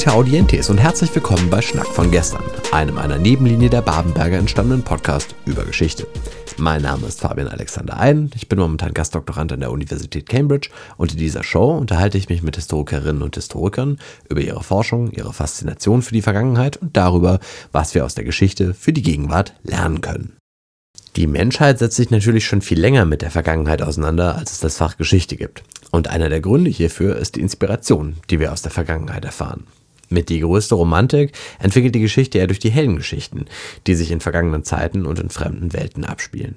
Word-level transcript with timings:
Vita 0.00 0.12
Audientes 0.12 0.70
und 0.70 0.78
herzlich 0.78 1.14
willkommen 1.14 1.50
bei 1.50 1.60
Schnack 1.60 1.88
von 1.88 2.10
gestern, 2.10 2.42
einem 2.72 2.96
einer 2.96 3.18
Nebenlinie 3.18 3.68
der 3.68 3.82
Babenberger 3.82 4.38
entstandenen 4.38 4.82
Podcast 4.82 5.34
über 5.44 5.62
Geschichte. 5.66 6.06
Mein 6.56 6.80
Name 6.80 7.06
ist 7.06 7.20
Fabian 7.20 7.48
Alexander 7.48 7.98
Ein, 7.98 8.30
ich 8.34 8.48
bin 8.48 8.58
momentan 8.58 8.94
Gastdoktorand 8.94 9.52
an 9.52 9.60
der 9.60 9.70
Universität 9.70 10.26
Cambridge 10.26 10.70
und 10.96 11.12
in 11.12 11.18
dieser 11.18 11.42
Show 11.42 11.76
unterhalte 11.76 12.16
ich 12.16 12.30
mich 12.30 12.42
mit 12.42 12.56
Historikerinnen 12.56 13.20
und 13.20 13.34
Historikern 13.34 13.98
über 14.30 14.40
ihre 14.40 14.62
Forschung, 14.62 15.10
ihre 15.10 15.34
Faszination 15.34 16.00
für 16.00 16.14
die 16.14 16.22
Vergangenheit 16.22 16.78
und 16.78 16.96
darüber, 16.96 17.38
was 17.70 17.94
wir 17.94 18.06
aus 18.06 18.14
der 18.14 18.24
Geschichte 18.24 18.72
für 18.72 18.94
die 18.94 19.02
Gegenwart 19.02 19.52
lernen 19.64 20.00
können. 20.00 20.38
Die 21.16 21.26
Menschheit 21.26 21.78
setzt 21.78 21.96
sich 21.96 22.08
natürlich 22.08 22.46
schon 22.46 22.62
viel 22.62 22.80
länger 22.80 23.04
mit 23.04 23.20
der 23.20 23.30
Vergangenheit 23.30 23.82
auseinander, 23.82 24.34
als 24.36 24.52
es 24.52 24.60
das 24.60 24.78
Fach 24.78 24.96
Geschichte 24.96 25.36
gibt. 25.36 25.62
Und 25.90 26.08
einer 26.08 26.30
der 26.30 26.40
Gründe 26.40 26.70
hierfür 26.70 27.16
ist 27.16 27.36
die 27.36 27.42
Inspiration, 27.42 28.16
die 28.30 28.40
wir 28.40 28.50
aus 28.50 28.62
der 28.62 28.70
Vergangenheit 28.70 29.26
erfahren. 29.26 29.66
Mit 30.12 30.28
die 30.28 30.40
größte 30.40 30.74
Romantik 30.74 31.32
entwickelt 31.60 31.94
die 31.94 32.00
Geschichte 32.00 32.38
ja 32.38 32.48
durch 32.48 32.58
die 32.58 32.70
Heldengeschichten, 32.70 33.46
die 33.86 33.94
sich 33.94 34.10
in 34.10 34.20
vergangenen 34.20 34.64
Zeiten 34.64 35.06
und 35.06 35.20
in 35.20 35.30
fremden 35.30 35.72
Welten 35.72 36.04
abspielen. 36.04 36.56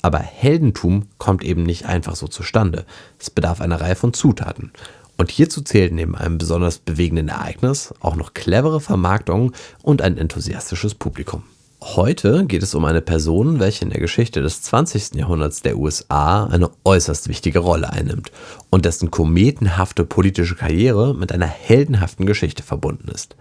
Aber 0.00 0.18
Heldentum 0.18 1.06
kommt 1.18 1.44
eben 1.44 1.64
nicht 1.64 1.84
einfach 1.84 2.16
so 2.16 2.28
zustande. 2.28 2.86
Es 3.18 3.28
bedarf 3.28 3.60
einer 3.60 3.80
Reihe 3.80 3.94
von 3.94 4.14
Zutaten. 4.14 4.72
Und 5.18 5.30
hierzu 5.30 5.60
zählt 5.60 5.92
neben 5.92 6.16
einem 6.16 6.38
besonders 6.38 6.78
bewegenden 6.78 7.28
Ereignis 7.28 7.94
auch 8.00 8.16
noch 8.16 8.34
clevere 8.34 8.80
Vermarktung 8.80 9.52
und 9.82 10.00
ein 10.00 10.16
enthusiastisches 10.16 10.94
Publikum. 10.94 11.44
Heute 11.86 12.46
geht 12.46 12.62
es 12.62 12.74
um 12.74 12.86
eine 12.86 13.02
Person, 13.02 13.60
welche 13.60 13.84
in 13.84 13.90
der 13.90 14.00
Geschichte 14.00 14.40
des 14.40 14.62
20. 14.62 15.16
Jahrhunderts 15.16 15.60
der 15.60 15.76
USA 15.76 16.46
eine 16.46 16.70
äußerst 16.82 17.28
wichtige 17.28 17.58
Rolle 17.58 17.90
einnimmt 17.90 18.32
und 18.70 18.86
dessen 18.86 19.10
kometenhafte 19.10 20.04
politische 20.04 20.56
Karriere 20.56 21.14
mit 21.14 21.30
einer 21.30 21.46
heldenhaften 21.46 22.24
Geschichte 22.24 22.62
verbunden 22.62 23.08
ist. 23.08 23.36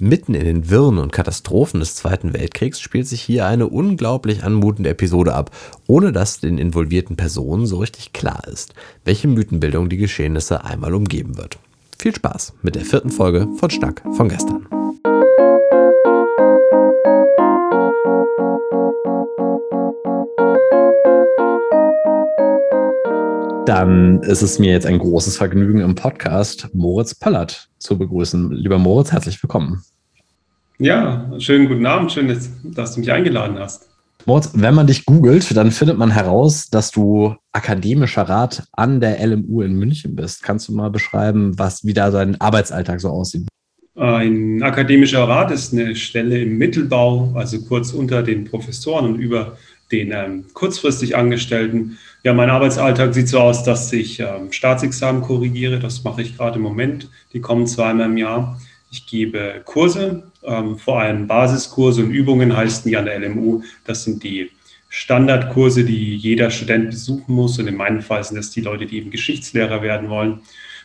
Mitten 0.00 0.34
in 0.34 0.46
den 0.46 0.70
Wirren 0.70 0.98
und 0.98 1.12
Katastrophen 1.12 1.80
des 1.80 1.94
Zweiten 1.94 2.32
Weltkriegs 2.32 2.80
spielt 2.80 3.06
sich 3.06 3.20
hier 3.20 3.46
eine 3.46 3.68
unglaublich 3.68 4.42
anmutende 4.42 4.90
Episode 4.90 5.34
ab, 5.34 5.50
ohne 5.86 6.10
dass 6.10 6.40
den 6.40 6.56
involvierten 6.56 7.16
Personen 7.16 7.66
so 7.66 7.76
richtig 7.78 8.14
klar 8.14 8.48
ist, 8.48 8.74
welche 9.04 9.28
Mythenbildung 9.28 9.90
die 9.90 9.98
Geschehnisse 9.98 10.64
einmal 10.64 10.94
umgeben 10.94 11.36
wird. 11.36 11.58
Viel 11.98 12.14
Spaß 12.14 12.54
mit 12.62 12.76
der 12.76 12.86
vierten 12.86 13.10
Folge 13.10 13.46
von 13.58 13.70
Schnack 13.70 14.02
von 14.16 14.28
gestern. 14.28 14.66
Dann 23.78 24.22
ist 24.22 24.42
es 24.42 24.58
mir 24.58 24.72
jetzt 24.72 24.86
ein 24.86 24.98
großes 24.98 25.36
Vergnügen 25.36 25.78
im 25.82 25.94
Podcast 25.94 26.68
Moritz 26.74 27.14
Pöllert 27.14 27.68
zu 27.78 27.96
begrüßen. 27.96 28.50
Lieber 28.50 28.76
Moritz, 28.76 29.12
herzlich 29.12 29.40
willkommen. 29.40 29.84
Ja, 30.80 31.30
schönen 31.38 31.68
guten 31.68 31.86
Abend. 31.86 32.10
Schön, 32.10 32.26
dass 32.64 32.94
du 32.94 32.98
mich 32.98 33.12
eingeladen 33.12 33.56
hast. 33.56 33.88
Moritz, 34.26 34.50
wenn 34.54 34.74
man 34.74 34.88
dich 34.88 35.06
googelt, 35.06 35.56
dann 35.56 35.70
findet 35.70 35.96
man 35.96 36.10
heraus, 36.10 36.68
dass 36.70 36.90
du 36.90 37.36
akademischer 37.52 38.22
Rat 38.22 38.64
an 38.72 38.98
der 39.00 39.24
LMU 39.24 39.62
in 39.62 39.78
München 39.78 40.16
bist. 40.16 40.42
Kannst 40.42 40.66
du 40.66 40.72
mal 40.72 40.90
beschreiben, 40.90 41.56
was, 41.56 41.84
wie 41.84 41.94
da 41.94 42.10
dein 42.10 42.40
Arbeitsalltag 42.40 43.00
so 43.00 43.10
aussieht? 43.10 43.46
Ein 43.94 44.60
akademischer 44.60 45.22
Rat 45.22 45.52
ist 45.52 45.72
eine 45.72 45.94
Stelle 45.94 46.40
im 46.40 46.58
Mittelbau, 46.58 47.32
also 47.36 47.60
kurz 47.62 47.92
unter 47.92 48.24
den 48.24 48.44
Professoren 48.44 49.06
und 49.06 49.20
über 49.20 49.56
den 49.90 50.12
ähm, 50.12 50.44
kurzfristig 50.52 51.16
Angestellten. 51.16 51.98
Ja, 52.22 52.34
mein 52.34 52.50
Arbeitsalltag 52.50 53.14
sieht 53.14 53.28
so 53.28 53.40
aus, 53.40 53.64
dass 53.64 53.92
ich 53.92 54.20
ähm, 54.20 54.52
Staatsexamen 54.52 55.22
korrigiere. 55.22 55.78
Das 55.78 56.04
mache 56.04 56.22
ich 56.22 56.36
gerade 56.36 56.56
im 56.56 56.62
Moment. 56.62 57.08
Die 57.32 57.40
kommen 57.40 57.66
zweimal 57.66 58.06
im 58.06 58.16
Jahr. 58.16 58.60
Ich 58.90 59.06
gebe 59.06 59.62
Kurse, 59.64 60.24
ähm, 60.42 60.78
vor 60.78 61.00
allem 61.00 61.26
Basiskurse 61.26 62.02
und 62.04 62.10
Übungen 62.10 62.56
heißen 62.56 62.88
die 62.88 62.96
an 62.96 63.04
der 63.04 63.18
LMU. 63.18 63.62
Das 63.84 64.04
sind 64.04 64.22
die 64.22 64.50
Standardkurse, 64.88 65.84
die 65.84 66.16
jeder 66.16 66.50
Student 66.50 66.90
besuchen 66.90 67.34
muss. 67.34 67.58
Und 67.58 67.66
in 67.66 67.76
meinem 67.76 68.00
Fall 68.00 68.24
sind 68.24 68.36
das 68.36 68.50
die 68.50 68.62
Leute, 68.62 68.86
die 68.86 68.96
eben 68.96 69.10
Geschichtslehrer 69.10 69.82
werden 69.82 70.08
wollen. 70.08 70.40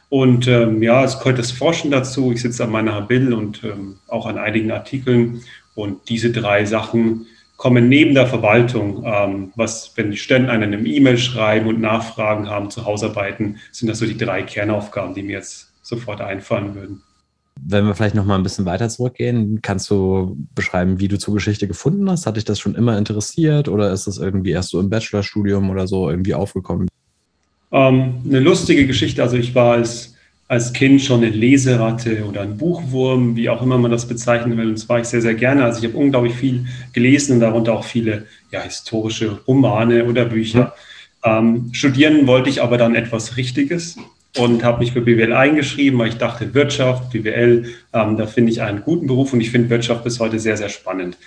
Und 0.09 0.47
ähm, 0.47 0.84
ja, 0.84 1.03
es 1.03 1.18
gehört 1.18 1.40
das 1.40 1.52
Forschen 1.52 1.91
dazu. 1.91 2.31
Ich 2.31 2.41
sitze 2.41 2.64
an 2.64 2.72
meiner 2.72 3.02
Bill 3.02 3.34
und 3.34 3.64
ähm, 3.64 3.96
auch 4.08 4.28
an 4.28 4.38
einigen 4.38 4.72
Artikeln. 4.72 5.41
Und 5.75 6.09
diese 6.09 6.31
drei 6.31 6.66
Sachen 6.66 7.25
kommen 7.58 7.88
neben 7.88 8.14
der 8.14 8.28
Verwaltung, 8.28 9.03
ähm, 9.06 9.52
was, 9.56 9.94
wenn 9.96 10.12
die 10.12 10.18
Studenten 10.18 10.50
einen 10.50 10.74
eine 10.74 10.88
E-Mail 10.88 11.18
schreiben 11.18 11.68
und 11.68 11.80
Nachfragen 11.80 12.50
haben 12.50 12.69
zu 12.69 12.86
Hausarbeiten, 12.86 13.58
sind 13.72 13.88
das 13.88 14.00
so 14.00 14.06
die 14.06 14.18
drei 14.18 14.44
Kernaufgaben, 14.44 15.14
die 15.14 15.24
mir 15.24 15.34
jetzt 15.34 15.72
sofort 15.81 16.22
einfallen 16.22 16.75
würden. 16.75 17.02
Wenn 17.62 17.86
wir 17.86 17.94
vielleicht 17.94 18.16
noch 18.16 18.25
mal 18.25 18.36
ein 18.36 18.44
bisschen 18.44 18.66
weiter 18.66 18.90
zurückgehen, 18.90 19.59
kannst 19.62 19.90
du 19.90 20.36
beschreiben, 20.56 21.00
wie 21.00 21.08
du 21.08 21.19
zur 21.19 21.36
Geschichte 21.36 21.68
gefunden 21.68 22.09
hast? 22.09 22.25
Hat 22.25 22.36
dich 22.36 22.46
das 22.46 22.59
schon 22.59 22.75
immer 22.75 22.97
interessiert 22.97 23.70
oder 23.70 23.91
ist 23.91 24.08
das 24.08 24.18
irgendwie 24.18 24.52
erst 24.52 24.70
so 24.70 24.80
im 24.80 24.90
Bachelorstudium 24.90 25.70
oder 25.70 25.88
so 25.88 26.09
irgendwie 26.09 26.34
aufgekommen? 26.34 26.88
Ähm, 27.72 28.22
eine 28.25 28.40
lustige 28.40 28.88
Geschichte. 28.88 29.22
Also 29.22 29.38
ich 29.38 29.53
war 29.53 29.74
als 29.74 30.12
als 30.53 30.72
Kind 30.72 31.02
schon 31.02 31.24
eine 31.24 31.31
Leseratte 31.31 32.25
oder 32.25 32.41
ein 32.41 32.58
Buchwurm, 32.58 33.36
wie 33.36 33.50
auch 33.50 33.64
immer 33.64 33.80
man 33.80 33.90
das 33.90 34.08
bezeichnen 34.08 34.56
will. 34.56 34.68
Und 34.68 34.78
das 34.78 34.88
war 34.88 35.00
ich 35.00 35.08
sehr, 35.08 35.22
sehr 35.22 35.34
gerne. 35.34 35.64
Also 35.64 35.80
ich 35.80 35.86
habe 35.86 35.97
unglaublich 35.97 36.36
viel 36.36 36.68
gelesen 36.94 37.34
und 37.34 37.40
darunter 37.40 37.74
auch 37.74 37.84
viele 37.84 38.28
ja, 38.52 38.62
historische 38.62 39.40
Romane 39.47 40.06
oder 40.06 40.25
Bücher. 40.25 40.75
Mhm. 41.25 41.31
Ähm, 41.31 41.69
studieren 41.72 42.28
wollte 42.28 42.52
ich 42.52 42.62
aber 42.62 42.78
dann 42.78 42.94
etwas 42.94 43.36
Richtiges 43.36 43.97
und 44.38 44.64
habe 44.64 44.80
mich 44.80 44.91
für 44.91 45.02
BWL 45.02 45.34
eingeschrieben, 45.34 45.97
weil 45.97 46.09
ich 46.09 46.18
dachte, 46.18 46.53
Wirtschaft, 46.53 47.09
BWL, 47.12 47.66
ähm, 47.91 48.18
da 48.18 48.28
finde 48.28 48.52
ich 48.52 48.62
einen 48.62 48.84
guten 48.84 49.08
Beruf 49.08 49.34
und 49.34 49.41
ich 49.41 49.50
finde 49.50 49.72
Wirtschaft 49.72 50.03
bis 50.03 50.20
heute 50.20 50.38
sehr, 50.38 50.58
sehr 50.58 50.70
spannend. 50.70 51.18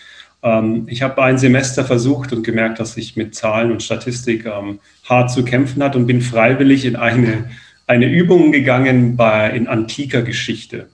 Ähm, 0.45 0.85
ich 0.89 1.03
habe 1.03 1.21
ein 1.21 1.39
Semester 1.39 1.85
versucht 1.85 2.33
und 2.33 2.45
gemerkt, 2.45 2.79
dass 2.79 2.97
ich 2.97 3.17
mit 3.17 3.35
Zahlen 3.35 3.73
und 3.73 3.83
Statistik 3.83 4.47
ähm, 4.47 4.79
hart 5.05 5.33
zu 5.33 5.45
kämpfen 5.45 5.83
hat 5.83 5.97
und 5.97 6.07
bin 6.07 6.21
freiwillig 6.21 6.85
in 6.85 6.95
eine 6.95 7.51
eine 7.87 8.07
Übung 8.07 8.53
gegangen 8.53 9.17
bei, 9.17 9.51
in 9.51 9.69
antiker 9.69 10.23
Geschichte 10.23 10.89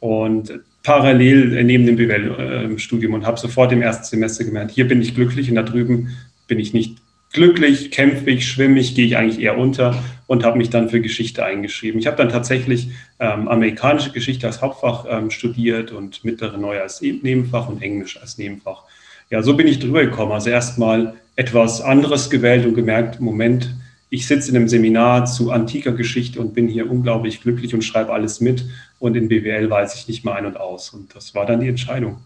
und 0.00 0.60
parallel 0.82 1.64
neben 1.64 1.86
dem 1.86 1.96
BWL-Studium 1.96 3.14
und 3.14 3.26
habe 3.26 3.40
sofort 3.40 3.72
im 3.72 3.82
ersten 3.82 4.04
Semester 4.04 4.44
gemerkt, 4.44 4.70
hier 4.70 4.86
bin 4.86 5.02
ich 5.02 5.14
glücklich 5.14 5.48
und 5.48 5.56
da 5.56 5.62
drüben 5.62 6.16
bin 6.46 6.58
ich 6.58 6.72
nicht 6.72 6.98
glücklich, 7.32 7.90
kämpfe 7.90 8.30
ich, 8.30 8.48
schwimme 8.48 8.78
ich, 8.78 8.94
gehe 8.94 9.04
ich 9.04 9.16
eigentlich 9.16 9.40
eher 9.40 9.58
unter 9.58 10.02
und 10.26 10.44
habe 10.44 10.58
mich 10.58 10.70
dann 10.70 10.88
für 10.88 11.00
Geschichte 11.00 11.44
eingeschrieben. 11.44 11.98
Ich 11.98 12.06
habe 12.06 12.16
dann 12.16 12.28
tatsächlich 12.28 12.90
ähm, 13.18 13.48
amerikanische 13.48 14.12
Geschichte 14.12 14.46
als 14.46 14.62
Hauptfach 14.62 15.06
ähm, 15.08 15.30
studiert 15.30 15.90
und 15.92 16.24
mittlere 16.24 16.56
Neue 16.56 16.82
als 16.82 17.00
Nebenfach 17.00 17.68
und 17.68 17.82
Englisch 17.82 18.20
als 18.20 18.38
Nebenfach. 18.38 18.84
Ja, 19.28 19.42
so 19.42 19.56
bin 19.56 19.66
ich 19.66 19.80
drüber 19.80 20.04
gekommen. 20.04 20.32
Also 20.32 20.50
erstmal 20.50 21.14
etwas 21.34 21.80
anderes 21.80 22.30
gewählt 22.30 22.64
und 22.64 22.74
gemerkt, 22.74 23.20
Moment, 23.20 23.74
ich 24.08 24.26
sitze 24.26 24.50
in 24.50 24.56
einem 24.56 24.68
Seminar 24.68 25.26
zu 25.26 25.50
antiker 25.50 25.92
Geschichte 25.92 26.40
und 26.40 26.54
bin 26.54 26.68
hier 26.68 26.90
unglaublich 26.90 27.40
glücklich 27.42 27.74
und 27.74 27.82
schreibe 27.82 28.12
alles 28.12 28.40
mit. 28.40 28.64
Und 28.98 29.16
in 29.16 29.28
BWL 29.28 29.68
weiß 29.68 29.96
ich 29.96 30.08
nicht 30.08 30.24
mal 30.24 30.34
ein 30.34 30.46
und 30.46 30.58
aus. 30.58 30.90
Und 30.90 31.14
das 31.14 31.34
war 31.34 31.44
dann 31.46 31.60
die 31.60 31.68
Entscheidung. 31.68 32.18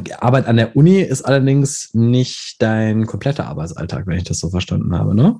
Die 0.00 0.14
Arbeit 0.14 0.46
an 0.46 0.56
der 0.56 0.76
Uni 0.76 1.00
ist 1.00 1.22
allerdings 1.22 1.90
nicht 1.94 2.56
dein 2.60 3.06
kompletter 3.06 3.46
Arbeitsalltag, 3.46 4.06
wenn 4.06 4.18
ich 4.18 4.24
das 4.24 4.38
so 4.38 4.50
verstanden 4.50 4.96
habe, 4.96 5.14
ne? 5.14 5.38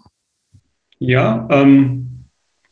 Ja, 0.99 1.47
ähm, 1.51 2.25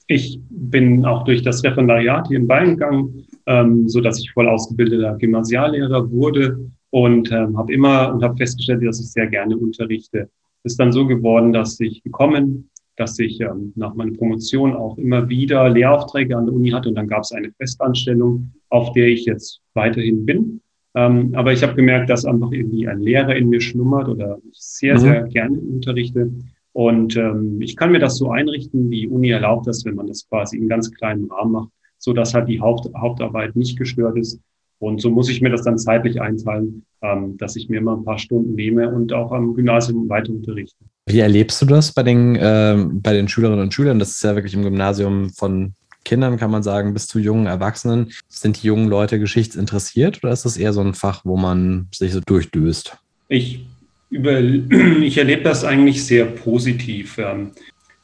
ich 0.07 0.41
bin 0.49 1.05
auch 1.05 1.25
durch 1.25 1.43
das 1.43 1.63
Referendariat 1.63 2.29
hier 2.29 2.39
in 2.39 2.47
Bayern 2.47 2.71
gegangen, 2.71 3.27
ähm, 3.47 3.89
sodass 3.89 4.19
ich 4.21 4.33
voll 4.33 4.49
ausgebildeter 4.49 5.17
Gymnasiallehrer 5.17 6.11
wurde 6.11 6.71
und 6.91 7.31
ähm, 7.33 7.59
habe 7.59 7.73
immer 7.73 8.13
und 8.13 8.23
habe 8.23 8.37
festgestellt, 8.37 8.85
dass 8.87 9.01
ich 9.01 9.11
sehr 9.11 9.27
gerne 9.27 9.57
unterrichte. 9.57 10.31
Es 10.63 10.73
ist 10.73 10.81
dann 10.81 10.93
so 10.93 11.07
geworden, 11.07 11.53
dass 11.53 11.79
ich 11.81 12.03
gekommen 12.03 12.71
dass 12.97 13.19
ich 13.19 13.41
ähm, 13.41 13.73
nach 13.77 13.95
meiner 13.95 14.13
Promotion 14.13 14.75
auch 14.75 14.99
immer 14.99 15.29
wieder 15.29 15.69
Lehraufträge 15.69 16.37
an 16.37 16.47
der 16.47 16.55
Uni 16.55 16.71
hatte 16.71 16.89
und 16.89 16.95
dann 16.95 17.09
gab 17.09 17.23
es 17.23 17.33
eine 17.33 17.51
Festanstellung, 17.53 18.53
auf 18.69 18.93
der 18.93 19.09
ich 19.09 19.25
jetzt 19.25 19.61
weiterhin 19.75 20.25
bin. 20.25 20.61
Ähm, 20.95 21.35
aber 21.35 21.53
ich 21.53 21.63
habe 21.63 21.75
gemerkt, 21.75 22.09
dass 22.09 22.25
einfach 22.25 22.53
irgendwie 22.53 22.87
ein 22.87 23.01
Lehrer 23.01 23.35
in 23.35 23.49
mir 23.49 23.61
schlummert 23.61 24.09
oder 24.09 24.39
ich 24.51 24.59
sehr, 24.59 24.95
mhm. 24.95 24.99
sehr 24.99 25.23
gerne 25.25 25.59
unterrichte. 25.59 26.31
Und 26.73 27.17
ähm, 27.17 27.61
ich 27.61 27.77
kann 27.77 27.93
mir 27.93 27.99
das 27.99 28.17
so 28.17 28.31
einrichten, 28.31 28.91
die 28.91 29.09
Uni 29.09 29.31
erlaubt 29.31 29.67
das, 29.67 29.85
wenn 29.85 29.95
man 29.95 30.07
das 30.07 30.29
quasi 30.29 30.57
in 30.57 30.69
ganz 30.69 30.91
kleinen 30.91 31.31
Rahmen 31.31 31.53
macht, 31.53 31.71
so 31.99 32.13
dass 32.13 32.35
halt 32.35 32.49
die 32.49 32.61
Haupt 32.61 32.89
Hauptarbeit 32.97 33.57
nicht 33.57 33.79
gestört 33.79 34.17
ist. 34.17 34.41
Und 34.79 35.01
so 35.01 35.11
muss 35.11 35.29
ich 35.29 35.41
mir 35.41 35.51
das 35.51 35.63
dann 35.63 35.79
zeitlich 35.79 36.21
einteilen, 36.21 36.85
ähm, 37.01 37.37
dass 37.39 37.57
ich 37.57 37.69
mir 37.69 37.79
immer 37.79 37.97
ein 37.97 38.05
paar 38.05 38.19
Stunden 38.19 38.55
nehme 38.55 38.93
und 38.93 39.13
auch 39.13 39.33
am 39.33 39.55
Gymnasium 39.55 40.09
weiter 40.09 40.33
unterrichte. 40.33 40.85
Wie 41.07 41.19
erlebst 41.19 41.61
du 41.61 41.67
das 41.67 41.93
bei 41.93 42.03
den, 42.03 42.37
äh, 42.37 42.77
bei 42.79 43.13
den 43.13 43.29
Schülerinnen 43.29 43.61
und 43.61 43.75
Schülern? 43.75 43.99
Das 43.99 44.11
ist 44.11 44.25
ja 44.25 44.35
wirklich 44.35 44.55
im 44.55 44.63
Gymnasium 44.63 45.31
von 45.31 45.75
Kindern, 46.05 46.39
kann 46.39 46.51
man 46.51 46.63
sagen, 46.63 46.95
bis 46.95 47.07
zu 47.07 47.19
jungen 47.19 47.47
Erwachsenen. 47.47 48.13
Sind 48.29 48.63
die 48.63 48.67
jungen 48.67 48.89
Leute 48.89 49.19
geschichtsinteressiert 49.19 50.23
oder 50.23 50.33
ist 50.33 50.45
das 50.45 50.57
eher 50.57 50.73
so 50.73 50.81
ein 50.81 50.95
Fach, 50.95 51.23
wo 51.25 51.37
man 51.37 51.89
sich 51.95 52.13
so 52.13 52.21
durchdöst? 52.21 52.97
Ich, 53.29 53.67
ich 54.11 55.19
erlebe 55.19 55.43
das 55.43 55.65
eigentlich 55.65 56.05
sehr 56.05 56.25
positiv. 56.25 57.19
Ähm, 57.19 57.51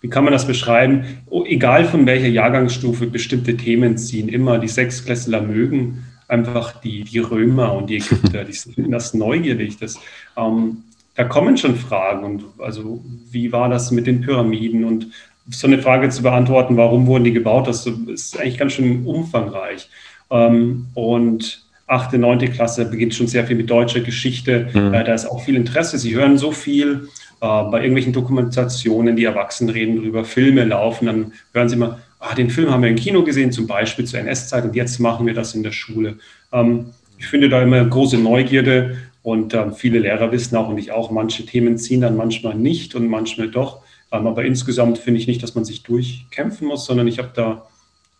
wie 0.03 0.09
kann 0.09 0.25
man 0.25 0.33
das 0.33 0.47
beschreiben? 0.47 1.05
Egal 1.47 1.85
von 1.85 2.07
welcher 2.07 2.29
Jahrgangsstufe 2.29 3.07
bestimmte 3.07 3.57
Themen 3.57 3.99
ziehen, 3.99 4.29
immer 4.29 4.59
die 4.59 4.69
Sechsklässler 4.69 5.43
mögen 5.43 6.05
einfach 6.27 6.81
die, 6.81 7.05
die 7.05 7.19
Römer 7.19 7.75
und 7.75 7.91
die 7.91 7.97
Ägypter, 7.97 8.45
die 8.45 8.53
finden 8.53 8.91
das 8.93 9.15
neugierig. 9.15 9.79
Das, 9.79 9.99
ähm, 10.37 10.85
da 11.21 11.25
kommen 11.25 11.59
schon 11.59 11.77
Fragen. 11.77 12.25
Und 12.25 12.45
also, 12.57 13.05
wie 13.31 13.53
war 13.53 13.69
das 13.69 13.91
mit 13.91 14.07
den 14.07 14.23
Pyramiden? 14.23 14.85
Und 14.85 15.09
so 15.51 15.67
eine 15.67 15.79
Frage 15.79 16.09
zu 16.09 16.23
beantworten, 16.23 16.79
warum 16.79 17.07
wurden 17.07 17.25
die 17.25 17.33
gebaut, 17.35 17.69
das 17.69 17.87
ist 17.87 18.41
eigentlich 18.41 18.57
ganz 18.57 18.73
schön 18.73 19.05
umfangreich. 19.05 19.91
Ähm, 20.31 20.87
und 20.95 21.63
achte, 21.87 22.17
neunte 22.17 22.49
Klasse 22.49 22.87
beginnt 22.87 23.15
schon 23.15 23.27
sehr 23.27 23.45
viel 23.45 23.57
mit 23.57 23.69
deutscher 23.69 24.01
Geschichte. 24.01 24.71
Mhm. 24.73 24.95
Äh, 24.95 25.05
da 25.05 25.13
ist 25.13 25.27
auch 25.27 25.43
viel 25.43 25.57
Interesse. 25.57 25.99
Sie 25.99 26.15
hören 26.15 26.39
so 26.39 26.53
viel 26.53 27.09
äh, 27.43 27.63
bei 27.65 27.81
irgendwelchen 27.83 28.15
Dokumentationen, 28.15 29.15
die 29.15 29.25
Erwachsenen 29.25 29.75
reden 29.75 29.97
darüber, 29.97 30.25
Filme 30.25 30.65
laufen, 30.65 31.05
dann 31.05 31.33
hören 31.53 31.69
sie 31.69 31.77
mal, 31.77 31.99
ah, 32.19 32.35
den 32.35 32.49
Film 32.49 32.71
haben 32.71 32.83
wir 32.83 32.89
im 32.89 32.97
Kino 32.97 33.23
gesehen, 33.25 33.53
zum 33.53 33.67
Beispiel 33.67 34.07
zur 34.07 34.21
NS-Zeit 34.21 34.65
und 34.65 34.75
jetzt 34.75 34.99
machen 35.01 35.27
wir 35.27 35.35
das 35.35 35.55
in 35.55 35.63
der 35.63 35.73
Schule. 35.73 36.17
Ähm, 36.51 36.87
ich 37.19 37.27
finde 37.27 37.51
da 37.51 37.63
immer 37.63 37.85
große 37.85 38.17
Neugierde 38.17 38.97
und 39.31 39.55
ähm, 39.55 39.73
viele 39.75 40.01
Lehrer 40.01 40.33
wissen 40.33 40.57
auch 40.57 40.69
und 40.69 40.79
ich 40.79 40.91
auch, 40.93 41.11
manche 41.11 41.47
Themen 41.47 41.79
ziehen 41.79 42.01
dann 42.01 42.17
manchmal 42.17 42.55
nicht 42.55 42.95
und 42.95 43.09
manchmal 43.09 43.49
doch. 43.49 43.83
Ähm, 44.11 44.27
aber 44.27 44.45
insgesamt 44.45 44.99
finde 44.99 45.21
ich 45.21 45.27
nicht, 45.27 45.43
dass 45.43 45.55
man 45.55 45.65
sich 45.65 45.85
durchkämpfen 45.85 46.67
muss, 46.67 46.85
sondern 46.85 47.07
ich 47.07 47.19
habe 47.19 47.31
da 47.35 47.67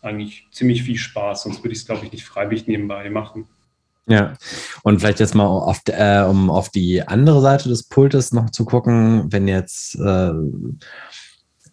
eigentlich 0.01 0.47
ziemlich 0.51 0.83
viel 0.83 0.97
Spaß, 0.97 1.43
sonst 1.43 1.63
würde 1.63 1.73
ich 1.73 1.79
es, 1.79 1.85
glaube 1.85 2.05
ich, 2.05 2.11
nicht 2.11 2.23
freiwillig 2.23 2.67
nebenbei 2.67 3.09
machen. 3.09 3.45
Ja, 4.07 4.33
und 4.83 4.99
vielleicht 4.99 5.19
jetzt 5.19 5.35
mal, 5.35 5.45
auf, 5.45 5.81
äh, 5.87 6.23
um 6.23 6.49
auf 6.49 6.69
die 6.69 7.01
andere 7.03 7.41
Seite 7.41 7.69
des 7.69 7.83
Pultes 7.83 8.31
noch 8.31 8.49
zu 8.49 8.65
gucken, 8.65 9.31
wenn 9.31 9.47
jetzt 9.47 9.95
äh, 9.95 10.31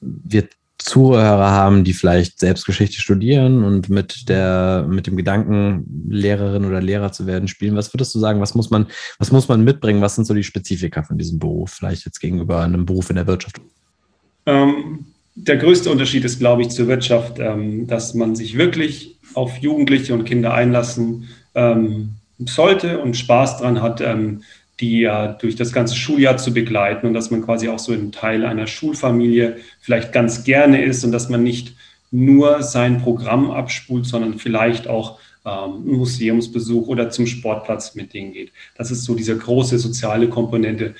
wir 0.00 0.48
Zuhörer 0.78 1.50
haben, 1.50 1.84
die 1.84 1.92
vielleicht 1.92 2.38
Selbstgeschichte 2.38 3.00
studieren 3.00 3.64
und 3.64 3.88
mit 3.88 4.28
der, 4.28 4.86
mit 4.88 5.06
dem 5.06 5.16
Gedanken, 5.16 6.06
Lehrerin 6.08 6.64
oder 6.64 6.80
Lehrer 6.80 7.12
zu 7.12 7.26
werden, 7.26 7.48
spielen. 7.48 7.76
Was 7.76 7.92
würdest 7.92 8.14
du 8.14 8.20
sagen, 8.20 8.40
was 8.40 8.54
muss 8.54 8.70
man, 8.70 8.86
was 9.18 9.32
muss 9.32 9.48
man 9.48 9.64
mitbringen? 9.64 10.00
Was 10.00 10.14
sind 10.14 10.24
so 10.24 10.34
die 10.34 10.44
Spezifika 10.44 11.02
von 11.02 11.18
diesem 11.18 11.38
Beruf, 11.38 11.72
vielleicht 11.72 12.06
jetzt 12.06 12.20
gegenüber 12.20 12.62
einem 12.62 12.86
Beruf 12.86 13.10
in 13.10 13.16
der 13.16 13.26
Wirtschaft? 13.26 13.60
Ähm, 14.46 15.06
der 15.34 15.56
größte 15.56 15.90
Unterschied 15.90 16.24
ist, 16.24 16.38
glaube 16.38 16.62
ich, 16.62 16.70
zur 16.70 16.86
Wirtschaft, 16.86 17.38
ähm, 17.38 17.86
dass 17.86 18.14
man 18.14 18.36
sich 18.36 18.56
wirklich 18.56 19.18
auf 19.34 19.58
Jugendliche 19.58 20.14
und 20.14 20.24
Kinder 20.24 20.54
einlassen 20.54 21.28
ähm, 21.54 22.10
sollte 22.38 23.00
und 23.00 23.16
Spaß 23.16 23.58
dran 23.58 23.82
hat, 23.82 24.00
ähm, 24.00 24.42
die 24.80 25.00
ja 25.00 25.28
durch 25.28 25.56
das 25.56 25.72
ganze 25.72 25.96
Schuljahr 25.96 26.36
zu 26.36 26.52
begleiten 26.52 27.06
und 27.06 27.14
dass 27.14 27.30
man 27.30 27.44
quasi 27.44 27.68
auch 27.68 27.78
so 27.78 27.92
ein 27.92 28.12
Teil 28.12 28.44
einer 28.44 28.66
Schulfamilie 28.66 29.56
vielleicht 29.80 30.12
ganz 30.12 30.44
gerne 30.44 30.82
ist 30.82 31.04
und 31.04 31.12
dass 31.12 31.28
man 31.28 31.42
nicht 31.42 31.74
nur 32.10 32.62
sein 32.62 33.02
Programm 33.02 33.50
abspult, 33.50 34.06
sondern 34.06 34.38
vielleicht 34.38 34.88
auch 34.88 35.18
ähm, 35.44 35.74
einen 35.86 35.96
Museumsbesuch 35.96 36.86
oder 36.86 37.10
zum 37.10 37.26
Sportplatz 37.26 37.94
mit 37.94 38.14
denen 38.14 38.32
geht. 38.32 38.52
Das 38.76 38.90
ist 38.90 39.04
so 39.04 39.14
diese 39.14 39.36
große 39.36 39.78
soziale 39.78 40.28
Komponente. 40.28 40.94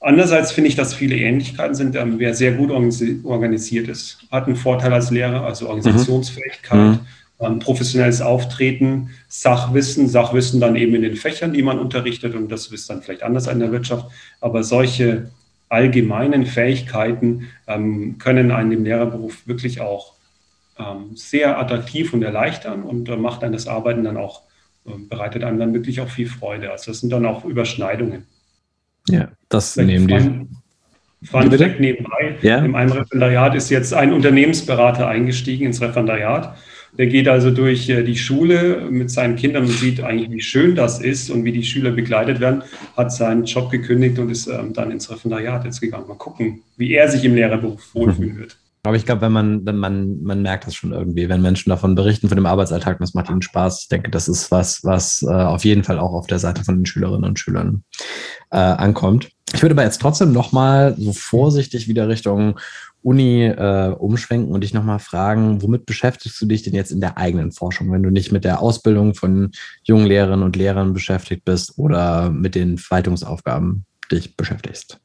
Andererseits 0.00 0.52
finde 0.52 0.68
ich, 0.68 0.76
dass 0.76 0.94
viele 0.94 1.16
Ähnlichkeiten 1.16 1.74
sind. 1.74 1.94
Ähm, 1.94 2.18
wer 2.18 2.34
sehr 2.34 2.52
gut 2.52 2.70
organisiert 2.70 3.88
ist, 3.88 4.18
hat 4.30 4.46
einen 4.46 4.56
Vorteil 4.56 4.92
als 4.92 5.10
Lehrer, 5.10 5.44
also 5.44 5.68
Organisationsfähigkeit. 5.68 6.78
Mhm 6.78 7.00
professionelles 7.40 8.20
Auftreten, 8.20 9.10
Sachwissen, 9.28 10.08
Sachwissen 10.08 10.60
dann 10.60 10.76
eben 10.76 10.94
in 10.94 11.02
den 11.02 11.16
Fächern, 11.16 11.52
die 11.52 11.62
man 11.62 11.78
unterrichtet 11.78 12.34
und 12.34 12.50
das 12.50 12.66
ist 12.66 12.90
dann 12.90 13.02
vielleicht 13.02 13.22
anders 13.22 13.46
in 13.46 13.60
der 13.60 13.72
Wirtschaft, 13.72 14.06
aber 14.40 14.62
solche 14.62 15.30
allgemeinen 15.70 16.46
Fähigkeiten 16.46 17.48
ähm, 17.66 18.18
können 18.18 18.50
einen 18.50 18.72
im 18.72 18.84
Lehrerberuf 18.84 19.46
wirklich 19.46 19.80
auch 19.80 20.14
ähm, 20.78 21.12
sehr 21.14 21.58
attraktiv 21.58 22.12
und 22.12 22.22
erleichtern 22.22 22.82
und 22.82 23.08
äh, 23.08 23.16
macht 23.16 23.42
einem 23.42 23.52
das 23.52 23.68
Arbeiten 23.68 24.04
dann 24.04 24.16
auch, 24.16 24.42
äh, 24.86 24.90
bereitet 25.08 25.44
einem 25.44 25.58
dann 25.58 25.72
wirklich 25.72 26.00
auch 26.00 26.08
viel 26.08 26.26
Freude. 26.28 26.70
Also 26.70 26.90
das 26.90 27.00
sind 27.00 27.10
dann 27.10 27.24
auch 27.24 27.44
Überschneidungen. 27.44 28.26
Ja, 29.08 29.28
das 29.48 29.76
nehmen 29.76 30.08
die. 30.08 31.26
Fun 31.26 31.52
Fact 31.52 31.80
nebenbei. 31.80 32.36
Ja? 32.40 32.58
In 32.58 32.70
meinem 32.70 32.92
Referendariat 32.92 33.54
ist 33.54 33.68
jetzt 33.68 33.92
ein 33.92 34.12
Unternehmensberater 34.12 35.06
eingestiegen 35.06 35.66
ins 35.66 35.80
Referendariat 35.80 36.56
der 36.98 37.06
geht 37.06 37.28
also 37.28 37.50
durch 37.50 37.88
äh, 37.88 38.02
die 38.02 38.16
Schule 38.16 38.88
mit 38.90 39.10
seinen 39.10 39.36
Kindern 39.36 39.64
und 39.64 39.72
sieht 39.72 40.02
eigentlich, 40.02 40.30
wie 40.30 40.40
schön 40.40 40.74
das 40.74 41.00
ist 41.00 41.30
und 41.30 41.44
wie 41.44 41.52
die 41.52 41.62
Schüler 41.62 41.90
begleitet 41.90 42.40
werden, 42.40 42.62
hat 42.96 43.12
seinen 43.12 43.44
Job 43.44 43.70
gekündigt 43.70 44.18
und 44.18 44.30
ist 44.30 44.46
ähm, 44.46 44.72
dann 44.72 44.90
ins 44.90 45.10
Referendariat 45.10 45.64
jetzt 45.64 45.80
gegangen. 45.80 46.08
Mal 46.08 46.14
gucken, 46.14 46.62
wie 46.76 46.92
er 46.92 47.08
sich 47.08 47.24
im 47.24 47.34
Lehrerberuf 47.34 47.94
wohlfühlen 47.94 48.38
wird. 48.38 48.56
Aber 48.82 48.96
ich 48.96 49.04
glaube, 49.04 49.20
wenn 49.20 49.32
man, 49.32 49.66
wenn 49.66 49.76
man, 49.76 50.22
man 50.22 50.40
merkt 50.40 50.66
das 50.66 50.74
schon 50.74 50.92
irgendwie, 50.92 51.28
wenn 51.28 51.42
Menschen 51.42 51.68
davon 51.68 51.94
berichten, 51.94 52.28
von 52.28 52.36
dem 52.36 52.46
Arbeitsalltag, 52.46 52.98
das 52.98 53.12
macht 53.12 53.28
ihnen 53.28 53.42
Spaß. 53.42 53.82
Ich 53.82 53.88
denke, 53.88 54.10
das 54.10 54.26
ist 54.26 54.50
was, 54.50 54.82
was 54.84 55.22
äh, 55.22 55.26
auf 55.26 55.66
jeden 55.66 55.84
Fall 55.84 55.98
auch 55.98 56.14
auf 56.14 56.26
der 56.26 56.38
Seite 56.38 56.64
von 56.64 56.76
den 56.76 56.86
Schülerinnen 56.86 57.24
und 57.24 57.38
Schülern 57.38 57.84
äh, 58.50 58.56
ankommt. 58.56 59.28
Ich 59.52 59.60
würde 59.62 59.74
aber 59.74 59.84
jetzt 59.84 60.00
trotzdem 60.00 60.32
nochmal 60.32 60.94
so 60.96 61.12
vorsichtig 61.12 61.88
wieder 61.88 62.08
Richtung 62.08 62.58
Uni 63.02 63.44
äh, 63.44 63.94
umschwenken 63.98 64.52
und 64.52 64.62
dich 64.62 64.74
nochmal 64.74 64.98
fragen, 64.98 65.62
womit 65.62 65.86
beschäftigst 65.86 66.40
du 66.40 66.46
dich 66.46 66.62
denn 66.62 66.74
jetzt 66.74 66.92
in 66.92 67.00
der 67.00 67.16
eigenen 67.16 67.52
Forschung, 67.52 67.90
wenn 67.92 68.02
du 68.02 68.10
nicht 68.10 68.32
mit 68.32 68.44
der 68.44 68.60
Ausbildung 68.60 69.14
von 69.14 69.52
jungen 69.84 70.06
Lehrerinnen 70.06 70.44
und 70.44 70.56
Lehrern 70.56 70.92
beschäftigt 70.92 71.44
bist 71.44 71.78
oder 71.78 72.30
mit 72.30 72.54
den 72.54 72.78
Verwaltungsaufgaben 72.78 73.84
dich 74.12 74.36
beschäftigst? 74.36 75.00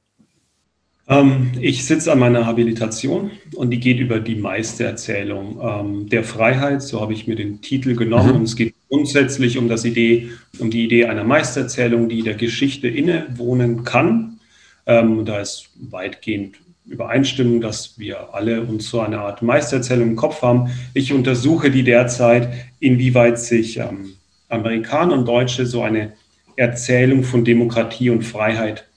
Ähm, 1.07 1.51
ich 1.59 1.85
sitze 1.85 2.11
an 2.11 2.19
meiner 2.19 2.45
Habilitation 2.45 3.31
und 3.53 3.69
die 3.69 3.79
geht 3.79 3.99
über 3.99 4.19
die 4.19 4.35
Meistererzählung 4.35 5.59
ähm, 5.61 6.09
der 6.09 6.23
Freiheit. 6.23 6.81
So 6.81 6.99
habe 6.99 7.13
ich 7.13 7.27
mir 7.27 7.35
den 7.35 7.61
Titel 7.61 7.95
genommen. 7.95 8.29
Mhm. 8.29 8.35
Und 8.37 8.43
es 8.43 8.55
geht 8.55 8.75
grundsätzlich 8.89 9.57
um, 9.57 9.69
das 9.69 9.85
Idee, 9.85 10.29
um 10.59 10.71
die 10.71 10.83
Idee 10.83 11.05
einer 11.05 11.23
Meistererzählung, 11.23 12.09
die 12.09 12.23
der 12.23 12.33
Geschichte 12.33 12.87
innewohnen 12.87 13.83
kann. 13.83 14.39
Ähm, 14.87 15.25
da 15.25 15.39
ist 15.39 15.69
weitgehend 15.79 16.57
Übereinstimmung, 16.87 17.61
dass 17.61 17.97
wir 17.97 18.33
alle 18.33 18.61
uns 18.61 18.89
so 18.89 19.01
eine 19.01 19.19
Art 19.19 19.41
Meistererzählung 19.41 20.09
im 20.09 20.15
Kopf 20.15 20.41
haben. 20.41 20.69
Ich 20.93 21.11
untersuche 21.13 21.71
die 21.71 21.83
derzeit, 21.83 22.49
inwieweit 22.79 23.39
sich 23.39 23.77
ähm, 23.77 24.13
Amerikaner 24.49 25.13
und 25.13 25.27
Deutsche 25.27 25.65
so 25.65 25.81
eine 25.81 26.13
Erzählung 26.55 27.23
von 27.23 27.43
Demokratie 27.43 28.09
und 28.09 28.23
Freiheit 28.23 28.87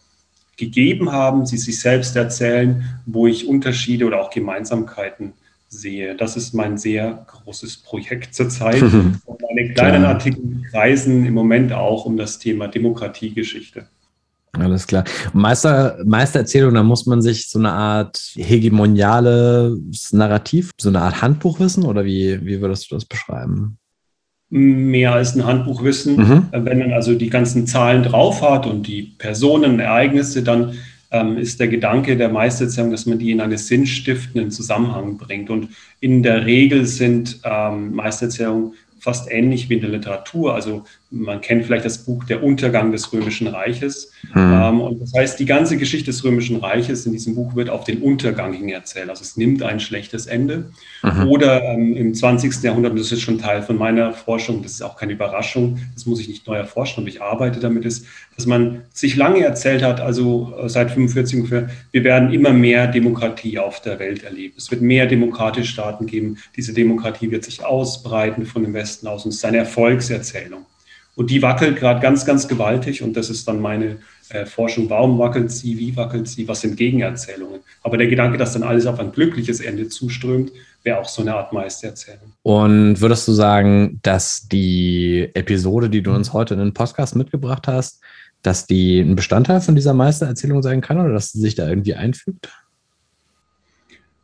gegeben 0.57 1.13
haben, 1.13 1.47
sie 1.47 1.57
sich 1.57 1.81
selbst 1.81 2.15
erzählen, 2.17 3.01
wo 3.07 3.27
ich 3.27 3.49
Unterschiede 3.49 4.05
oder 4.05 4.21
auch 4.21 4.31
Gemeinsamkeiten 4.31 5.33
sehe. 5.69 6.15
Das 6.15 6.37
ist 6.37 6.53
mein 6.53 6.79
sehr 6.79 7.27
großes 7.27 7.79
Projekt 7.79 8.35
zurzeit. 8.35 8.83
und 8.83 9.43
meine 9.43 9.73
kleinen 9.73 10.05
Artikel 10.05 10.63
kreisen 10.71 11.25
im 11.25 11.35
Moment 11.35 11.73
auch 11.73 12.05
um 12.05 12.17
das 12.17 12.39
Thema 12.39 12.69
Demokratiegeschichte. 12.69 13.87
Alles 14.61 14.87
klar. 14.87 15.05
Meister, 15.33 15.99
Meistererzählung, 16.05 16.75
da 16.75 16.83
muss 16.83 17.07
man 17.07 17.23
sich 17.23 17.49
so 17.49 17.59
eine 17.59 17.73
Art 17.73 18.33
hegemoniales 18.35 20.13
Narrativ, 20.13 20.71
so 20.81 20.89
eine 20.89 21.01
Art 21.01 21.23
Handbuch 21.23 21.61
wissen 21.61 21.85
oder 21.85 22.05
wie, 22.05 22.45
wie 22.45 22.61
würdest 22.61 22.91
du 22.91 22.95
das 22.95 23.05
beschreiben? 23.05 23.79
Mehr 24.51 25.13
als 25.13 25.35
ein 25.37 25.45
Handbuchwissen. 25.45 26.17
Mhm. 26.17 26.47
Wenn 26.53 26.79
man 26.79 26.93
also 26.93 27.15
die 27.15 27.31
ganzen 27.31 27.67
Zahlen 27.67 28.03
drauf 28.03 28.43
hat 28.43 28.67
und 28.67 28.87
die 28.87 29.15
Personen, 29.19 29.79
Ereignisse, 29.79 30.43
dann 30.43 30.75
ähm, 31.11 31.39
ist 31.39 31.61
der 31.61 31.69
Gedanke 31.69 32.17
der 32.17 32.29
Meistererzählung, 32.29 32.91
dass 32.91 33.07
man 33.07 33.19
die 33.19 33.31
in 33.31 33.41
einen 33.41 33.59
sinnstiftenden 33.59 34.51
Zusammenhang 34.51 35.19
bringt. 35.19 35.51
Und 35.51 35.69
in 36.01 36.23
der 36.23 36.47
Regel 36.47 36.87
sind 36.87 37.41
ähm, 37.45 37.95
Meistererzählungen 37.95 38.75
fast 39.01 39.31
ähnlich 39.31 39.69
wie 39.69 39.75
in 39.75 39.81
der 39.81 39.91
Literatur. 39.91 40.55
Also 40.55 40.85
man 41.11 41.41
kennt 41.41 41.65
vielleicht 41.65 41.87
das 41.87 41.99
Buch 41.99 42.25
Der 42.25 42.43
Untergang 42.43 42.93
des 42.93 43.13
Römischen 43.13 43.47
Reiches. 43.47 44.13
Mhm. 44.35 44.81
Und 44.81 45.01
das 45.01 45.15
heißt, 45.15 45.41
die 45.41 45.47
ganze 45.47 45.79
Geschichte 45.79 46.07
des 46.11 46.23
Römischen 46.23 46.57
Reiches 46.57 47.07
in 47.07 47.13
diesem 47.13 47.35
Buch 47.35 47.55
wird 47.57 47.71
auf 47.71 47.85
den 47.85 48.03
Untergang 48.03 48.53
hin 48.53 48.69
erzählt. 48.69 49.09
Also 49.09 49.23
es 49.23 49.39
nimmt 49.39 49.63
ein 49.63 49.81
schlechtes 49.81 50.27
Ende. 50.27 50.71
Mhm. 51.03 51.29
Oder 51.29 51.63
ähm, 51.65 51.97
im 51.97 52.13
20. 52.13 52.63
Jahrhundert, 52.63 52.93
und 52.93 52.99
das 52.99 53.11
ist 53.11 53.23
schon 53.23 53.39
Teil 53.39 53.63
von 53.63 53.79
meiner 53.79 54.13
Forschung, 54.13 54.63
das 54.63 54.73
ist 54.73 54.83
auch 54.83 54.97
keine 54.97 55.13
Überraschung, 55.13 55.79
das 55.95 56.05
muss 56.05 56.21
ich 56.21 56.29
nicht 56.29 56.47
neu 56.47 56.57
erforschen, 56.57 57.03
aber 57.03 57.09
ich 57.09 57.23
arbeite 57.23 57.59
damit, 57.59 57.87
ist, 57.87 58.05
dass 58.37 58.45
man 58.45 58.83
sich 58.93 59.17
lange 59.17 59.43
erzählt 59.43 59.83
hat, 59.83 60.01
also 60.01 60.53
äh, 60.63 60.69
seit 60.69 60.91
45 60.91 61.37
ungefähr, 61.37 61.71
wir 61.91 62.05
werden 62.05 62.33
immer 62.33 62.53
mehr 62.53 62.87
Demokratie 62.87 63.59
auf 63.59 63.81
der 63.81 63.99
Welt 63.99 64.25
erleben. 64.25 64.55
Es 64.59 64.71
wird 64.71 64.83
mehr 64.83 65.07
demokratische 65.07 65.73
Staaten 65.73 66.05
geben. 66.05 66.37
Diese 66.55 66.75
Demokratie 66.75 67.31
wird 67.31 67.45
sich 67.45 67.65
ausbreiten 67.65 68.45
von 68.45 68.63
dem 68.63 68.75
Westen 68.75 69.07
aus 69.07 69.25
und 69.25 69.31
es 69.31 69.37
ist 69.37 69.45
eine 69.47 69.59
Erfolgserzählung. 69.59 70.67
Und 71.19 71.31
die 71.31 71.43
wackelt 71.43 71.77
gerade 71.81 71.99
ganz, 71.99 72.25
ganz 72.25 72.47
gewaltig. 72.47 73.03
Und 73.03 73.17
das 73.17 73.29
ist 73.29 73.49
dann 73.49 73.61
meine 73.61 73.97
äh, 74.29 74.47
Forschung. 74.47 74.89
Warum 74.89 75.19
wackelt 75.19 75.51
sie? 75.51 75.77
Wie 75.77 75.97
wackelt 75.97 76.29
sie? 76.29 76.47
Was 76.47 76.61
sind 76.61 76.77
Gegenerzählungen? 76.77 77.59
Aber 77.83 77.97
der 77.97 78.07
Gedanke, 78.07 78.39
dass 78.39 78.53
dann 78.53 78.63
alles 78.63 78.87
auf 78.87 79.01
ein 79.01 79.11
glückliches 79.11 79.59
Ende 79.59 79.89
zuströmt, 79.89 80.53
wäre 80.85 81.01
auch 81.01 81.09
so 81.09 81.23
eine 81.23 81.35
Art 81.35 81.53
Meistererzählung. 81.53 82.35
Und 82.43 83.01
würdest 83.01 83.27
du 83.27 83.33
sagen, 83.33 83.99
dass 84.03 84.47
die 84.47 85.29
Episode, 85.35 85.91
die 85.91 86.05
du 86.05 86.13
uns 86.13 86.33
heute 86.33 86.55
in 86.55 86.61
den 86.61 86.73
Podcast 86.73 87.17
mitgebracht 87.17 87.67
hast, 87.67 88.01
dass 88.43 88.67
die 88.67 89.01
ein 89.01 89.17
Bestandteil 89.17 89.61
von 89.61 89.75
dieser 89.75 89.95
Meistererzählung 89.95 90.63
sein 90.63 90.83
kann 90.83 91.01
oder 91.01 91.13
dass 91.13 91.33
sie 91.33 91.41
sich 91.41 91.57
da 91.57 91.69
irgendwie 91.69 91.95
einfügt? 91.95 92.49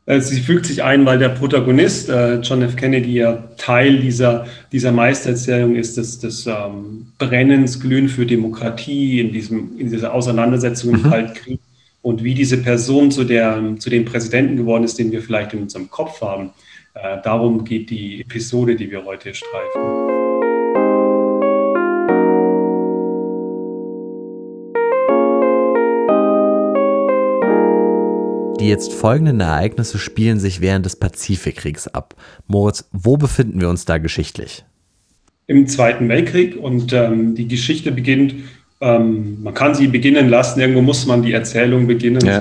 Äh, 0.07 0.21
sie 0.21 0.41
fügt 0.41 0.67
sich 0.67 0.83
ein, 0.83 1.07
weil 1.07 1.19
der 1.19 1.31
Protagonist, 1.31 2.09
äh, 2.09 2.37
John 2.41 2.63
F. 2.63 2.77
Kennedy, 2.77 3.15
ja 3.15 3.45
Teil 3.57 3.99
dieser, 3.99 4.47
dieser 4.73 4.93
Meistererzählung 4.93 5.77
ist, 5.77 5.97
des, 5.97 6.19
des 6.19 6.47
ähm, 6.47 7.07
Brennens, 7.19 7.81
Glühen 7.81 8.09
für 8.09 8.27
Demokratie, 8.27 9.21
in, 9.21 9.33
diesem, 9.33 9.79
in 9.79 9.91
dieser 9.91 10.13
Auseinandersetzung 10.13 10.95
im 10.95 11.03
mhm. 11.03 11.11
Kaltkrieg 11.11 11.61
und 12.03 12.23
wie 12.23 12.35
diese 12.35 12.59
Person 12.59 13.11
zu, 13.11 13.25
der, 13.25 13.77
zu 13.79 13.89
dem 13.89 14.05
Präsidenten 14.05 14.57
geworden 14.57 14.85
ist, 14.85 14.99
den 14.99 15.11
wir 15.11 15.23
vielleicht 15.23 15.55
in 15.55 15.63
unserem 15.63 15.91
Kopf 15.91 16.21
haben. 16.21 16.51
Äh, 16.95 17.23
darum 17.23 17.65
geht 17.65 17.89
die 17.91 18.21
Episode, 18.21 18.77
die 18.77 18.91
wir 18.91 19.05
heute 19.05 19.33
streifen. 19.35 20.14
Die 28.65 28.71
jetzt 28.71 28.95
folgenden 28.95 29.41
Ereignisse 29.41 29.99
spielen 29.99 30.41
sich 30.41 30.63
während 30.63 30.87
des 30.87 30.97
Pazifikkriegs 30.97 31.87
ab. 31.87 32.15
Moritz, 32.47 32.89
wo 32.93 33.19
befinden 33.19 33.61
wir 33.61 33.69
uns 33.69 33.85
da 33.85 33.99
geschichtlich? 33.99 34.65
Im 35.47 35.67
Zweiten 35.67 36.09
Weltkrieg 36.09 36.57
und 36.57 36.91
ähm, 36.95 37.35
die 37.35 37.47
Geschichte 37.47 37.93
beginnt, 37.93 38.37
ähm, 38.81 39.43
man 39.43 39.53
kann 39.53 39.75
sie 39.75 39.87
beginnen 39.87 40.31
lassen, 40.31 40.61
irgendwo 40.61 40.81
muss 40.81 41.05
man 41.05 41.23
die 41.23 41.35
Erzählung 41.35 41.87
beginnen. 41.87 42.25
Ja. 42.25 42.41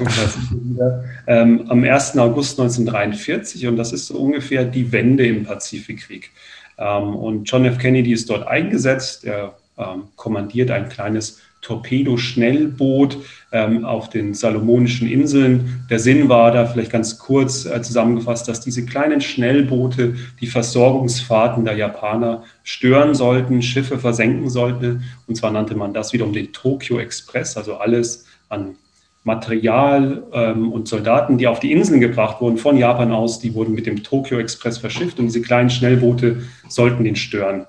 ähm, 1.27 1.65
am 1.68 1.84
1. 1.84 2.18
August 2.18 2.58
1943 2.58 3.68
und 3.68 3.75
das 3.75 3.92
ist 3.92 4.08
so 4.08 4.18
ungefähr 4.18 4.63
die 4.63 4.94
Wende 4.94 5.27
im 5.27 5.44
Pazifikkrieg. 5.44 6.32
Ähm, 6.77 7.18
und 7.18 7.51
John 7.51 7.65
F. 7.65 7.77
Kennedy 7.80 8.13
ist 8.13 8.30
dort 8.30 8.48
eingesetzt, 8.48 9.25
er 9.25 9.58
ähm, 9.77 10.03
kommandiert 10.15 10.72
ein 10.72 10.89
kleines 10.89 11.42
Torpedoschnellboot 11.63 13.18
ähm, 13.51 13.86
auf 13.86 14.10
den 14.10 14.34
Salomonischen 14.34 15.08
Inseln. 15.10 15.86
Der 15.89 16.00
Sinn 16.00 16.30
war 16.30 16.51
da 16.51 16.65
vielleicht 16.65 16.92
ganz 16.92 17.18
kurz 17.18 17.65
äh, 17.65 17.82
zusammengefasst, 17.82 18.48
dass 18.48 18.62
diese 18.62 18.86
kleinen 18.86 19.22
Schnellboote 19.22 20.15
die 20.42 20.48
Versorgungsfahrten 20.48 21.65
der 21.65 21.75
Japaner 21.75 22.44
stören 22.63 23.15
sollten, 23.15 23.62
Schiffe 23.62 23.98
versenken 23.98 24.50
sollten. 24.50 25.03
Und 25.27 25.36
zwar 25.36 25.51
nannte 25.51 25.75
man 25.75 25.94
das 25.94 26.13
wiederum 26.13 26.34
den 26.34 26.51
Tokyo 26.51 27.00
Express, 27.00 27.58
also 27.58 27.75
alles 27.77 28.25
an 28.50 28.75
Material 29.24 30.24
ähm, 30.34 30.74
und 30.74 30.89
Soldaten, 30.89 31.38
die 31.38 31.48
auf 31.48 31.62
die 31.62 31.72
Inseln 31.72 32.01
gebracht 32.01 32.42
wurden 32.42 32.58
von 32.58 32.75
Japan 32.75 33.13
aus, 33.13 33.39
die 33.39 33.53
wurden 33.53 33.74
mit 33.74 33.86
dem 33.86 34.03
Tokyo 34.03 34.38
Express 34.38 34.77
verschifft 34.77 35.18
und 35.18 35.27
diese 35.27 35.42
kleinen 35.42 35.70
Schnellboote 35.70 36.44
sollten 36.68 37.06
den 37.06 37.15
stören. 37.15 37.65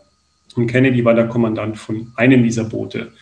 Und 0.56 0.66
Kennedy 0.66 1.04
war 1.04 1.14
der 1.14 1.28
Kommandant 1.28 1.78
von 1.78 2.12
einem 2.16 2.42
dieser 2.42 2.64
Boote. 2.64 3.12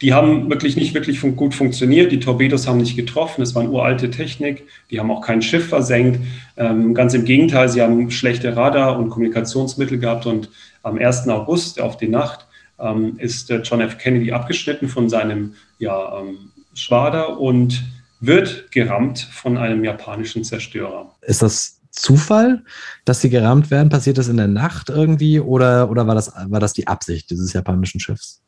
Die 0.00 0.12
haben 0.12 0.48
wirklich 0.48 0.76
nicht 0.76 0.94
wirklich 0.94 1.18
fun 1.18 1.34
gut 1.34 1.54
funktioniert. 1.54 2.12
Die 2.12 2.20
Torpedos 2.20 2.68
haben 2.68 2.78
nicht 2.78 2.96
getroffen. 2.96 3.42
Es 3.42 3.54
war 3.54 3.62
eine 3.62 3.72
uralte 3.72 4.10
Technik. 4.10 4.64
Die 4.90 5.00
haben 5.00 5.10
auch 5.10 5.22
kein 5.22 5.42
Schiff 5.42 5.68
versenkt. 5.68 6.20
Ähm, 6.56 6.94
ganz 6.94 7.14
im 7.14 7.24
Gegenteil, 7.24 7.68
sie 7.68 7.82
haben 7.82 8.10
schlechte 8.10 8.54
Radar- 8.54 8.98
und 8.98 9.10
Kommunikationsmittel 9.10 9.98
gehabt. 9.98 10.26
Und 10.26 10.50
am 10.82 10.98
1. 10.98 11.28
August 11.28 11.80
auf 11.80 11.96
die 11.96 12.08
Nacht 12.08 12.46
ähm, 12.78 13.16
ist 13.18 13.50
äh, 13.50 13.60
John 13.62 13.80
F. 13.80 13.98
Kennedy 13.98 14.30
abgeschnitten 14.30 14.88
von 14.88 15.08
seinem 15.08 15.54
ja, 15.78 16.20
ähm, 16.20 16.52
Schwader 16.74 17.40
und 17.40 17.82
wird 18.20 18.70
gerammt 18.70 19.18
von 19.18 19.56
einem 19.56 19.84
japanischen 19.84 20.44
Zerstörer. 20.44 21.14
Ist 21.22 21.42
das 21.42 21.77
Zufall, 21.98 22.62
dass 23.04 23.20
sie 23.20 23.30
gerammt 23.30 23.70
werden? 23.70 23.88
Passiert 23.88 24.18
das 24.18 24.28
in 24.28 24.36
der 24.36 24.48
Nacht 24.48 24.88
irgendwie 24.88 25.40
oder, 25.40 25.90
oder 25.90 26.06
war, 26.06 26.14
das, 26.14 26.32
war 26.48 26.60
das 26.60 26.72
die 26.72 26.86
Absicht 26.86 27.30
dieses 27.30 27.52
japanischen 27.52 28.00
Schiffs? 28.00 28.42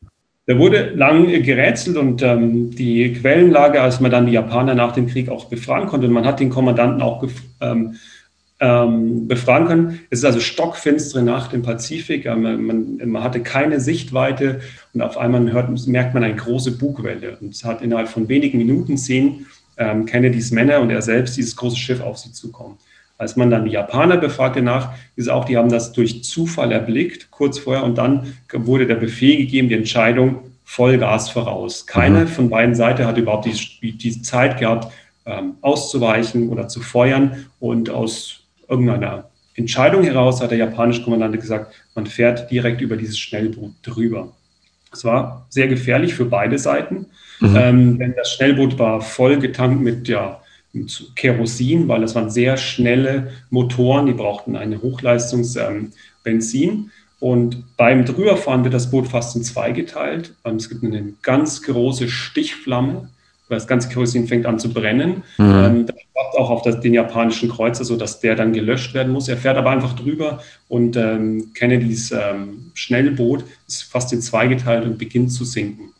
Da 0.47 0.57
wurde 0.57 0.89
lang 0.95 1.27
gerätselt 1.43 1.97
und 1.97 2.21
ähm, 2.23 2.71
die 2.71 3.13
Quellenlage, 3.13 3.81
als 3.81 3.99
man 3.99 4.09
dann 4.09 4.25
die 4.25 4.33
Japaner 4.33 4.73
nach 4.73 4.91
dem 4.91 5.07
Krieg 5.07 5.29
auch 5.29 5.45
befragen 5.45 5.87
konnte, 5.87 6.07
und 6.07 6.13
man 6.13 6.25
hat 6.25 6.39
den 6.39 6.49
Kommandanten 6.49 7.01
auch 7.01 7.25
ähm, 7.61 7.95
ähm, 8.59 9.27
befragen 9.27 9.67
können. 9.67 9.99
Es 10.09 10.19
ist 10.19 10.25
also 10.25 10.39
stockfinstere 10.39 11.23
Nacht 11.23 11.53
im 11.53 11.61
Pazifik. 11.61 12.25
Ähm, 12.25 12.65
man, 12.65 12.97
man, 13.03 13.23
hatte 13.23 13.41
keine 13.41 13.79
Sichtweite 13.79 14.61
und 14.93 15.01
auf 15.01 15.17
einmal 15.17 15.51
hört, 15.51 15.87
merkt 15.87 16.13
man 16.13 16.23
eine 16.23 16.35
große 16.35 16.77
Bugwelle. 16.77 17.37
Und 17.41 17.53
es 17.53 17.63
hat 17.63 17.81
innerhalb 17.81 18.07
von 18.07 18.29
wenigen 18.29 18.57
Minuten 18.57 18.97
sehen 18.97 19.47
ähm, 19.77 20.05
Kennedys 20.05 20.51
Männer 20.51 20.79
und 20.79 20.91
er 20.91 21.01
selbst 21.01 21.37
dieses 21.37 21.55
große 21.55 21.77
Schiff 21.77 22.01
auf 22.01 22.17
sie 22.17 22.31
zukommen. 22.31 22.77
Als 23.21 23.35
man 23.35 23.51
dann 23.51 23.65
die 23.65 23.71
Japaner 23.73 24.17
befragte 24.17 24.63
nach, 24.63 24.93
ist 25.15 25.29
auch, 25.29 25.45
die 25.45 25.55
haben 25.55 25.69
das 25.69 25.93
durch 25.93 26.23
Zufall 26.23 26.71
erblickt, 26.71 27.29
kurz 27.29 27.59
vorher, 27.59 27.83
und 27.83 27.99
dann 27.99 28.33
wurde 28.51 28.87
der 28.87 28.95
Befehl 28.95 29.37
gegeben, 29.37 29.69
die 29.69 29.75
Entscheidung 29.75 30.39
Vollgas 30.63 31.29
voraus. 31.29 31.85
Keine 31.85 32.21
mhm. 32.21 32.27
von 32.27 32.49
beiden 32.49 32.73
Seiten 32.73 33.05
hat 33.05 33.19
überhaupt 33.19 33.45
die, 33.45 33.91
die 33.91 34.21
Zeit 34.23 34.57
gehabt, 34.57 34.91
ähm, 35.27 35.53
auszuweichen 35.61 36.49
oder 36.49 36.67
zu 36.67 36.81
feuern. 36.81 37.45
Und 37.59 37.91
aus 37.91 38.39
irgendeiner 38.67 39.29
Entscheidung 39.53 40.03
heraus 40.03 40.41
hat 40.41 40.49
der 40.49 40.57
japanische 40.57 41.03
Kommandant 41.03 41.39
gesagt, 41.39 41.75
man 41.93 42.07
fährt 42.07 42.49
direkt 42.49 42.81
über 42.81 42.97
dieses 42.97 43.19
Schnellboot 43.19 43.73
drüber. 43.83 44.31
Es 44.91 45.05
war 45.05 45.45
sehr 45.49 45.67
gefährlich 45.67 46.15
für 46.15 46.25
beide 46.25 46.57
Seiten, 46.57 47.05
mhm. 47.39 47.55
ähm, 47.55 47.99
denn 47.99 48.15
das 48.17 48.31
Schnellboot 48.31 48.79
war 48.79 48.99
voll 48.99 49.37
getankt 49.37 49.79
mit 49.79 50.07
ja, 50.07 50.40
Kerosin, 51.15 51.87
weil 51.87 52.01
das 52.01 52.15
waren 52.15 52.29
sehr 52.29 52.57
schnelle 52.57 53.31
Motoren, 53.49 54.05
die 54.05 54.13
brauchten 54.13 54.55
eine 54.55 54.81
Hochleistungsbenzin. 54.81 56.69
Ähm, 56.69 56.91
und 57.19 57.77
beim 57.77 58.03
Drüberfahren 58.03 58.63
wird 58.63 58.73
das 58.73 58.89
Boot 58.89 59.07
fast 59.07 59.35
in 59.35 59.43
zwei 59.43 59.71
geteilt. 59.71 60.33
Ähm, 60.43 60.55
es 60.55 60.69
gibt 60.69 60.83
eine 60.83 61.13
ganz 61.21 61.61
große 61.61 62.09
Stichflamme, 62.09 63.09
weil 63.47 63.57
das 63.57 63.67
ganze 63.67 63.89
Kerosin 63.89 64.27
fängt 64.27 64.45
an 64.45 64.59
zu 64.59 64.73
brennen. 64.73 65.23
Mhm. 65.37 65.45
Ähm, 65.45 65.85
das 65.85 65.95
schwappt 65.95 66.37
auch 66.37 66.49
auf 66.49 66.61
das, 66.63 66.79
den 66.79 66.93
japanischen 66.93 67.49
Kreuzer, 67.49 67.83
sodass 67.85 68.21
der 68.21 68.35
dann 68.35 68.53
gelöscht 68.53 68.93
werden 68.93 69.13
muss. 69.13 69.27
Er 69.27 69.37
fährt 69.37 69.57
aber 69.57 69.69
einfach 69.69 69.93
drüber 69.93 70.41
und 70.67 70.95
ähm, 70.95 71.51
Kennedys 71.53 72.11
ähm, 72.11 72.71
Schnellboot 72.73 73.43
ist 73.67 73.83
fast 73.83 74.13
in 74.13 74.21
zwei 74.21 74.47
geteilt 74.47 74.85
und 74.85 74.97
beginnt 74.97 75.31
zu 75.31 75.43
sinken. 75.45 75.93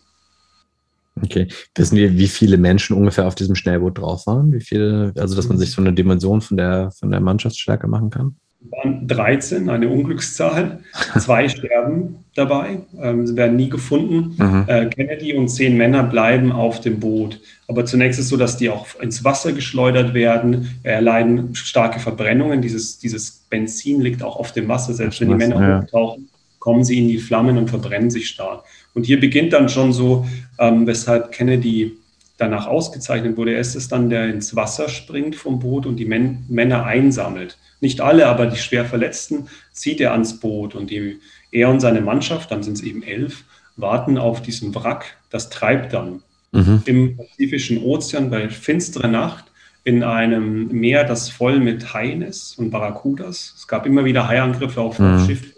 Okay. 1.22 1.48
Wissen 1.76 1.98
wir, 1.98 2.18
wie 2.18 2.28
viele 2.28 2.58
Menschen 2.58 2.96
ungefähr 2.96 3.28
auf 3.28 3.36
diesem 3.36 3.56
Schnellboot 3.56 3.98
drauf 3.98 4.28
waren? 4.28 4.54
Wie 4.54 4.62
viele, 4.62 5.14
also 5.18 5.36
dass 5.36 5.50
man 5.50 5.58
sich 5.58 5.72
so 5.72 5.82
eine 5.82 5.94
Dimension 5.94 6.42
von 6.42 6.58
der, 6.58 6.92
von 6.92 7.12
der 7.12 7.20
Mannschaftsstärke 7.20 7.88
machen 7.88 8.10
kann? 8.10 8.36
waren 8.70 9.08
13, 9.08 9.70
eine 9.70 9.90
Unglückszahl. 9.90 10.80
Zwei 11.20 11.50
sterben 11.50 12.24
dabei, 12.36 12.82
ähm, 13.02 13.26
sie 13.26 13.36
werden 13.36 13.56
nie 13.56 13.70
gefunden. 13.70 14.36
Mhm. 14.38 14.66
Äh, 14.68 14.86
Kennedy 14.88 15.34
und 15.34 15.50
zehn 15.50 15.78
Männer 15.78 16.04
bleiben 16.04 16.52
auf 16.52 16.80
dem 16.80 17.00
Boot. 17.00 17.40
Aber 17.68 17.86
zunächst 17.86 18.20
ist 18.20 18.26
es 18.26 18.30
so, 18.30 18.38
dass 18.38 18.58
die 18.58 18.70
auch 18.70 18.88
ins 19.02 19.24
Wasser 19.24 19.54
geschleudert 19.54 20.14
werden, 20.14 20.80
erleiden 20.84 21.56
starke 21.56 22.00
Verbrennungen. 22.00 22.62
Dieses, 22.62 23.00
dieses 23.00 23.32
Benzin 23.50 24.02
liegt 24.02 24.24
auch 24.24 24.36
auf 24.36 24.52
dem 24.52 24.68
Wasser. 24.68 24.94
Selbst 24.94 25.22
wenn 25.22 25.30
die 25.30 25.36
Männer 25.36 25.62
ja. 25.62 25.82
hochtauchen, 25.82 26.30
kommen 26.60 26.84
sie 26.84 27.00
in 27.00 27.08
die 27.08 27.18
Flammen 27.18 27.58
und 27.58 27.70
verbrennen 27.70 28.12
sich 28.12 28.28
stark. 28.28 28.64
Und 28.94 29.06
hier 29.06 29.20
beginnt 29.20 29.54
dann 29.54 29.70
schon 29.70 29.94
so, 29.94 30.26
ähm, 30.60 30.86
weshalb 30.88 31.32
Kennedy 31.32 31.98
danach 32.38 32.68
ausgezeichnet 32.68 33.38
wurde. 33.38 33.54
Er 33.54 33.62
ist 33.62 33.76
es 33.76 33.88
dann, 33.88 34.10
der 34.10 34.30
ins 34.30 34.56
Wasser 34.56 34.90
springt 34.90 35.36
vom 35.36 35.60
Boot 35.60 35.86
und 35.86 35.98
die 35.98 36.06
Men 36.06 36.44
Männer 36.50 36.86
einsammelt. 36.86 37.58
Nicht 37.80 38.02
alle, 38.02 38.28
aber 38.28 38.48
die 38.48 38.58
schwer 38.58 38.86
Verletzten 38.86 39.48
zieht 39.72 40.02
er 40.02 40.12
ans 40.12 40.40
Boot 40.40 40.76
und 40.76 40.90
die, 40.90 41.20
er 41.52 41.70
und 41.70 41.80
seine 41.80 42.02
Mannschaft, 42.02 42.52
dann 42.52 42.64
sind 42.64 42.78
es 42.78 42.84
eben 42.84 43.04
elf, 43.04 43.44
warten 43.76 44.18
auf 44.18 44.42
diesem 44.42 44.74
Wrack. 44.76 45.18
Das 45.30 45.50
treibt 45.50 45.94
dann 45.94 46.24
mhm. 46.52 46.82
im 46.86 47.18
Pazifischen 47.18 47.84
Ozean 47.84 48.30
bei 48.30 48.50
finsterer 48.50 49.08
Nacht 49.08 49.46
in 49.84 50.04
einem 50.04 50.68
Meer, 50.68 51.04
das 51.04 51.30
voll 51.30 51.60
mit 51.60 51.94
Haien 51.94 52.22
ist 52.22 52.58
und 52.60 52.70
Barracudas. 52.70 53.56
Es 53.58 53.68
gab 53.68 53.86
immer 53.86 54.06
wieder 54.06 54.28
Haiangriffe 54.28 54.82
auf 54.82 55.00
mhm. 55.00 55.26
Schiffe 55.26 55.54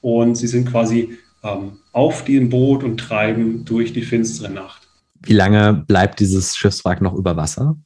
und 0.00 0.36
sie 0.36 0.46
sind 0.46 0.70
quasi 0.70 1.18
ähm, 1.46 1.78
auf 1.92 2.24
dem 2.24 2.48
Boot 2.48 2.84
und 2.84 2.98
treiben 2.98 3.64
durch 3.64 3.92
die 3.92 4.02
finstere 4.02 4.52
Nacht. 4.52 4.88
Wie 5.22 5.32
lange 5.32 5.84
bleibt 5.86 6.20
dieses 6.20 6.56
Schiffswrack 6.56 7.00
noch 7.00 7.14
über 7.14 7.36
Wasser? 7.36 7.76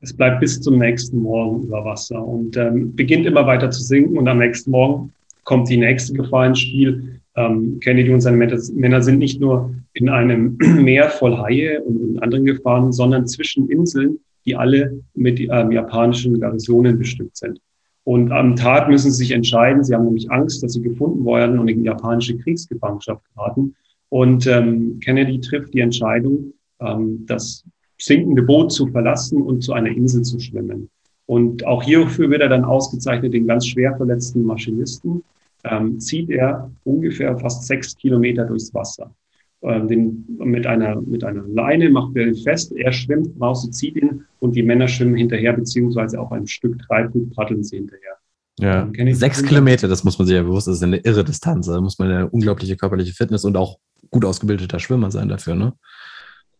Es 0.00 0.16
bleibt 0.16 0.40
bis 0.40 0.60
zum 0.60 0.78
nächsten 0.78 1.18
Morgen 1.18 1.64
über 1.64 1.84
Wasser 1.84 2.24
und 2.24 2.56
ähm, 2.56 2.94
beginnt 2.94 3.26
immer 3.26 3.46
weiter 3.46 3.70
zu 3.70 3.82
sinken. 3.82 4.16
Und 4.16 4.28
am 4.28 4.38
nächsten 4.38 4.70
Morgen 4.70 5.12
kommt 5.42 5.68
die 5.68 5.76
nächste 5.76 6.12
Gefahr 6.12 6.46
ins 6.46 6.60
Spiel. 6.60 7.20
Ähm, 7.34 7.80
Kennedy 7.80 8.12
und 8.12 8.20
seine 8.20 8.36
Männer 8.36 9.02
sind 9.02 9.18
nicht 9.18 9.40
nur 9.40 9.74
in 9.94 10.08
einem 10.08 10.56
Meer 10.60 11.10
voll 11.10 11.36
Haie 11.36 11.80
und, 11.82 11.96
und 11.96 12.22
anderen 12.22 12.44
Gefahren, 12.44 12.92
sondern 12.92 13.26
zwischen 13.26 13.68
Inseln, 13.68 14.18
die 14.44 14.54
alle 14.54 15.00
mit 15.14 15.40
ähm, 15.40 15.72
japanischen 15.72 16.40
Garnisonen 16.40 16.98
bestückt 16.98 17.36
sind. 17.36 17.60
Und 18.08 18.32
am 18.32 18.56
Tag 18.56 18.88
müssen 18.88 19.10
sie 19.10 19.18
sich 19.18 19.32
entscheiden. 19.32 19.84
Sie 19.84 19.94
haben 19.94 20.06
nämlich 20.06 20.30
Angst, 20.30 20.62
dass 20.62 20.72
sie 20.72 20.80
gefunden 20.80 21.26
werden 21.26 21.58
und 21.58 21.68
in 21.68 21.84
japanische 21.84 22.38
Kriegsgefangenschaft 22.38 23.22
geraten. 23.34 23.74
Und 24.08 24.46
ähm, 24.46 24.98
Kennedy 25.04 25.38
trifft 25.40 25.74
die 25.74 25.80
Entscheidung, 25.80 26.54
ähm, 26.80 27.26
das 27.26 27.66
sinkende 27.98 28.40
Boot 28.40 28.72
zu 28.72 28.86
verlassen 28.86 29.42
und 29.42 29.60
zu 29.60 29.74
einer 29.74 29.90
Insel 29.90 30.22
zu 30.22 30.40
schwimmen. 30.40 30.88
Und 31.26 31.66
auch 31.66 31.82
hierfür 31.82 32.30
wird 32.30 32.40
er 32.40 32.48
dann 32.48 32.64
ausgezeichnet, 32.64 33.34
den 33.34 33.46
ganz 33.46 33.66
schwer 33.66 33.94
verletzten 33.94 34.42
Maschinisten, 34.42 35.22
ähm, 35.64 36.00
zieht 36.00 36.30
er 36.30 36.70
ungefähr 36.84 37.36
fast 37.36 37.66
sechs 37.66 37.94
Kilometer 37.94 38.46
durchs 38.46 38.72
Wasser. 38.72 39.14
Äh, 39.62 39.86
den, 39.86 40.24
mit, 40.38 40.66
einer, 40.66 41.00
mit 41.00 41.24
einer 41.24 41.42
Leine 41.42 41.90
macht 41.90 42.16
er 42.16 42.26
ihn 42.26 42.34
fest, 42.34 42.72
er 42.76 42.92
schwimmt 42.92 43.40
raus, 43.40 43.62
sie 43.62 43.70
zieht 43.70 43.96
ihn 43.96 44.24
und 44.38 44.54
die 44.54 44.62
Männer 44.62 44.88
schwimmen 44.88 45.16
hinterher, 45.16 45.52
beziehungsweise 45.52 46.20
auch 46.20 46.30
ein 46.30 46.46
Stück 46.46 46.78
Treibgut 46.80 47.34
paddeln 47.34 47.64
sie 47.64 47.76
hinterher. 47.76 48.16
Ja, 48.60 48.90
sechs 49.12 49.42
Kilometer, 49.44 49.86
das 49.86 50.02
muss 50.02 50.18
man 50.18 50.26
sich 50.26 50.34
ja 50.34 50.42
bewusst, 50.42 50.66
das 50.66 50.76
ist 50.76 50.82
eine 50.82 50.96
irre 50.98 51.22
Distanz. 51.22 51.66
Da 51.66 51.80
muss 51.80 51.98
man 51.98 52.10
eine 52.10 52.28
unglaubliche 52.28 52.76
körperliche 52.76 53.12
Fitness 53.12 53.44
und 53.44 53.56
auch 53.56 53.78
gut 54.10 54.24
ausgebildeter 54.24 54.80
Schwimmer 54.80 55.10
sein 55.10 55.28
dafür, 55.28 55.54
ne? 55.54 55.74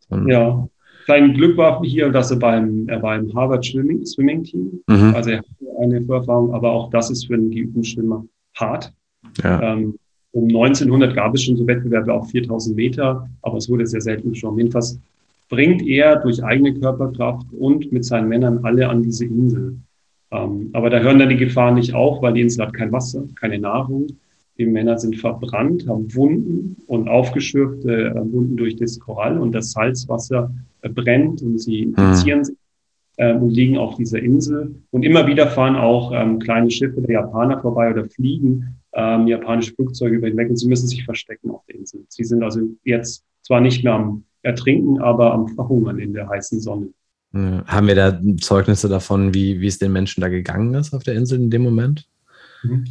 Und 0.08 0.28
ja, 0.28 0.66
sein 1.06 1.34
Glück 1.34 1.56
war 1.56 1.82
hier, 1.82 2.10
dass 2.10 2.30
er 2.30 2.38
beim, 2.38 2.88
er 2.88 3.02
war 3.02 3.16
im 3.16 3.34
Harvard 3.34 3.64
Swimming, 3.64 4.06
Swimming 4.06 4.44
Team, 4.44 4.80
mhm. 4.86 5.14
also 5.14 5.30
er 5.30 5.38
hatte 5.38 5.48
eine 5.82 6.02
Vorerfahrung, 6.02 6.54
aber 6.54 6.70
auch 6.70 6.90
das 6.90 7.10
ist 7.10 7.26
für 7.26 7.34
einen 7.34 7.50
geübten 7.50 7.82
Schwimmer 7.82 8.24
hart. 8.54 8.92
Ja. 9.42 9.60
Ähm, 9.60 9.98
um 10.38 10.46
1900 10.48 11.16
gab 11.16 11.34
es 11.34 11.42
schon 11.42 11.56
so 11.56 11.66
Wettbewerbe 11.66 12.12
auf 12.12 12.30
4000 12.30 12.76
Meter, 12.76 13.28
aber 13.42 13.56
es 13.56 13.68
wurde 13.68 13.86
sehr 13.86 14.00
selten 14.00 14.34
schon. 14.34 14.56
Jedenfalls 14.56 14.98
bringt 15.48 15.82
er 15.86 16.16
durch 16.16 16.42
eigene 16.44 16.74
Körperkraft 16.74 17.46
und 17.52 17.90
mit 17.90 18.04
seinen 18.04 18.28
Männern 18.28 18.60
alle 18.62 18.88
an 18.88 19.02
diese 19.02 19.24
Insel. 19.24 19.76
Ähm, 20.30 20.70
aber 20.74 20.90
da 20.90 21.00
hören 21.00 21.18
dann 21.18 21.30
die 21.30 21.36
Gefahren 21.36 21.74
nicht 21.74 21.94
auf, 21.94 22.22
weil 22.22 22.34
die 22.34 22.42
Insel 22.42 22.66
hat 22.66 22.74
kein 22.74 22.92
Wasser, 22.92 23.24
keine 23.34 23.58
Nahrung. 23.58 24.06
Die 24.58 24.66
Männer 24.66 24.98
sind 24.98 25.16
verbrannt, 25.16 25.88
haben 25.88 26.14
Wunden 26.14 26.76
und 26.86 27.08
aufgeschürfte 27.08 28.10
äh, 28.10 28.32
Wunden 28.32 28.56
durch 28.56 28.76
das 28.76 28.98
Korall 29.00 29.38
und 29.38 29.52
das 29.52 29.72
Salzwasser 29.72 30.52
äh, 30.82 30.88
brennt 30.88 31.42
und 31.42 31.58
sie 31.58 31.80
infizieren 31.80 32.40
hm. 32.40 32.44
sich 32.44 32.56
äh, 33.16 33.34
und 33.34 33.50
liegen 33.50 33.76
auf 33.76 33.96
dieser 33.96 34.20
Insel. 34.20 34.74
Und 34.90 35.04
immer 35.04 35.26
wieder 35.26 35.48
fahren 35.48 35.76
auch 35.76 36.12
ähm, 36.14 36.38
kleine 36.38 36.70
Schiffe 36.70 37.00
der 37.00 37.14
Japaner 37.14 37.60
vorbei 37.60 37.90
oder 37.90 38.04
fliegen 38.04 38.77
ähm, 38.98 39.28
japanische 39.28 39.72
Flugzeuge 39.74 40.16
über 40.16 40.26
hinweg 40.26 40.50
und 40.50 40.56
sie 40.56 40.68
müssen 40.68 40.88
sich 40.88 41.04
verstecken 41.04 41.50
auf 41.50 41.64
der 41.66 41.76
Insel. 41.76 42.04
Sie 42.08 42.24
sind 42.24 42.42
also 42.42 42.60
jetzt 42.84 43.24
zwar 43.42 43.60
nicht 43.60 43.84
mehr 43.84 43.94
am 43.94 44.24
Ertrinken, 44.42 45.00
aber 45.00 45.32
am 45.32 45.48
Verhungern 45.48 45.98
in 45.98 46.12
der 46.12 46.28
heißen 46.28 46.60
Sonne. 46.60 46.88
Haben 47.32 47.86
wir 47.86 47.94
da 47.94 48.18
Zeugnisse 48.40 48.88
davon, 48.88 49.34
wie, 49.34 49.60
wie 49.60 49.66
es 49.66 49.78
den 49.78 49.92
Menschen 49.92 50.22
da 50.22 50.28
gegangen 50.28 50.74
ist 50.74 50.94
auf 50.94 51.02
der 51.02 51.14
Insel 51.14 51.38
in 51.38 51.50
dem 51.50 51.62
Moment? 51.62 52.08
Mhm. 52.62 52.84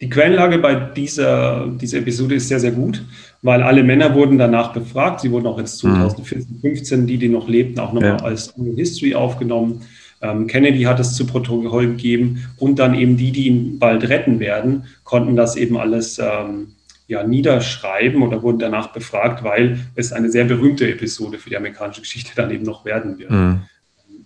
Die 0.00 0.08
Quellenlage 0.08 0.58
bei 0.58 0.74
dieser, 0.74 1.68
dieser 1.68 1.98
Episode 1.98 2.34
ist 2.34 2.48
sehr, 2.48 2.58
sehr 2.58 2.72
gut, 2.72 3.04
weil 3.42 3.62
alle 3.62 3.84
Männer 3.84 4.12
wurden 4.14 4.36
danach 4.36 4.72
befragt. 4.72 5.20
Sie 5.20 5.30
wurden 5.30 5.46
auch 5.46 5.58
jetzt 5.58 5.78
2014, 5.78 6.58
15, 6.60 7.06
die, 7.06 7.18
die 7.18 7.28
noch 7.28 7.48
lebten, 7.48 7.78
auch 7.78 7.92
nochmal 7.92 8.16
ja. 8.18 8.24
als 8.24 8.52
History 8.74 9.14
aufgenommen. 9.14 9.82
Ähm, 10.22 10.46
Kennedy 10.46 10.82
hat 10.84 11.00
es 11.00 11.14
zu 11.14 11.26
Protokoll 11.26 11.88
gegeben 11.88 12.44
und 12.56 12.78
dann 12.78 12.94
eben 12.94 13.16
die, 13.16 13.32
die 13.32 13.48
ihn 13.48 13.78
bald 13.78 14.08
retten 14.08 14.38
werden, 14.38 14.84
konnten 15.02 15.34
das 15.34 15.56
eben 15.56 15.76
alles 15.76 16.18
ähm, 16.18 16.68
ja, 17.08 17.24
niederschreiben 17.24 18.22
oder 18.22 18.42
wurden 18.42 18.60
danach 18.60 18.92
befragt, 18.92 19.42
weil 19.42 19.80
es 19.96 20.12
eine 20.12 20.30
sehr 20.30 20.44
berühmte 20.44 20.88
Episode 20.88 21.38
für 21.38 21.50
die 21.50 21.56
amerikanische 21.56 22.00
Geschichte 22.00 22.30
dann 22.36 22.50
eben 22.52 22.64
noch 22.64 22.84
werden 22.84 23.18
wird. 23.18 23.30
Mhm. 23.30 23.62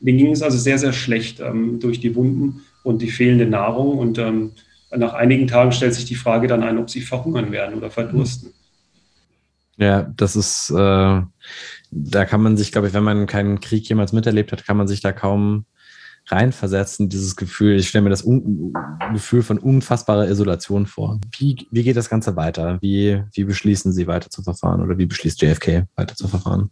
Denen 0.00 0.18
ging 0.18 0.30
es 0.32 0.42
also 0.42 0.58
sehr, 0.58 0.78
sehr 0.78 0.92
schlecht 0.92 1.40
ähm, 1.40 1.80
durch 1.80 1.98
die 1.98 2.14
Wunden 2.14 2.60
und 2.82 3.00
die 3.00 3.10
fehlende 3.10 3.46
Nahrung. 3.46 3.98
Und 3.98 4.18
ähm, 4.18 4.52
nach 4.94 5.14
einigen 5.14 5.46
Tagen 5.46 5.72
stellt 5.72 5.94
sich 5.94 6.04
die 6.04 6.14
Frage 6.14 6.46
dann 6.46 6.62
ein, 6.62 6.78
ob 6.78 6.90
sie 6.90 7.00
verhungern 7.00 7.50
werden 7.50 7.74
oder 7.74 7.90
verdursten. 7.90 8.52
Ja, 9.78 10.02
das 10.16 10.36
ist, 10.36 10.70
äh, 10.70 10.74
da 11.90 12.24
kann 12.24 12.42
man 12.42 12.56
sich, 12.56 12.72
glaube 12.72 12.88
ich, 12.88 12.94
wenn 12.94 13.02
man 13.02 13.26
keinen 13.26 13.60
Krieg 13.60 13.88
jemals 13.88 14.12
miterlebt 14.12 14.52
hat, 14.52 14.66
kann 14.66 14.76
man 14.76 14.88
sich 14.88 15.00
da 15.00 15.12
kaum 15.12 15.64
reinversetzen, 16.28 17.08
dieses 17.08 17.36
Gefühl. 17.36 17.76
Ich 17.76 17.88
stelle 17.88 18.02
mir 18.02 18.10
das 18.10 18.24
Un 18.24 18.72
Gefühl 19.12 19.42
von 19.42 19.58
unfassbarer 19.58 20.28
Isolation 20.28 20.86
vor. 20.86 21.20
Wie, 21.38 21.66
wie 21.70 21.82
geht 21.82 21.96
das 21.96 22.10
Ganze 22.10 22.36
weiter? 22.36 22.78
Wie, 22.80 23.22
wie 23.32 23.44
beschließen 23.44 23.92
Sie 23.92 24.06
weiter 24.06 24.30
zu 24.30 24.42
verfahren 24.42 24.82
oder 24.82 24.98
wie 24.98 25.06
beschließt 25.06 25.40
JFK 25.40 25.86
weiter 25.94 26.14
zu 26.14 26.28
verfahren? 26.28 26.70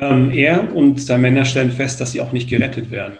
Ähm, 0.00 0.30
er 0.30 0.74
und 0.74 1.00
seine 1.00 1.22
Männer 1.22 1.44
stellen 1.44 1.70
fest, 1.70 2.00
dass 2.00 2.12
sie 2.12 2.20
auch 2.20 2.32
nicht 2.32 2.48
gerettet 2.48 2.90
werden. 2.90 3.18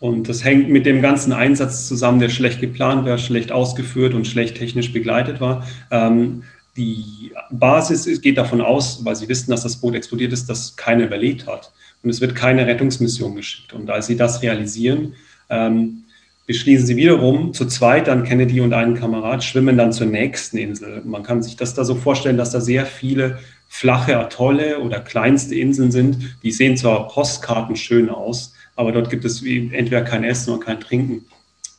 Und 0.00 0.28
das 0.28 0.44
hängt 0.44 0.68
mit 0.68 0.86
dem 0.86 1.02
ganzen 1.02 1.32
Einsatz 1.32 1.88
zusammen, 1.88 2.20
der 2.20 2.28
schlecht 2.28 2.60
geplant 2.60 3.04
war, 3.04 3.18
schlecht 3.18 3.50
ausgeführt 3.50 4.14
und 4.14 4.26
schlecht 4.26 4.56
technisch 4.56 4.92
begleitet 4.92 5.40
war. 5.40 5.64
Ähm, 5.90 6.44
die 6.78 7.32
Basis 7.50 8.20
geht 8.22 8.38
davon 8.38 8.60
aus, 8.60 9.04
weil 9.04 9.16
sie 9.16 9.28
wissen, 9.28 9.50
dass 9.50 9.64
das 9.64 9.76
Boot 9.76 9.96
explodiert 9.96 10.32
ist, 10.32 10.48
dass 10.48 10.76
keiner 10.76 11.04
überlebt 11.04 11.46
hat. 11.46 11.72
Und 12.02 12.10
es 12.10 12.20
wird 12.20 12.36
keine 12.36 12.66
Rettungsmission 12.66 13.34
geschickt. 13.34 13.72
Und 13.72 13.90
als 13.90 14.06
sie 14.06 14.16
das 14.16 14.42
realisieren, 14.42 15.14
ähm, 15.50 16.04
beschließen 16.46 16.86
sie 16.86 16.96
wiederum 16.96 17.52
zu 17.52 17.66
zweit, 17.66 18.06
dann 18.06 18.22
Kennedy 18.22 18.60
und 18.60 18.72
einen 18.72 18.94
Kamerad, 18.94 19.42
schwimmen 19.42 19.76
dann 19.76 19.92
zur 19.92 20.06
nächsten 20.06 20.56
Insel. 20.56 21.02
Man 21.04 21.24
kann 21.24 21.42
sich 21.42 21.56
das 21.56 21.74
da 21.74 21.84
so 21.84 21.96
vorstellen, 21.96 22.36
dass 22.36 22.52
da 22.52 22.60
sehr 22.60 22.86
viele 22.86 23.38
flache 23.68 24.16
Atolle 24.16 24.78
oder 24.78 25.00
kleinste 25.00 25.56
Inseln 25.56 25.90
sind. 25.90 26.38
Die 26.42 26.52
sehen 26.52 26.76
zwar 26.76 27.08
Postkarten 27.08 27.76
schön 27.76 28.08
aus, 28.08 28.54
aber 28.76 28.92
dort 28.92 29.10
gibt 29.10 29.24
es 29.24 29.42
entweder 29.42 30.02
kein 30.02 30.24
Essen 30.24 30.54
oder 30.54 30.64
kein 30.64 30.80
Trinken. 30.80 31.26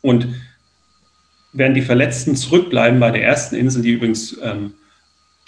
Und 0.02 0.28
während 1.54 1.78
die 1.78 1.82
Verletzten 1.82 2.36
zurückbleiben 2.36 3.00
bei 3.00 3.12
der 3.12 3.24
ersten 3.24 3.56
Insel, 3.56 3.82
die 3.82 3.92
übrigens 3.92 4.38
ähm, 4.44 4.74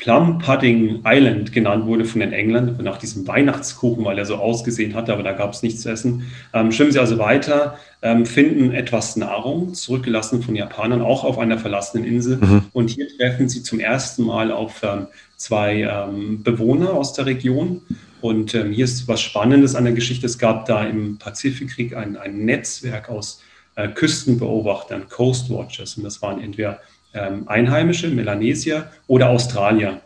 Plum 0.02 0.40
Pudding 0.40 1.04
Island 1.06 1.54
genannt 1.54 1.86
wurde 1.86 2.06
von 2.06 2.22
den 2.22 2.34
Engländern, 2.34 2.84
nach 2.84 2.98
diesem 2.98 3.28
Weihnachtskuchen, 3.28 4.04
weil 4.04 4.18
er 4.18 4.26
so 4.26 4.36
ausgesehen 4.36 4.96
hatte, 4.96 5.14
aber 5.14 5.22
da 5.22 5.32
gab 5.32 5.54
es 5.54 5.62
nichts 5.62 5.82
zu 5.82 5.92
essen. 5.92 6.24
Ähm, 6.54 6.72
schwimmen 6.72 6.92
sie 6.92 6.98
also 6.98 7.20
weiter, 7.20 7.78
ähm, 8.02 8.26
finden 8.26 8.72
etwas 8.72 9.16
Nahrung, 9.16 9.76
zurückgelassen 9.76 10.42
von 10.42 10.56
Japanern, 10.56 11.04
auch 11.04 11.24
auf 11.24 11.38
einer 11.38 11.60
verlassenen 11.60 12.04
Insel. 12.04 12.38
Mhm. 12.38 12.64
Und 12.74 12.90
hier 12.90 13.16
treffen 13.16 13.48
sie 13.48 13.62
zum 13.62 13.80
ersten 13.80 14.24
Mal 14.24 14.52
auf 14.52 14.82
ähm, 14.82 15.06
zwei 15.38 15.84
ähm, 15.84 16.42
Bewohner 16.42 16.96
aus 16.96 17.14
der 17.14 17.28
Region. 17.28 17.84
Und 18.22 18.56
ähm, 18.56 18.72
hier 18.72 18.86
ist 18.86 19.08
was 19.08 19.22
Spannendes 19.22 19.76
an 19.76 19.84
der 19.84 19.94
Geschichte. 19.94 20.26
Es 20.26 20.40
gab 20.40 20.66
da 20.66 20.84
im 20.84 21.20
Pazifikkrieg 21.20 21.96
ein, 21.96 22.18
ein 22.18 22.44
Netzwerk 22.44 23.08
aus 23.08 23.44
äh, 23.76 23.88
Küstenbeobachtern, 23.88 25.10
Coast 25.10 25.52
Watchers. 25.52 25.96
Und 25.96 26.06
das 26.06 26.24
waren 26.24 26.42
entweder 26.42 26.80
ähm, 27.14 27.48
Einheimische, 27.48 28.10
Melanesier 28.10 28.88
oder 29.08 29.30
Australier. 29.30 30.02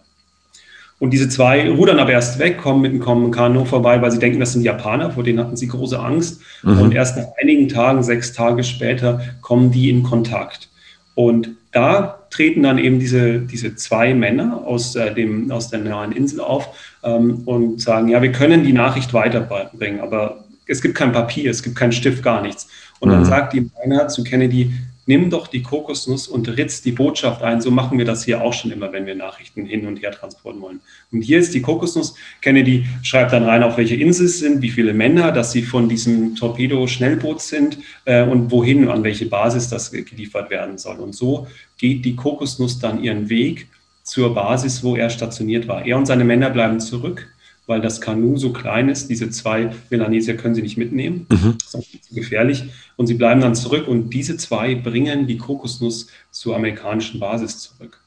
Und 0.98 1.12
diese 1.12 1.28
zwei 1.28 1.70
rudern 1.70 2.00
aber 2.00 2.14
erst 2.14 2.40
weg, 2.40 2.58
kommen 2.58 2.82
mit 2.82 3.08
einem 3.08 3.32
Kanu 3.32 3.66
vorbei, 3.66 4.02
weil 4.02 4.12
sie 4.12 4.20
denken, 4.20 4.40
das 4.40 4.54
sind 4.54 4.62
Japaner, 4.62 5.12
vor 5.12 5.24
denen 5.24 5.40
hatten 5.40 5.58
sie 5.58 5.68
große 5.68 6.00
Angst. 6.00 6.42
Mhm. 6.64 6.80
Und 6.80 6.94
erst 6.94 7.18
nach 7.18 7.26
einigen 7.42 7.68
Tagen, 7.68 8.02
sechs 8.02 8.32
Tage 8.32 8.64
später, 8.64 9.22
kommen 9.42 9.72
die 9.72 9.90
in 9.90 10.04
Kontakt. 10.04 10.70
Und 11.14 11.50
da 11.72 12.20
treten 12.30 12.64
dann 12.64 12.78
eben 12.78 13.00
diese, 13.00 13.40
diese 13.40 13.76
zwei 13.76 14.14
Männer 14.14 14.64
aus, 14.66 14.96
äh, 14.96 15.14
dem, 15.14 15.52
aus 15.52 15.70
der 15.70 15.80
nahen 15.80 16.14
Insel 16.14 16.40
auf 16.40 16.70
ähm, 17.04 17.42
und 17.46 17.82
sagen, 17.82 18.08
ja, 18.08 18.22
wir 18.22 18.32
können 18.32 18.64
die 18.64 18.74
Nachricht 18.74 19.14
weiterbringen, 19.14 20.00
aber 20.00 20.46
es 20.66 20.82
gibt 20.82 20.96
kein 20.96 21.12
Papier, 21.12 21.52
es 21.52 21.62
gibt 21.62 21.76
keinen 21.76 21.92
Stift, 21.92 22.24
gar 22.24 22.42
nichts. 22.42 22.68
Und 23.00 23.10
mhm. 23.10 23.14
dann 23.14 23.26
sagt 23.26 23.54
die 23.54 23.70
einer 23.84 24.08
zu 24.08 24.24
Kennedy, 24.24 24.74
nimm 25.06 25.30
doch 25.30 25.48
die 25.48 25.62
Kokosnuss 25.62 26.28
und 26.28 26.48
ritz 26.58 26.82
die 26.82 26.92
Botschaft 26.92 27.42
ein. 27.44 27.62
So 27.62 27.72
machen 27.72 27.98
wir 27.98 28.06
das 28.06 28.24
hier 28.24 28.42
auch 28.42 28.54
schon 28.54 28.72
immer, 28.72 28.92
wenn 28.92 29.06
wir 29.06 29.16
Nachrichten 29.16 29.66
hin 29.66 29.86
und 29.86 30.02
her 30.02 30.12
transportieren 30.12 30.62
wollen. 30.62 30.80
Und 31.12 31.22
hier 31.22 31.40
ist 31.40 31.54
die 31.54 31.62
Kokosnuss. 31.62 32.16
Kennedy 32.42 32.86
schreibt 33.04 33.34
dann 33.34 33.44
rein, 33.44 33.64
auf 33.64 33.78
welche 33.78 33.96
Insel 33.96 34.26
es 34.26 34.40
sind, 34.40 34.62
wie 34.62 34.70
viele 34.70 34.94
Männer, 34.94 35.32
dass 35.32 35.52
sie 35.52 35.64
von 35.64 35.90
diesem 35.90 36.36
Torpedo-Schnellboot 36.36 37.42
sind 37.42 37.80
äh, 38.06 38.24
und 38.24 38.52
wohin, 38.52 38.88
an 38.88 39.04
welche 39.04 39.26
Basis 39.26 39.70
das 39.70 39.92
geliefert 39.92 40.50
werden 40.50 40.78
soll. 40.78 40.98
Und 40.98 41.14
so 41.16 41.48
geht 41.78 42.06
die 42.06 42.16
Kokosnuss 42.16 42.80
dann 42.80 43.04
ihren 43.04 43.30
Weg 43.30 43.68
zur 44.04 44.34
Basis, 44.34 44.84
wo 44.84 44.96
er 44.96 45.10
stationiert 45.10 45.68
war. 45.68 45.86
Er 45.86 45.98
und 45.98 46.06
seine 46.06 46.24
Männer 46.24 46.50
bleiben 46.52 46.80
zurück 46.80 47.28
weil 47.68 47.82
das 47.82 48.02
Kanu 48.02 48.38
so 48.38 48.54
klein 48.54 48.90
ist. 48.90 49.10
Diese 49.10 49.30
zwei 49.30 49.72
Melanesier 49.90 50.38
können 50.38 50.56
sie 50.56 50.62
nicht 50.62 50.78
mitnehmen. 50.78 51.28
Mhm. 51.30 51.58
Das 51.60 51.74
ist 51.74 52.06
zu 52.06 52.16
gefährlich. 52.16 52.64
Und 52.96 53.08
sie 53.08 53.16
bleiben 53.16 53.42
dann 53.42 53.56
zurück 53.56 53.88
und 53.88 54.12
diese 54.12 54.38
zwei 54.38 54.76
bringen 54.76 55.28
die 55.28 55.38
Kokosnuss 55.38 56.08
zur 56.32 56.56
amerikanischen 56.56 57.20
Basis 57.20 57.60
zurück 57.60 58.05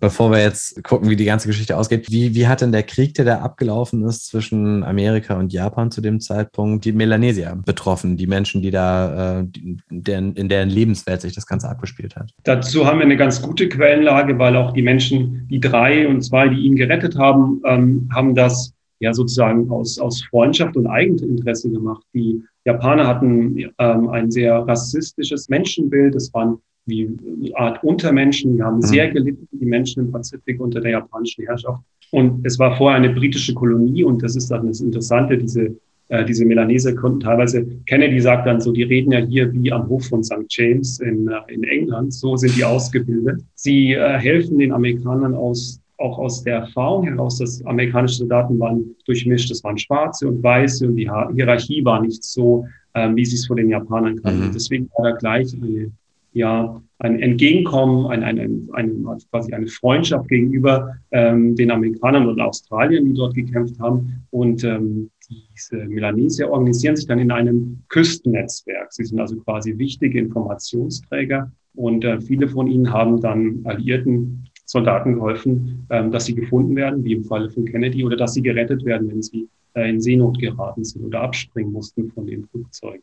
bevor 0.00 0.30
wir 0.30 0.40
jetzt 0.40 0.82
gucken, 0.84 1.10
wie 1.10 1.16
die 1.16 1.24
ganze 1.24 1.48
Geschichte 1.48 1.76
ausgeht, 1.76 2.06
wie, 2.10 2.34
wie 2.34 2.46
hat 2.46 2.60
denn 2.60 2.72
der 2.72 2.82
Krieg, 2.82 3.14
der 3.14 3.24
da 3.24 3.38
abgelaufen 3.40 4.04
ist 4.04 4.26
zwischen 4.26 4.82
Amerika 4.84 5.38
und 5.38 5.52
Japan 5.52 5.90
zu 5.90 6.00
dem 6.00 6.20
Zeitpunkt, 6.20 6.84
die 6.84 6.92
Melanesier 6.92 7.60
betroffen, 7.64 8.16
die 8.16 8.26
Menschen, 8.26 8.62
die 8.62 8.70
da, 8.70 9.40
äh, 9.40 9.46
deren, 9.90 10.34
in 10.34 10.48
deren 10.48 10.68
Lebenswelt 10.68 11.20
sich 11.20 11.34
das 11.34 11.46
Ganze 11.46 11.68
abgespielt 11.68 12.16
hat? 12.16 12.32
Dazu 12.44 12.86
haben 12.86 12.98
wir 12.98 13.04
eine 13.04 13.16
ganz 13.16 13.42
gute 13.42 13.68
Quellenlage, 13.68 14.38
weil 14.38 14.56
auch 14.56 14.72
die 14.72 14.82
Menschen, 14.82 15.46
die 15.50 15.60
drei 15.60 16.06
und 16.08 16.22
zwei, 16.22 16.48
die 16.48 16.60
ihn 16.60 16.76
gerettet 16.76 17.16
haben, 17.16 17.60
ähm, 17.64 18.08
haben 18.12 18.34
das 18.34 18.72
ja 19.00 19.12
sozusagen 19.12 19.70
aus, 19.70 19.98
aus 19.98 20.24
Freundschaft 20.24 20.76
und 20.76 20.86
Eigeninteresse 20.86 21.70
gemacht. 21.70 22.04
Die 22.14 22.42
Japaner 22.64 23.06
hatten 23.06 23.56
ähm, 23.78 24.08
ein 24.10 24.30
sehr 24.30 24.56
rassistisches 24.66 25.48
Menschenbild. 25.48 26.14
Es 26.14 26.32
waren 26.34 26.58
wie 26.88 27.06
eine 27.06 27.56
Art 27.56 27.84
Untermenschen. 27.84 28.56
Wir 28.56 28.64
haben 28.64 28.76
mhm. 28.76 28.82
sehr 28.82 29.10
gelitten, 29.10 29.48
die 29.52 29.66
Menschen 29.66 30.06
im 30.06 30.12
Pazifik 30.12 30.60
unter 30.60 30.80
der 30.80 30.92
japanischen 30.92 31.44
Herrschaft. 31.44 31.82
Und 32.10 32.44
es 32.46 32.58
war 32.58 32.76
vorher 32.76 32.96
eine 32.96 33.10
britische 33.10 33.54
Kolonie 33.54 34.02
und 34.02 34.22
das 34.22 34.34
ist 34.34 34.50
dann 34.50 34.66
das 34.66 34.80
Interessante, 34.80 35.36
diese, 35.36 35.76
äh, 36.08 36.24
diese 36.24 36.46
Melaneser 36.46 36.94
konnten 36.94 37.20
teilweise, 37.20 37.66
Kennedy 37.86 38.18
sagt 38.20 38.46
dann 38.46 38.60
so, 38.60 38.72
die 38.72 38.84
reden 38.84 39.12
ja 39.12 39.18
hier 39.18 39.52
wie 39.52 39.70
am 39.70 39.88
Hof 39.88 40.06
von 40.06 40.24
St. 40.24 40.46
James 40.48 41.00
in, 41.00 41.28
äh, 41.28 41.52
in 41.52 41.64
England, 41.64 42.14
so 42.14 42.36
sind 42.36 42.56
die 42.56 42.64
ausgebildet. 42.64 43.42
Sie 43.54 43.92
äh, 43.92 44.18
helfen 44.18 44.58
den 44.58 44.72
Amerikanern 44.72 45.34
aus 45.34 45.80
auch 45.98 46.18
aus 46.18 46.44
der 46.44 46.58
Erfahrung 46.58 47.04
heraus, 47.04 47.38
dass 47.38 47.64
amerikanische 47.66 48.18
Soldaten 48.18 48.58
waren 48.58 48.94
durchmischt. 49.04 49.50
Es 49.50 49.62
waren 49.64 49.76
Schwarze 49.76 50.28
und 50.28 50.42
Weiße 50.42 50.86
und 50.86 50.96
die 50.96 51.10
Hierarchie 51.34 51.84
war 51.84 52.00
nicht 52.00 52.22
so, 52.22 52.66
ähm, 52.94 53.16
wie 53.16 53.24
sie 53.24 53.34
es 53.34 53.46
von 53.46 53.56
den 53.56 53.68
Japanern 53.68 54.20
kannten. 54.22 54.48
Mhm. 54.48 54.52
Deswegen 54.52 54.88
war 54.96 55.10
da 55.10 55.16
gleich 55.16 55.52
eine, 55.54 55.90
ja, 56.32 56.82
ein 56.98 57.20
Entgegenkommen, 57.20 58.06
ein, 58.06 58.22
ein, 58.24 58.38
ein, 58.38 58.68
ein, 58.72 59.18
quasi 59.30 59.52
eine 59.52 59.68
Freundschaft 59.68 60.28
gegenüber 60.28 60.96
ähm, 61.12 61.54
den 61.54 61.70
Amerikanern 61.70 62.28
und 62.28 62.40
Australiern, 62.40 63.04
die 63.04 63.14
dort 63.14 63.34
gekämpft 63.34 63.78
haben. 63.78 64.24
Und 64.30 64.64
ähm, 64.64 65.10
diese 65.28 65.84
Melanesier 65.86 66.50
organisieren 66.50 66.96
sich 66.96 67.06
dann 67.06 67.18
in 67.18 67.30
einem 67.30 67.82
Küstennetzwerk. 67.88 68.92
Sie 68.92 69.04
sind 69.04 69.20
also 69.20 69.36
quasi 69.40 69.76
wichtige 69.78 70.18
Informationsträger 70.18 71.52
und 71.74 72.04
äh, 72.04 72.20
viele 72.20 72.48
von 72.48 72.66
ihnen 72.66 72.92
haben 72.92 73.20
dann 73.20 73.60
Alliierten 73.64 74.44
Soldaten 74.64 75.14
geholfen, 75.14 75.86
ähm, 75.90 76.10
dass 76.10 76.26
sie 76.26 76.34
gefunden 76.34 76.76
werden, 76.76 77.02
wie 77.04 77.12
im 77.12 77.24
Falle 77.24 77.48
von 77.50 77.64
Kennedy, 77.64 78.04
oder 78.04 78.16
dass 78.16 78.34
sie 78.34 78.42
gerettet 78.42 78.84
werden, 78.84 79.08
wenn 79.08 79.22
sie 79.22 79.48
äh, 79.74 79.88
in 79.88 80.00
Seenot 80.00 80.38
geraten 80.38 80.84
sind 80.84 81.04
oder 81.04 81.22
abspringen 81.22 81.72
mussten 81.72 82.10
von 82.10 82.26
dem 82.26 82.44
Flugzeug. 82.48 83.00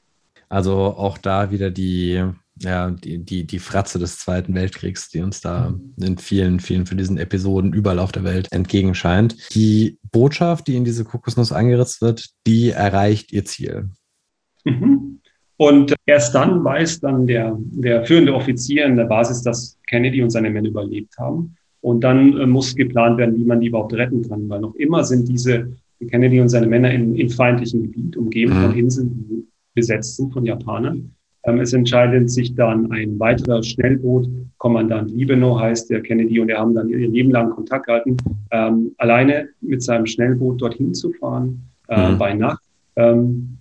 Also 0.49 0.73
auch 0.73 1.17
da 1.17 1.51
wieder 1.51 1.71
die, 1.71 2.23
ja, 2.59 2.91
die, 2.91 3.19
die, 3.19 3.45
die 3.45 3.59
Fratze 3.59 3.99
des 3.99 4.19
Zweiten 4.19 4.53
Weltkriegs, 4.55 5.09
die 5.09 5.21
uns 5.21 5.41
da 5.41 5.73
in 5.99 6.17
vielen, 6.17 6.59
vielen 6.59 6.85
von 6.85 6.97
diesen 6.97 7.17
Episoden 7.17 7.73
überall 7.73 7.99
auf 7.99 8.11
der 8.11 8.23
Welt 8.23 8.51
entgegenscheint. 8.51 9.53
Die 9.53 9.97
Botschaft, 10.11 10.67
die 10.67 10.75
in 10.75 10.85
diese 10.85 11.03
Kokosnuss 11.03 11.51
eingeritzt 11.51 12.01
wird, 12.01 12.29
die 12.47 12.69
erreicht 12.69 13.33
ihr 13.33 13.45
Ziel. 13.45 13.89
Mhm. 14.63 15.19
Und 15.57 15.95
erst 16.05 16.35
dann 16.35 16.63
weiß 16.63 16.99
dann 16.99 17.27
der, 17.27 17.57
der 17.59 18.05
führende 18.05 18.33
Offizier 18.33 18.85
in 18.85 18.97
der 18.97 19.05
Basis, 19.05 19.41
dass 19.41 19.77
Kennedy 19.87 20.21
und 20.21 20.29
seine 20.29 20.49
Männer 20.49 20.67
überlebt 20.67 21.17
haben. 21.17 21.55
Und 21.81 22.03
dann 22.03 22.37
äh, 22.37 22.45
muss 22.45 22.75
geplant 22.75 23.17
werden, 23.17 23.37
wie 23.37 23.45
man 23.45 23.61
die 23.61 23.67
überhaupt 23.67 23.93
retten 23.93 24.27
kann, 24.27 24.49
weil 24.49 24.59
noch 24.59 24.75
immer 24.75 25.03
sind 25.03 25.27
diese 25.27 25.71
Kennedy 26.09 26.41
und 26.41 26.49
seine 26.49 26.67
Männer 26.67 26.91
in, 26.91 27.15
in 27.15 27.29
feindlichen 27.29 27.83
Gebiet, 27.83 28.17
umgeben 28.17 28.57
mhm. 28.57 28.61
von 28.63 28.77
Inseln, 28.77 29.27
die 29.29 29.47
besetzt 29.75 30.17
sind 30.17 30.33
von 30.33 30.45
Japanern. 30.45 31.11
Ähm, 31.43 31.59
es 31.59 31.73
entscheidet 31.73 32.31
sich 32.31 32.55
dann 32.55 32.91
ein 32.91 33.19
weiterer 33.19 33.61
Schnellboot, 33.61 34.27
Kommandant 34.57 35.11
Libeno 35.11 35.59
heißt 35.59 35.89
der 35.89 36.01
Kennedy, 36.01 36.39
und 36.39 36.49
er 36.49 36.59
haben 36.59 36.73
dann 36.73 36.89
ihr 36.89 37.07
Leben 37.07 37.29
lang 37.29 37.51
Kontakt 37.51 37.85
gehalten, 37.85 38.17
ähm, 38.51 38.91
alleine 38.97 39.49
mit 39.61 39.83
seinem 39.83 40.07
Schnellboot 40.07 40.61
dorthin 40.61 40.93
zu 40.93 41.11
fahren, 41.13 41.61
äh, 41.89 42.11
mhm. 42.11 42.17
bei 42.17 42.33
Nacht. 42.33 42.63
Ähm, 42.95 43.57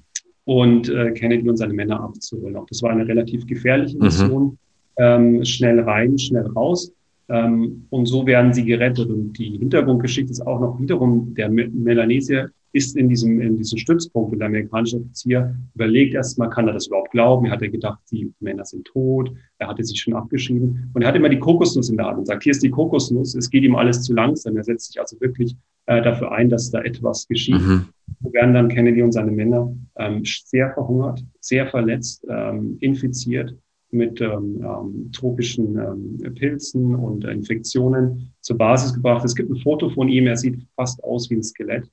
und 0.47 0.89
äh, 0.89 1.13
Kennedy 1.13 1.49
und 1.49 1.57
seine 1.57 1.73
Männer 1.73 2.01
abzuholen. 2.01 2.57
Auch 2.57 2.67
das 2.67 2.83
war 2.83 2.91
eine 2.91 3.07
relativ 3.07 3.47
gefährliche 3.47 3.97
mhm. 3.97 4.05
Mission. 4.05 4.45
Mhm. 4.45 4.59
Ähm, 4.97 5.45
schnell 5.45 5.81
rein, 5.81 6.19
schnell 6.19 6.47
raus. 6.49 6.93
Ähm, 7.29 7.87
und 7.91 8.07
so 8.07 8.27
werden 8.27 8.53
sie 8.53 8.65
gerettet. 8.65 9.09
Und 9.09 9.33
die 9.39 9.59
Hintergrundgeschichte 9.59 10.31
ist 10.31 10.47
auch 10.47 10.61
noch 10.61 10.81
wiederum, 10.81 11.35
der 11.35 11.49
Melanesier 11.49 12.51
ist 12.75 12.97
in 12.97 13.09
diesem, 13.09 13.41
in 13.41 13.57
diesem 13.57 13.79
Stützpunkt 13.79 14.33
und 14.33 14.41
der 14.41 14.49
amerikanische 14.49 14.97
Offizier 14.97 15.57
überlegt 15.75 16.15
erstmal, 16.15 16.51
kann 16.51 16.67
er 16.67 16.75
das 16.75 16.89
überhaupt 16.89 17.13
glauben? 17.13 17.47
Er 17.47 17.53
hatte 17.53 17.71
gedacht, 17.71 18.01
die 18.11 18.33
Männer 18.41 18.65
sind 18.65 18.85
tot. 18.85 19.33
Er 19.59 19.69
hatte 19.69 19.85
sich 19.85 20.01
schon 20.01 20.15
abgeschieden. 20.15 20.91
Und 20.93 21.03
er 21.03 21.09
hat 21.09 21.15
immer 21.15 21.29
die 21.29 21.39
Kokosnuss 21.39 21.89
in 21.89 21.97
der 21.97 22.07
Hand 22.07 22.19
und 22.19 22.27
sagt, 22.27 22.43
hier 22.43 22.51
ist 22.51 22.63
die 22.65 22.71
Kokosnuss. 22.71 23.37
Es 23.37 23.49
geht 23.49 23.63
ihm 23.63 23.77
alles 23.77 24.03
zu 24.03 24.13
langsam. 24.13 24.57
Er 24.57 24.65
setzt 24.65 24.89
sich 24.89 25.01
also 25.01 25.21
wirklich 25.21 25.57
äh, 25.87 26.03
dafür 26.03 26.33
ein, 26.33 26.49
dass 26.49 26.71
da 26.71 26.83
etwas 26.83 27.29
geschieht. 27.29 27.61
Mhm. 27.61 27.87
So 28.23 28.33
werden 28.33 28.55
dann 28.55 28.69
Kennedy 28.69 29.03
und 29.03 29.13
seine 29.13 29.31
Männer 29.31 29.73
ähm, 29.97 30.23
sehr 30.25 30.73
verhungert, 30.73 31.25
sehr 31.41 31.69
verletzt, 31.69 32.27
ähm, 32.29 32.77
infiziert 32.81 33.55
mit 33.93 34.21
ähm, 34.21 34.61
ähm, 34.65 35.13
tropischen 35.13 35.79
ähm, 35.79 36.35
Pilzen 36.35 36.97
und 36.97 37.25
Infektionen 37.25 38.33
zur 38.41 38.59
Basis 38.59 38.93
gebracht. 38.93 39.25
Es 39.25 39.37
gibt 39.37 39.51
ein 39.51 39.57
Foto 39.59 39.89
von 39.91 40.09
ihm, 40.09 40.27
er 40.27 40.37
sieht 40.37 40.67
fast 40.75 41.03
aus 41.05 41.31
wie 41.31 41.37
ein 41.37 41.43
Skelett. 41.45 41.89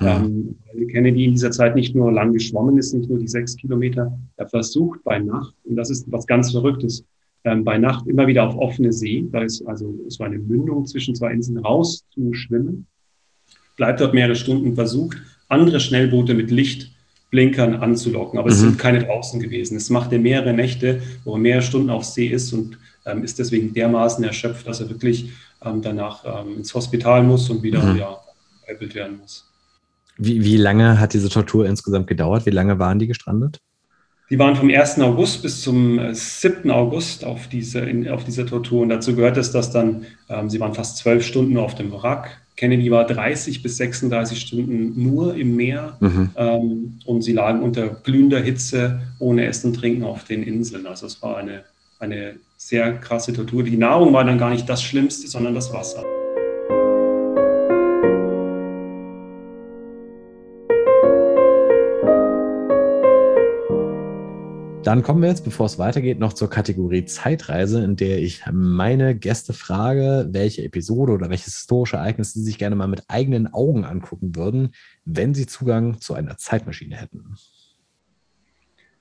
Mhm. 0.00 0.56
Ähm, 0.74 0.88
Kennedy 0.88 1.24
in 1.24 1.32
dieser 1.32 1.50
Zeit 1.50 1.74
nicht 1.74 1.94
nur 1.94 2.12
lang 2.12 2.32
geschwommen 2.32 2.78
ist, 2.78 2.92
nicht 2.94 3.08
nur 3.08 3.18
die 3.18 3.28
sechs 3.28 3.56
Kilometer, 3.56 4.16
er 4.36 4.48
versucht 4.48 5.02
bei 5.04 5.18
Nacht, 5.18 5.54
und 5.64 5.76
das 5.76 5.90
ist 5.90 6.10
was 6.10 6.26
ganz 6.26 6.50
Verrücktes, 6.50 7.04
ähm, 7.44 7.64
bei 7.64 7.78
Nacht 7.78 8.06
immer 8.06 8.26
wieder 8.26 8.48
auf 8.48 8.56
offene 8.56 8.92
See, 8.92 9.24
da 9.30 9.42
ist 9.42 9.62
also 9.66 9.94
so 10.08 10.24
eine 10.24 10.38
Mündung 10.38 10.86
zwischen 10.86 11.14
zwei 11.14 11.32
Inseln 11.32 11.58
raus 11.58 12.04
zu 12.10 12.32
schwimmen, 12.32 12.86
bleibt 13.76 14.00
dort 14.00 14.14
mehrere 14.14 14.34
Stunden, 14.34 14.74
versucht, 14.74 15.18
andere 15.48 15.78
Schnellboote 15.78 16.34
mit 16.34 16.50
Licht 16.50 16.90
Blinkern 17.30 17.74
anzulocken. 17.74 18.38
Aber 18.38 18.48
mhm. 18.48 18.54
es 18.54 18.60
sind 18.60 18.78
keine 18.78 19.04
draußen 19.04 19.40
gewesen. 19.40 19.76
Es 19.76 19.90
macht 19.90 20.12
er 20.12 20.20
mehrere 20.20 20.52
Nächte, 20.52 21.02
wo 21.24 21.32
er 21.32 21.38
mehrere 21.38 21.62
Stunden 21.62 21.90
auf 21.90 22.04
See 22.04 22.28
ist 22.28 22.52
und 22.52 22.78
ähm, 23.06 23.24
ist 23.24 23.40
deswegen 23.40 23.74
dermaßen 23.74 24.22
erschöpft, 24.22 24.68
dass 24.68 24.80
er 24.80 24.88
wirklich 24.88 25.30
ähm, 25.64 25.82
danach 25.82 26.24
ähm, 26.24 26.58
ins 26.58 26.72
Hospital 26.72 27.24
muss 27.24 27.50
und 27.50 27.62
wieder 27.62 27.82
mhm. 27.82 27.98
ja, 27.98 28.20
werden 28.94 29.18
muss. 29.18 29.52
Wie, 30.16 30.44
wie 30.44 30.56
lange 30.56 31.00
hat 31.00 31.12
diese 31.12 31.28
Tortur 31.28 31.66
insgesamt 31.66 32.06
gedauert? 32.06 32.46
Wie 32.46 32.50
lange 32.50 32.78
waren 32.78 32.98
die 32.98 33.06
gestrandet? 33.06 33.60
Die 34.30 34.38
waren 34.38 34.56
vom 34.56 34.70
1. 34.70 35.00
August 35.00 35.42
bis 35.42 35.60
zum 35.60 36.00
7. 36.12 36.70
Äh, 36.70 36.72
August 36.72 37.24
auf, 37.24 37.48
diese, 37.48 37.80
in, 37.80 38.08
auf 38.08 38.24
dieser 38.24 38.46
Tortur. 38.46 38.82
Und 38.82 38.88
dazu 38.88 39.14
gehört 39.14 39.36
es, 39.36 39.50
dass 39.52 39.70
dann, 39.70 40.06
ähm, 40.28 40.48
sie 40.48 40.60
waren 40.60 40.74
fast 40.74 40.96
zwölf 40.96 41.26
Stunden 41.26 41.58
auf 41.58 41.74
dem 41.74 41.92
Wrack. 41.92 42.40
Kennedy 42.56 42.90
war 42.90 43.06
30 43.06 43.62
bis 43.62 43.76
36 43.76 44.40
Stunden 44.40 45.02
nur 45.02 45.34
im 45.34 45.56
Meer 45.56 45.96
mhm. 46.00 46.30
ähm, 46.36 46.98
und 47.04 47.22
sie 47.22 47.32
lagen 47.32 47.62
unter 47.62 47.88
glühender 47.88 48.40
Hitze 48.40 49.00
ohne 49.18 49.44
Essen 49.44 49.68
und 49.68 49.76
Trinken 49.76 50.04
auf 50.04 50.24
den 50.24 50.42
Inseln. 50.42 50.86
Also 50.86 51.06
es 51.06 51.20
war 51.20 51.36
eine, 51.36 51.64
eine 51.98 52.36
sehr 52.56 52.94
krasse 52.94 53.32
Tortur. 53.32 53.64
Die 53.64 53.76
Nahrung 53.76 54.12
war 54.12 54.24
dann 54.24 54.38
gar 54.38 54.50
nicht 54.50 54.68
das 54.68 54.82
Schlimmste, 54.82 55.26
sondern 55.26 55.54
das 55.54 55.72
Wasser. 55.72 56.04
Dann 64.84 65.02
kommen 65.02 65.22
wir 65.22 65.30
jetzt, 65.30 65.44
bevor 65.44 65.64
es 65.64 65.78
weitergeht, 65.78 66.18
noch 66.18 66.34
zur 66.34 66.50
Kategorie 66.50 67.06
Zeitreise, 67.06 67.82
in 67.82 67.96
der 67.96 68.18
ich 68.18 68.42
meine 68.52 69.16
Gäste 69.16 69.54
frage, 69.54 70.28
welche 70.30 70.62
Episode 70.62 71.12
oder 71.12 71.30
welches 71.30 71.54
historische 71.54 71.96
Ereignis 71.96 72.34
sie 72.34 72.42
sich 72.42 72.58
gerne 72.58 72.76
mal 72.76 72.86
mit 72.86 73.04
eigenen 73.08 73.50
Augen 73.54 73.86
angucken 73.86 74.36
würden, 74.36 74.74
wenn 75.06 75.32
sie 75.32 75.46
Zugang 75.46 76.02
zu 76.02 76.12
einer 76.12 76.36
Zeitmaschine 76.36 76.96
hätten. 76.96 77.34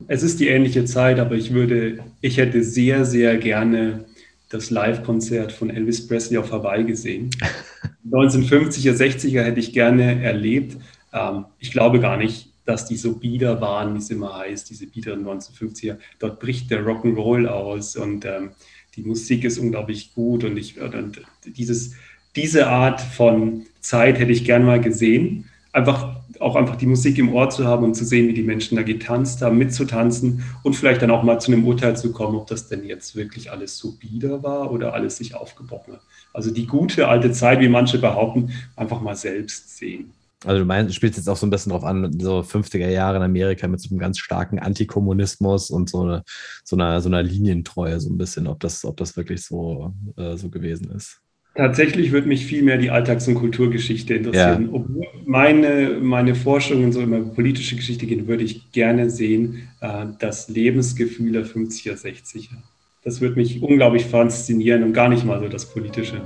Es 0.08 0.24
ist 0.24 0.40
die 0.40 0.48
ähnliche 0.48 0.86
Zeit, 0.86 1.20
aber 1.20 1.36
ich 1.36 1.54
würde, 1.54 2.00
ich 2.22 2.38
hätte 2.38 2.64
sehr, 2.64 3.04
sehr 3.04 3.36
gerne 3.36 4.06
das 4.50 4.70
Live-Konzert 4.70 5.52
von 5.52 5.70
Elvis 5.70 6.08
Presley 6.08 6.38
auf 6.38 6.54
Hawaii 6.54 6.86
gesehen. 6.86 7.30
1950er, 8.10 8.94
60er 8.94 9.44
hätte 9.44 9.60
ich 9.60 9.74
gerne 9.74 10.24
erlebt. 10.24 10.78
Ähm, 11.12 11.46
ich 11.60 11.72
glaube 11.72 12.00
gar 12.00 12.16
nicht, 12.16 12.53
dass 12.66 12.86
die 12.86 12.96
so 12.96 13.16
bieder 13.16 13.62
waren, 13.62 13.94
wie 13.94 14.00
es 14.00 14.10
immer 14.10 14.38
heißt, 14.38 14.70
diese 14.70 14.88
biederen 14.88 15.26
1950er. 15.26 15.98
Dort 16.20 16.40
bricht 16.40 16.72
der 16.72 16.86
Rock'n'Roll 16.86 17.48
aus 17.48 17.96
und 17.96 18.26
ähm, 18.26 18.52
die 18.96 19.04
Musik 19.04 19.44
ist 19.44 19.58
unglaublich 19.58 20.14
gut 20.14 20.44
und 20.44 20.58
ich 20.58 20.80
und 20.80 21.22
dieses, 21.46 21.96
diese 22.36 22.68
Art 22.68 23.02
von 23.02 23.66
Zeit 23.82 24.20
hätte 24.20 24.32
ich 24.32 24.46
gern 24.46 24.66
mal 24.66 24.80
gesehen. 24.80 25.50
Einfach 25.72 26.22
auch 26.40 26.56
einfach 26.56 26.76
die 26.76 26.86
Musik 26.86 27.18
im 27.18 27.34
Ohr 27.34 27.50
zu 27.50 27.66
haben 27.66 27.84
und 27.84 27.96
zu 27.96 28.06
sehen, 28.06 28.28
wie 28.28 28.34
die 28.34 28.44
Menschen 28.44 28.76
da 28.76 28.84
getanzt 28.84 29.42
haben, 29.42 29.58
mitzutanzen 29.58 30.44
und 30.62 30.76
vielleicht 30.76 31.02
dann 31.02 31.12
auch 31.12 31.24
mal 31.24 31.40
zu 31.40 31.52
einem 31.52 31.66
Urteil 31.66 31.96
zu 31.98 32.12
kommen, 32.12 32.36
ob 32.36 32.48
das 32.48 32.68
denn 32.68 32.86
jetzt 32.86 33.16
wirklich 33.16 33.52
alles 33.52 33.78
so 33.78 33.94
bieder 33.94 34.44
war 34.44 34.72
oder 34.72 34.94
alles 34.94 35.18
sich 35.18 35.36
aufgebrochen 35.36 35.94
hat. 35.94 36.02
Also 36.34 36.52
die 36.52 36.68
gute 36.68 37.08
alte 37.08 37.32
Zeit, 37.32 37.60
wie 37.60 37.70
manche 37.70 37.98
behaupten, 37.98 38.52
einfach 38.76 39.02
mal 39.02 39.16
selbst 39.16 39.78
sehen. 39.78 40.12
Also 40.46 40.60
du 40.60 40.66
meinst, 40.66 40.90
du 40.90 40.94
spielst 40.94 41.18
jetzt 41.18 41.30
auch 41.30 41.38
so 41.38 41.48
ein 41.48 41.50
bisschen 41.50 41.72
drauf 41.72 41.84
an, 41.84 42.20
so 42.20 42.40
50er 42.40 42.90
Jahre 42.90 43.18
in 43.18 43.24
Amerika 43.24 43.68
mit 43.68 43.80
so 43.80 43.90
einem 43.90 44.00
ganz 44.00 44.20
starken 44.20 44.60
Antikommunismus 44.60 45.70
und 45.70 45.90
so, 45.90 46.02
eine, 46.02 46.24
so, 46.64 46.76
einer, 46.76 47.02
so 47.02 47.10
einer 47.10 47.24
Linientreue, 47.24 48.00
so 48.00 48.10
ein 48.10 48.18
bisschen, 48.18 48.48
ob 48.48 48.60
das, 48.60 48.84
ob 48.86 48.98
das 48.98 49.16
wirklich 49.16 49.44
so, 49.44 49.94
äh, 50.18 50.36
so 50.36 50.50
gewesen 50.50 50.92
ist. 50.92 51.22
Tatsächlich 51.56 52.12
würde 52.12 52.28
mich 52.28 52.46
viel 52.48 52.64
mehr 52.64 52.78
die 52.78 52.90
Alltags- 52.90 53.28
und 53.28 53.36
Kulturgeschichte 53.36 54.16
interessieren. 54.16 54.64
Ja. 54.64 54.74
Obwohl 54.74 55.06
meine, 55.26 56.00
meine 56.02 56.34
Forschungen 56.34 56.92
so 56.92 57.00
immer 57.00 57.22
politische 57.22 57.76
Geschichte 57.76 58.08
gehen, 58.08 58.28
würde 58.28 58.44
ich 58.44 58.72
gerne 58.72 59.10
sehen, 59.10 59.70
äh, 59.82 60.08
das 60.20 60.50
Lebensgefühl 60.50 61.32
der 61.32 61.46
50er, 61.46 61.94
60er. 61.94 62.58
Das 63.04 63.22
würde 63.22 63.36
mich 63.36 63.62
unglaublich 63.62 64.06
faszinieren 64.06 64.82
und 64.84 64.94
gar 64.94 65.10
nicht 65.10 65.26
mal 65.26 65.40
so 65.40 65.48
das 65.48 65.72
Politische. 65.72 66.22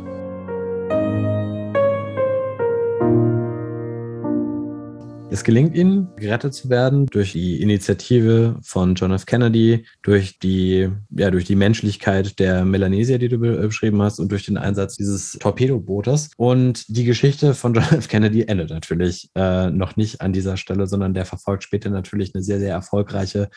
Es 5.30 5.44
gelingt 5.44 5.76
ihnen, 5.76 6.08
gerettet 6.16 6.54
zu 6.54 6.70
werden 6.70 7.06
durch 7.08 7.34
die 7.34 7.62
Initiative 7.62 8.58
von 8.62 8.96
John 8.96 9.12
F. 9.12 9.26
Kennedy, 9.26 9.86
durch 10.02 10.40
die, 10.40 10.90
ja, 11.10 11.30
durch 11.32 11.44
die 11.44 11.58
Menschlichkeit 11.58 12.40
der 12.40 12.64
Melanesier, 12.64 13.20
die 13.20 13.28
du 13.28 13.38
beschrieben 13.38 14.02
hast, 14.02 14.20
und 14.20 14.32
durch 14.32 14.46
den 14.46 14.58
Einsatz 14.58 14.96
dieses 14.96 15.34
Torpedobootes. 15.34 16.32
Und 16.38 16.86
die 16.88 17.04
Geschichte 17.04 17.54
von 17.54 17.74
John 17.76 17.84
F. 17.84 18.08
Kennedy 18.08 18.44
endet 18.44 18.70
natürlich 18.70 19.30
äh, 19.36 19.70
noch 19.70 19.98
nicht 19.98 20.22
an 20.22 20.32
dieser 20.32 20.56
Stelle, 20.56 20.88
sondern 20.88 21.14
der 21.14 21.26
verfolgt 21.26 21.64
später 21.64 21.90
natürlich 21.90 22.34
eine 22.34 22.44
sehr, 22.44 22.60
sehr 22.60 22.72
erfolgreiche 22.72 23.50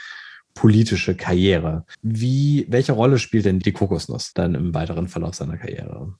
politische 0.54 1.14
Karriere. 1.14 1.85
Wie, 2.02 2.66
welche 2.68 2.92
Rolle 2.92 3.18
spielt 3.20 3.44
denn 3.44 3.61
die 3.61 3.72
Kokosnuss 3.72 4.33
dann 4.35 4.56
im 4.56 4.74
weiteren 4.74 5.06
Verlauf 5.06 5.37
seiner 5.37 5.56
Karriere? 5.56 6.14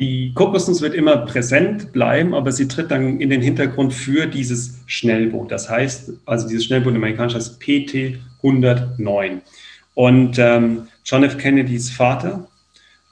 Die 0.00 0.32
Kokosnuss 0.32 0.80
wird 0.80 0.94
immer 0.94 1.18
präsent 1.18 1.92
bleiben, 1.92 2.34
aber 2.34 2.52
sie 2.52 2.66
tritt 2.66 2.90
dann 2.90 3.20
in 3.20 3.28
den 3.28 3.42
Hintergrund 3.42 3.92
für 3.92 4.26
dieses 4.26 4.78
Schnellboot. 4.86 5.52
Das 5.52 5.68
heißt, 5.68 6.14
also 6.24 6.48
dieses 6.48 6.64
Schnellboot 6.64 6.94
im 6.94 7.02
Amerikanischen 7.02 7.36
heißt 7.36 7.60
PT 7.60 8.18
109. 8.42 9.42
Und 9.92 10.38
ähm, 10.38 10.84
John 11.04 11.22
F. 11.22 11.36
Kennedys 11.36 11.90
Vater 11.90 12.48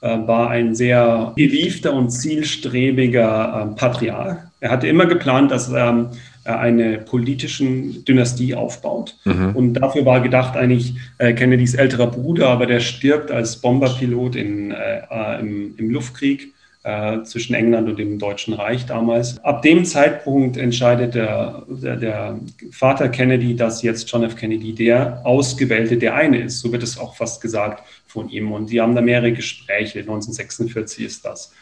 äh, 0.01 0.07
war 0.07 0.49
ein 0.49 0.73
sehr 0.73 1.33
gewiefter 1.35 1.93
und 1.93 2.09
zielstrebiger 2.09 3.69
äh, 3.71 3.75
Patriarch. 3.75 4.39
Er 4.59 4.71
hatte 4.71 4.87
immer 4.87 5.05
geplant, 5.05 5.51
dass 5.51 5.69
ähm, 5.69 6.07
er 6.43 6.59
eine 6.59 6.97
politische 6.97 7.65
Dynastie 8.07 8.55
aufbaut. 8.55 9.15
Mhm. 9.25 9.55
Und 9.55 9.73
dafür 9.75 10.07
war 10.07 10.21
gedacht 10.21 10.57
eigentlich 10.57 10.95
äh, 11.19 11.33
Kennedys 11.33 11.75
älterer 11.75 12.07
Bruder, 12.07 12.47
aber 12.47 12.65
der 12.65 12.79
stirbt 12.79 13.29
als 13.29 13.57
Bomberpilot 13.57 14.35
in, 14.35 14.71
äh, 14.71 15.01
äh 15.11 15.39
im, 15.39 15.75
im 15.77 15.91
Luftkrieg 15.91 16.55
äh, 16.83 17.23
zwischen 17.23 17.55
England 17.55 17.89
und 17.89 17.99
dem 17.99 18.19
Deutschen 18.19 18.53
Reich 18.53 18.85
damals. 18.85 19.43
Ab 19.43 19.61
dem 19.61 19.83
Zeitpunkt 19.83 20.57
entscheidet 20.57 21.13
der, 21.15 21.63
der, 21.67 21.95
der, 21.97 22.39
Vater 22.71 23.09
Kennedy, 23.09 23.55
dass 23.55 23.81
jetzt 23.81 24.09
John 24.09 24.23
F. 24.23 24.35
Kennedy 24.35 24.73
der 24.73 25.21
Ausgewählte 25.25 25.97
der 25.97 26.15
eine 26.15 26.41
ist. 26.41 26.61
So 26.61 26.71
wird 26.71 26.83
es 26.83 26.97
auch 26.97 27.15
fast 27.15 27.41
gesagt 27.41 27.83
von 28.07 28.29
ihm. 28.29 28.51
Und 28.51 28.69
die 28.69 28.79
haben 28.79 28.95
da 28.95 29.01
mehrere 29.01 29.33
Gespräche. 29.33 29.99
1946 29.99 31.05
ist 31.05 31.25
das. 31.25 31.53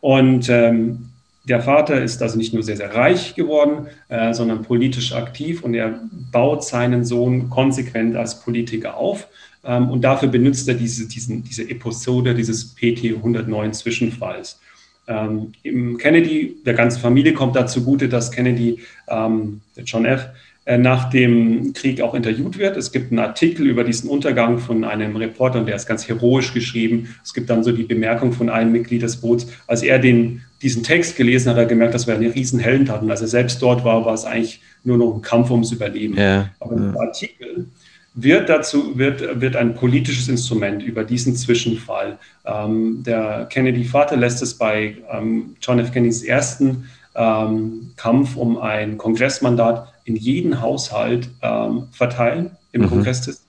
Und 0.00 0.48
ähm, 0.48 1.10
der 1.44 1.60
Vater 1.60 2.00
ist 2.00 2.22
also 2.22 2.38
nicht 2.38 2.54
nur 2.54 2.62
sehr, 2.62 2.76
sehr 2.76 2.94
reich 2.94 3.34
geworden, 3.34 3.88
äh, 4.08 4.32
sondern 4.32 4.62
politisch 4.62 5.12
aktiv 5.12 5.62
und 5.62 5.74
er 5.74 6.00
baut 6.30 6.64
seinen 6.64 7.04
Sohn 7.04 7.50
konsequent 7.50 8.16
als 8.16 8.40
Politiker 8.40 8.96
auf. 8.96 9.26
Ähm, 9.64 9.90
und 9.90 10.02
dafür 10.02 10.28
benutzt 10.28 10.68
er 10.68 10.74
diese, 10.74 11.06
diesen, 11.06 11.42
diese 11.44 11.68
Episode 11.68 12.34
dieses 12.34 12.74
PT 12.74 13.14
109 13.16 13.72
Zwischenfalls. 13.72 14.60
Ähm, 15.06 15.52
Im 15.62 15.98
Kennedy, 15.98 16.56
der 16.64 16.74
ganzen 16.74 17.00
Familie 17.00 17.34
kommt 17.34 17.56
da 17.56 17.66
zugute, 17.66 18.08
dass 18.08 18.30
Kennedy, 18.30 18.80
ähm, 19.08 19.60
John 19.84 20.04
F., 20.04 20.28
äh, 20.64 20.78
nach 20.78 21.10
dem 21.10 21.72
Krieg 21.72 22.00
auch 22.00 22.14
interviewt 22.14 22.56
wird. 22.56 22.76
Es 22.76 22.92
gibt 22.92 23.10
einen 23.10 23.18
Artikel 23.18 23.66
über 23.66 23.82
diesen 23.82 24.08
Untergang 24.08 24.58
von 24.58 24.84
einem 24.84 25.16
Reporter 25.16 25.58
und 25.58 25.66
der 25.66 25.74
ist 25.74 25.86
ganz 25.86 26.06
heroisch 26.06 26.54
geschrieben. 26.54 27.16
Es 27.24 27.34
gibt 27.34 27.50
dann 27.50 27.64
so 27.64 27.72
die 27.72 27.82
Bemerkung 27.82 28.32
von 28.32 28.48
einem 28.48 28.70
Mitglied 28.70 29.02
des 29.02 29.16
Boots, 29.16 29.48
als 29.66 29.82
er 29.82 29.98
den, 29.98 30.42
diesen 30.62 30.84
Text 30.84 31.16
gelesen 31.16 31.50
hat, 31.50 31.56
hat 31.56 31.64
er 31.64 31.66
gemerkt, 31.66 31.94
dass 31.94 32.06
wir 32.06 32.14
eine 32.14 32.32
riesen 32.32 32.60
Heldentat 32.60 33.02
und 33.02 33.10
als 33.10 33.22
er 33.22 33.26
selbst 33.26 33.60
dort 33.60 33.84
war, 33.84 34.04
war 34.04 34.14
es 34.14 34.24
eigentlich 34.24 34.60
nur 34.84 34.98
noch 34.98 35.16
ein 35.16 35.22
Kampf 35.22 35.50
ums 35.50 35.72
Überleben. 35.72 36.16
Ja, 36.16 36.50
Aber 36.60 36.76
ja. 36.76 36.94
Artikel 37.00 37.66
wird 38.14 38.48
dazu 38.48 38.98
wird, 38.98 39.40
wird 39.40 39.56
ein 39.56 39.74
politisches 39.74 40.28
Instrument 40.28 40.82
über 40.82 41.04
diesen 41.04 41.34
Zwischenfall. 41.34 42.18
Ähm, 42.44 43.02
der 43.02 43.46
Kennedy-Vater 43.50 44.16
lässt 44.16 44.42
es 44.42 44.54
bei 44.54 44.96
ähm, 45.10 45.56
John 45.60 45.78
F. 45.78 45.92
Kennedys 45.92 46.22
ersten 46.22 46.88
ähm, 47.14 47.92
Kampf 47.96 48.36
um 48.36 48.58
ein 48.58 48.98
Kongressmandat 48.98 49.92
in 50.04 50.16
jeden 50.16 50.60
Haushalt 50.60 51.28
ähm, 51.42 51.88
verteilen 51.92 52.50
im 52.72 52.82
mhm. 52.82 52.88
Kongress. 52.88 53.44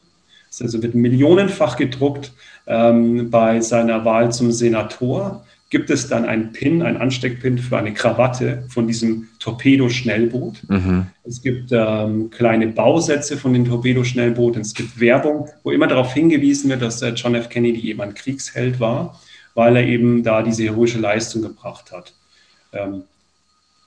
Also 0.61 0.83
wird 0.83 0.93
millionenfach 0.93 1.77
gedruckt 1.77 2.31
ähm, 2.67 3.31
bei 3.31 3.59
seiner 3.59 4.05
Wahl 4.05 4.31
zum 4.31 4.51
Senator 4.51 5.43
gibt 5.73 5.89
es 5.89 6.07
dann 6.07 6.25
einen 6.25 6.51
Pin, 6.53 6.83
einen 6.83 6.97
Ansteckpin 6.97 7.57
für 7.57 7.79
eine 7.79 7.95
Krawatte 7.95 8.63
von 8.69 8.85
diesem 8.85 9.29
Torpedo-Schnellboot. 9.39 10.69
Mhm. 10.69 11.07
Es 11.23 11.41
gibt 11.41 11.71
ähm, 11.71 12.29
kleine 12.29 12.67
Bausätze 12.67 13.37
von 13.37 13.53
den 13.53 13.65
Torpedo-Schnellbooten. 13.65 14.61
Es 14.61 14.75
gibt 14.75 14.99
Werbung, 14.99 15.49
wo 15.63 15.71
immer 15.71 15.87
darauf 15.87 16.13
hingewiesen 16.13 16.69
wird, 16.69 16.83
dass 16.83 17.03
John 17.15 17.33
F. 17.33 17.49
Kennedy 17.49 17.89
eben 17.89 18.01
ein 18.01 18.13
Kriegsheld 18.13 18.79
war, 18.79 19.19
weil 19.55 19.75
er 19.75 19.87
eben 19.87 20.21
da 20.21 20.43
diese 20.43 20.61
heroische 20.61 20.99
Leistung 20.99 21.41
gebracht 21.41 21.91
hat. 21.91 22.13
Ähm, 22.71 23.05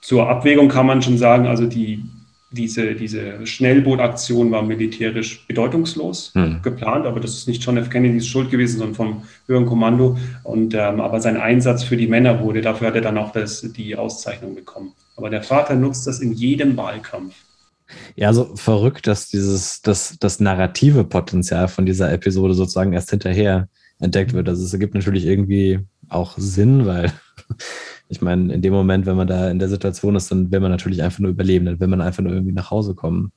zur 0.00 0.28
Abwägung 0.28 0.66
kann 0.66 0.86
man 0.86 1.02
schon 1.02 1.18
sagen, 1.18 1.46
also 1.46 1.66
die 1.66 2.02
diese, 2.50 2.94
diese 2.94 3.46
Schnellbootaktion 3.46 4.50
war 4.50 4.62
militärisch 4.62 5.46
bedeutungslos 5.46 6.32
hm. 6.34 6.62
geplant, 6.62 7.06
aber 7.06 7.20
das 7.20 7.34
ist 7.34 7.48
nicht 7.48 7.62
John 7.64 7.76
F. 7.76 7.90
Kennedys 7.90 8.26
Schuld 8.26 8.50
gewesen, 8.50 8.78
sondern 8.78 8.94
vom 8.94 9.22
höheren 9.46 9.66
Kommando. 9.66 10.16
Und, 10.44 10.74
ähm, 10.74 11.00
aber 11.00 11.20
sein 11.20 11.36
Einsatz 11.36 11.82
für 11.82 11.96
die 11.96 12.06
Männer 12.06 12.40
wurde, 12.40 12.60
dafür 12.60 12.88
hat 12.88 12.94
er 12.94 13.00
dann 13.00 13.18
auch 13.18 13.32
das, 13.32 13.60
die 13.60 13.96
Auszeichnung 13.96 14.54
bekommen. 14.54 14.92
Aber 15.16 15.30
der 15.30 15.42
Vater 15.42 15.74
nutzt 15.74 16.06
das 16.06 16.20
in 16.20 16.32
jedem 16.32 16.76
Wahlkampf. 16.76 17.34
Ja, 18.14 18.32
so 18.32 18.56
verrückt, 18.56 19.06
dass 19.06 19.28
dieses, 19.28 19.80
das, 19.82 20.16
das 20.18 20.40
narrative 20.40 21.04
Potenzial 21.04 21.68
von 21.68 21.86
dieser 21.86 22.12
Episode 22.12 22.54
sozusagen 22.54 22.92
erst 22.92 23.10
hinterher 23.10 23.68
entdeckt 23.98 24.32
wird. 24.32 24.48
Also 24.48 24.64
es 24.64 24.72
ergibt 24.72 24.94
natürlich 24.94 25.24
irgendwie 25.24 25.80
auch 26.08 26.34
Sinn, 26.36 26.86
weil 26.86 27.12
ich 28.08 28.20
meine, 28.20 28.52
in 28.52 28.62
dem 28.62 28.72
Moment, 28.72 29.06
wenn 29.06 29.16
man 29.16 29.26
da 29.26 29.50
in 29.50 29.58
der 29.58 29.68
Situation 29.68 30.16
ist, 30.16 30.30
dann 30.30 30.50
will 30.50 30.60
man 30.60 30.70
natürlich 30.70 31.02
einfach 31.02 31.18
nur 31.18 31.30
überleben, 31.30 31.66
dann 31.66 31.80
will 31.80 31.88
man 31.88 32.00
einfach 32.00 32.22
nur 32.22 32.32
irgendwie 32.32 32.52
nach 32.52 32.70
Hause 32.70 32.94
kommen. 32.94 33.32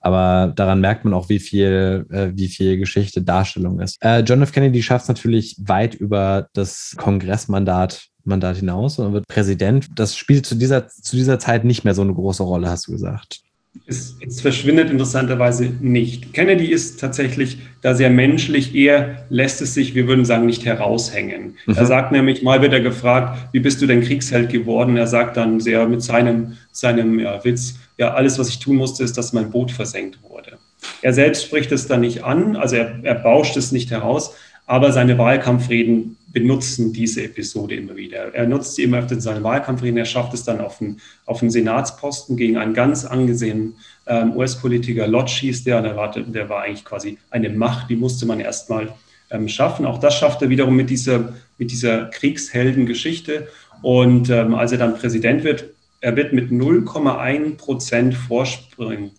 Aber 0.00 0.52
daran 0.54 0.80
merkt 0.80 1.04
man 1.04 1.14
auch, 1.14 1.28
wie 1.28 1.38
viel, 1.38 2.06
äh, 2.10 2.30
wie 2.34 2.48
viel 2.48 2.76
Geschichte 2.76 3.22
Darstellung 3.22 3.80
ist. 3.80 3.96
Äh, 4.02 4.20
John 4.20 4.42
F. 4.42 4.52
Kennedy 4.52 4.82
schafft 4.82 5.04
es 5.04 5.08
natürlich 5.08 5.56
weit 5.58 5.94
über 5.94 6.48
das 6.52 6.94
Kongressmandat 6.96 8.08
Mandat 8.24 8.56
hinaus 8.56 8.98
und 8.98 9.12
wird 9.12 9.28
Präsident. 9.28 9.88
Das 9.96 10.16
spielt 10.16 10.46
zu 10.46 10.54
dieser, 10.54 10.88
zu 10.88 11.16
dieser 11.16 11.38
Zeit 11.38 11.64
nicht 11.64 11.84
mehr 11.84 11.94
so 11.94 12.02
eine 12.02 12.14
große 12.14 12.42
Rolle, 12.42 12.70
hast 12.70 12.88
du 12.88 12.92
gesagt. 12.92 13.43
Es, 13.86 14.16
es, 14.26 14.40
verschwindet 14.40 14.88
interessanterweise 14.88 15.64
nicht. 15.80 16.32
Kennedy 16.32 16.66
ist 16.66 17.00
tatsächlich 17.00 17.58
da 17.82 17.94
sehr 17.94 18.08
menschlich, 18.08 18.74
eher 18.74 19.26
lässt 19.28 19.60
es 19.60 19.74
sich, 19.74 19.94
wir 19.94 20.06
würden 20.06 20.24
sagen, 20.24 20.46
nicht 20.46 20.64
heraushängen. 20.64 21.56
Mhm. 21.66 21.74
Er 21.74 21.84
sagt 21.84 22.12
nämlich, 22.12 22.42
mal 22.42 22.62
wird 22.62 22.72
er 22.72 22.80
gefragt, 22.80 23.48
wie 23.52 23.60
bist 23.60 23.82
du 23.82 23.86
denn 23.86 24.00
Kriegsheld 24.02 24.48
geworden? 24.48 24.96
Er 24.96 25.06
sagt 25.06 25.36
dann 25.36 25.60
sehr 25.60 25.86
mit 25.86 26.02
seinem, 26.02 26.56
seinem 26.72 27.18
ja, 27.18 27.44
Witz, 27.44 27.78
ja, 27.98 28.14
alles, 28.14 28.38
was 28.38 28.48
ich 28.48 28.58
tun 28.58 28.76
musste, 28.76 29.04
ist, 29.04 29.18
dass 29.18 29.32
mein 29.32 29.50
Boot 29.50 29.70
versenkt 29.70 30.18
wurde. 30.22 30.58
Er 31.02 31.12
selbst 31.12 31.44
spricht 31.44 31.70
es 31.70 31.86
dann 31.86 32.00
nicht 32.00 32.24
an, 32.24 32.56
also 32.56 32.76
er, 32.76 33.00
er 33.02 33.14
bauscht 33.14 33.56
es 33.56 33.72
nicht 33.72 33.90
heraus, 33.90 34.34
aber 34.66 34.92
seine 34.92 35.18
Wahlkampfreden 35.18 36.16
benutzen 36.34 36.92
diese 36.92 37.22
Episode 37.22 37.76
immer 37.76 37.96
wieder. 37.96 38.34
Er 38.34 38.46
nutzt 38.46 38.74
sie 38.74 38.82
immer 38.82 38.98
öfter 38.98 39.14
in 39.14 39.20
seinen 39.20 39.44
Wahlkampfreden. 39.44 39.96
Er 39.96 40.04
schafft 40.04 40.34
es 40.34 40.42
dann 40.42 40.60
auf 40.60 40.82
einen, 40.82 41.00
auf 41.24 41.40
einen 41.40 41.50
Senatsposten 41.50 42.36
gegen 42.36 42.58
einen 42.58 42.74
ganz 42.74 43.04
angesehenen 43.04 43.76
ähm, 44.06 44.36
US-Politiker. 44.36 45.06
Lodge 45.06 45.32
hieß 45.40 45.62
der, 45.64 45.80
der 45.80 45.96
war, 45.96 46.10
der 46.12 46.48
war 46.48 46.62
eigentlich 46.62 46.84
quasi 46.84 47.18
eine 47.30 47.48
Macht, 47.50 47.88
die 47.88 47.96
musste 47.96 48.26
man 48.26 48.40
erstmal 48.40 48.92
ähm, 49.30 49.48
schaffen. 49.48 49.86
Auch 49.86 49.98
das 49.98 50.18
schafft 50.18 50.42
er 50.42 50.50
wiederum 50.50 50.74
mit 50.74 50.90
dieser, 50.90 51.34
mit 51.56 51.70
dieser 51.70 52.06
Kriegsheldengeschichte. 52.06 53.46
Und 53.82 54.28
ähm, 54.28 54.54
als 54.54 54.72
er 54.72 54.78
dann 54.78 54.98
Präsident 54.98 55.44
wird, 55.44 55.66
er 56.00 56.16
wird 56.16 56.32
mit 56.32 56.50
0,1 56.50 57.56
Prozent 57.56 58.14
Vorsprung 58.14 59.12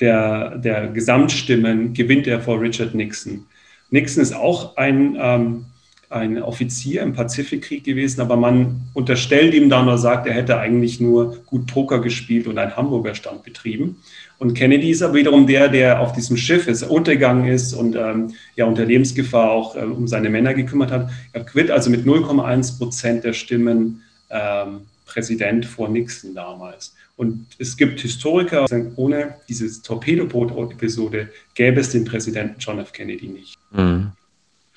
der, 0.00 0.58
der 0.58 0.88
Gesamtstimmen 0.88 1.94
gewinnt 1.94 2.26
er 2.26 2.40
vor 2.40 2.60
Richard 2.60 2.94
Nixon. 2.94 3.46
Nixon 3.90 4.22
ist 4.22 4.34
auch 4.34 4.76
ein 4.76 5.16
ähm, 5.18 5.64
ein 6.10 6.42
Offizier 6.42 7.02
im 7.02 7.12
Pazifikkrieg 7.12 7.84
gewesen, 7.84 8.20
aber 8.20 8.36
man 8.36 8.80
unterstellt 8.94 9.52
ihm 9.54 9.68
dann 9.68 9.86
oder 9.86 9.98
sagt, 9.98 10.26
er 10.26 10.32
hätte 10.32 10.58
eigentlich 10.58 11.00
nur 11.00 11.36
gut 11.44 11.66
Poker 11.66 12.00
gespielt 12.00 12.46
und 12.46 12.56
einen 12.56 12.76
Hamburger 12.76 13.14
Stand 13.14 13.42
betrieben. 13.42 13.96
Und 14.38 14.54
Kennedy 14.54 14.90
ist 14.90 15.02
aber 15.02 15.14
wiederum 15.14 15.46
der, 15.46 15.68
der 15.68 16.00
auf 16.00 16.12
diesem 16.12 16.36
Schiff 16.36 16.66
ist, 16.66 16.82
untergegangen 16.84 17.46
ist 17.48 17.74
und 17.74 17.96
ähm, 17.96 18.34
ja 18.56 18.64
unter 18.64 18.84
Lebensgefahr 18.84 19.50
auch 19.50 19.76
äh, 19.76 19.80
um 19.80 20.08
seine 20.08 20.30
Männer 20.30 20.54
gekümmert 20.54 20.90
hat. 20.90 21.10
Er 21.32 21.44
wird 21.54 21.70
also 21.70 21.90
mit 21.90 22.06
0,1 22.06 22.78
Prozent 22.78 23.24
der 23.24 23.32
Stimmen 23.32 24.02
ähm, 24.30 24.82
Präsident 25.04 25.66
vor 25.66 25.88
Nixon 25.88 26.34
damals. 26.34 26.94
Und 27.16 27.46
es 27.58 27.76
gibt 27.76 28.00
Historiker, 28.00 28.66
die 28.66 28.70
sagen, 28.70 28.92
ohne 28.96 29.34
diese 29.48 29.82
Torpedoboot-Episode 29.82 31.30
gäbe 31.54 31.80
es 31.80 31.90
den 31.90 32.04
Präsidenten 32.04 32.56
John 32.60 32.78
F. 32.78 32.92
Kennedy 32.92 33.26
nicht. 33.26 33.58
Mhm. 33.72 34.12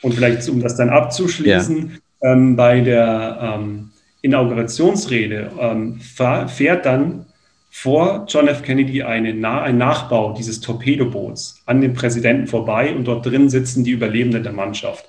Und 0.02 0.14
vielleicht, 0.14 0.48
um 0.50 0.62
das 0.62 0.76
dann 0.76 0.90
abzuschließen, 0.90 2.00
ja. 2.22 2.32
ähm, 2.32 2.56
bei 2.56 2.82
der 2.82 3.58
ähm, 3.60 3.92
Inaugurationsrede 4.22 5.52
ähm, 5.60 6.00
fährt 6.00 6.86
dann 6.86 7.26
vor 7.70 8.26
John 8.28 8.48
F. 8.48 8.64
Kennedy 8.64 9.02
eine, 9.02 9.30
ein 9.62 9.78
Nachbau 9.78 10.34
dieses 10.34 10.60
Torpedoboots 10.60 11.64
an 11.66 11.82
dem 11.82 11.94
Präsidenten 11.94 12.48
vorbei 12.48 12.94
und 12.94 13.06
dort 13.06 13.26
drin 13.26 13.50
sitzen 13.50 13.84
die 13.84 13.92
Überlebenden 13.92 14.44
der 14.44 14.52
Mannschaft. 14.52 15.06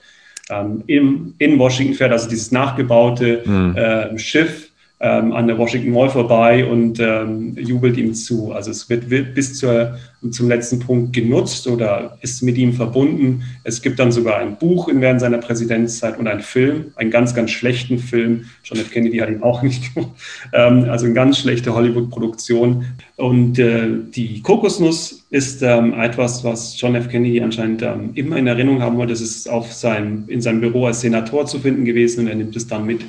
Ähm, 0.49 0.85
im, 0.87 1.35
in 1.39 1.59
Washington 1.59 1.95
fährt 1.95 2.13
also 2.13 2.29
dieses 2.29 2.53
nachgebaute 2.53 3.43
mhm. 3.45 3.77
äh, 3.77 4.19
Schiff 4.19 4.72
ähm, 5.03 5.33
an 5.33 5.49
der 5.49 5.59
Washington 5.59 5.91
Mall 5.91 6.09
vorbei 6.09 6.65
und 6.65 7.01
ähm, 7.01 7.57
jubelt 7.59 7.97
ihm 7.97 8.15
zu. 8.15 8.53
Also 8.53 8.71
es 8.71 8.89
wird, 8.89 9.11
wird 9.11 9.35
bis 9.35 9.59
zur, 9.59 9.99
zum 10.31 10.49
letzten 10.49 10.79
Punkt 10.79 11.13
genutzt 11.13 11.67
oder 11.67 12.17
ist 12.21 12.41
mit 12.43 12.57
ihm 12.57 12.73
verbunden. 12.73 13.43
Es 13.65 13.83
gibt 13.83 13.99
dann 13.99 14.13
sogar 14.13 14.39
ein 14.39 14.57
Buch 14.57 14.89
während 14.93 15.21
seiner 15.21 15.39
Präsidentszeit 15.39 16.21
und 16.21 16.29
einen 16.29 16.41
Film, 16.41 16.93
einen 16.95 17.11
ganz, 17.11 17.35
ganz 17.35 17.51
schlechten 17.51 17.99
Film. 17.99 18.45
John 18.63 18.79
F. 18.79 18.93
Kennedy 18.93 19.19
hat 19.19 19.29
ihn 19.29 19.43
auch 19.43 19.63
nicht 19.63 19.93
gemacht. 19.93 20.13
Ähm, 20.53 20.85
also 20.89 21.07
eine 21.07 21.15
ganz 21.15 21.39
schlechte 21.39 21.75
Hollywood-Produktion. 21.75 22.85
Und 23.17 23.59
äh, 23.59 23.89
die 24.15 24.41
Kokosnuss 24.41 25.25
ist 25.31 25.63
ähm, 25.63 25.95
etwas, 25.95 26.45
was 26.45 26.81
John 26.81 26.95
F. 26.95 27.09
Kennedy 27.09 27.41
anscheinend 27.41 27.83
ähm, 27.83 28.11
immer 28.15 28.37
in 28.37 28.47
Erinnerung 28.47 28.81
haben 28.81 28.99
wollte. 28.99 29.15
Das 29.15 29.21
ist 29.21 29.51
auf 29.51 29.73
seinem, 29.73 30.29
in 30.29 30.41
seinem 30.41 30.61
Büro 30.61 30.87
als 30.87 31.01
Senator 31.01 31.45
zu 31.47 31.59
finden 31.59 31.85
gewesen 31.85 32.21
und 32.21 32.29
er 32.29 32.37
nimmt 32.37 32.55
es 32.55 32.69
dann 32.69 32.87
mit 32.87 33.01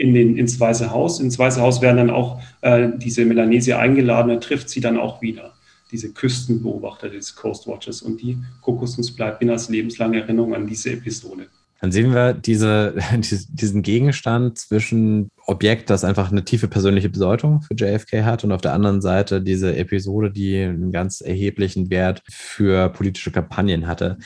in 0.00 0.14
den, 0.14 0.36
ins 0.36 0.58
Weiße 0.58 0.90
Haus. 0.90 1.20
Ins 1.20 1.38
Weiße 1.38 1.60
Haus 1.60 1.82
werden 1.82 1.98
dann 1.98 2.10
auch 2.10 2.40
äh, 2.62 2.88
diese 2.96 3.24
Melanesier 3.24 3.78
eingeladen, 3.78 4.30
er 4.30 4.40
trifft 4.40 4.70
sie 4.70 4.80
dann 4.80 4.98
auch 4.98 5.20
wieder, 5.20 5.52
diese 5.92 6.12
Küstenbeobachter 6.12 7.10
des 7.10 7.36
Coast 7.36 7.66
Watches. 7.66 8.02
Und 8.02 8.20
die 8.22 8.38
Kokosnuss 8.62 9.14
bleibt 9.14 9.42
mir 9.42 9.52
als 9.52 9.68
lebenslange 9.68 10.20
Erinnerung 10.20 10.54
an 10.54 10.66
diese 10.66 10.92
Episode. 10.92 11.46
Dann 11.80 11.92
sehen 11.92 12.12
wir 12.12 12.34
diese, 12.34 12.94
diesen 13.50 13.82
Gegenstand 13.82 14.58
zwischen 14.58 15.30
Objekt, 15.46 15.90
das 15.90 16.04
einfach 16.04 16.30
eine 16.30 16.44
tiefe 16.44 16.68
persönliche 16.68 17.08
Bedeutung 17.08 17.62
für 17.62 17.74
JFK 17.74 18.24
hat 18.24 18.44
und 18.44 18.52
auf 18.52 18.60
der 18.60 18.72
anderen 18.72 19.00
Seite 19.00 19.40
diese 19.42 19.76
Episode, 19.76 20.30
die 20.30 20.58
einen 20.58 20.92
ganz 20.92 21.20
erheblichen 21.20 21.90
Wert 21.90 22.22
für 22.28 22.90
politische 22.90 23.30
Kampagnen 23.30 23.86
hatte. 23.86 24.18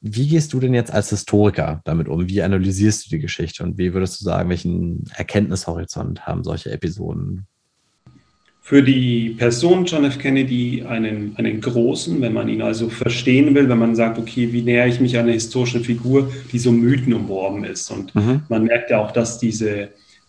Wie 0.00 0.28
gehst 0.28 0.52
du 0.52 0.60
denn 0.60 0.74
jetzt 0.74 0.92
als 0.92 1.10
Historiker 1.10 1.80
damit 1.84 2.08
um? 2.08 2.28
Wie 2.28 2.42
analysierst 2.42 3.06
du 3.06 3.10
die 3.10 3.18
Geschichte 3.18 3.64
und 3.64 3.78
wie 3.78 3.92
würdest 3.94 4.20
du 4.20 4.24
sagen, 4.24 4.48
welchen 4.48 5.04
Erkenntnishorizont 5.16 6.26
haben 6.26 6.44
solche 6.44 6.70
Episoden? 6.70 7.46
Für 8.60 8.82
die 8.82 9.30
Person 9.30 9.86
John 9.86 10.04
F. 10.04 10.18
Kennedy 10.18 10.84
einen, 10.86 11.34
einen 11.36 11.60
großen, 11.60 12.20
wenn 12.20 12.34
man 12.34 12.48
ihn 12.48 12.60
also 12.60 12.90
verstehen 12.90 13.54
will, 13.54 13.68
wenn 13.68 13.78
man 13.78 13.96
sagt, 13.96 14.18
okay, 14.18 14.52
wie 14.52 14.60
nähere 14.60 14.88
ich 14.88 15.00
mich 15.00 15.16
einer 15.16 15.32
historischen 15.32 15.82
Figur, 15.82 16.30
die 16.52 16.58
so 16.58 16.70
Mythen 16.70 17.14
umworben 17.14 17.64
ist. 17.64 17.90
Und 17.90 18.14
mhm. 18.14 18.42
man 18.50 18.64
merkt 18.64 18.90
ja 18.90 19.00
auch, 19.00 19.10
dass 19.10 19.38
diese, 19.38 19.88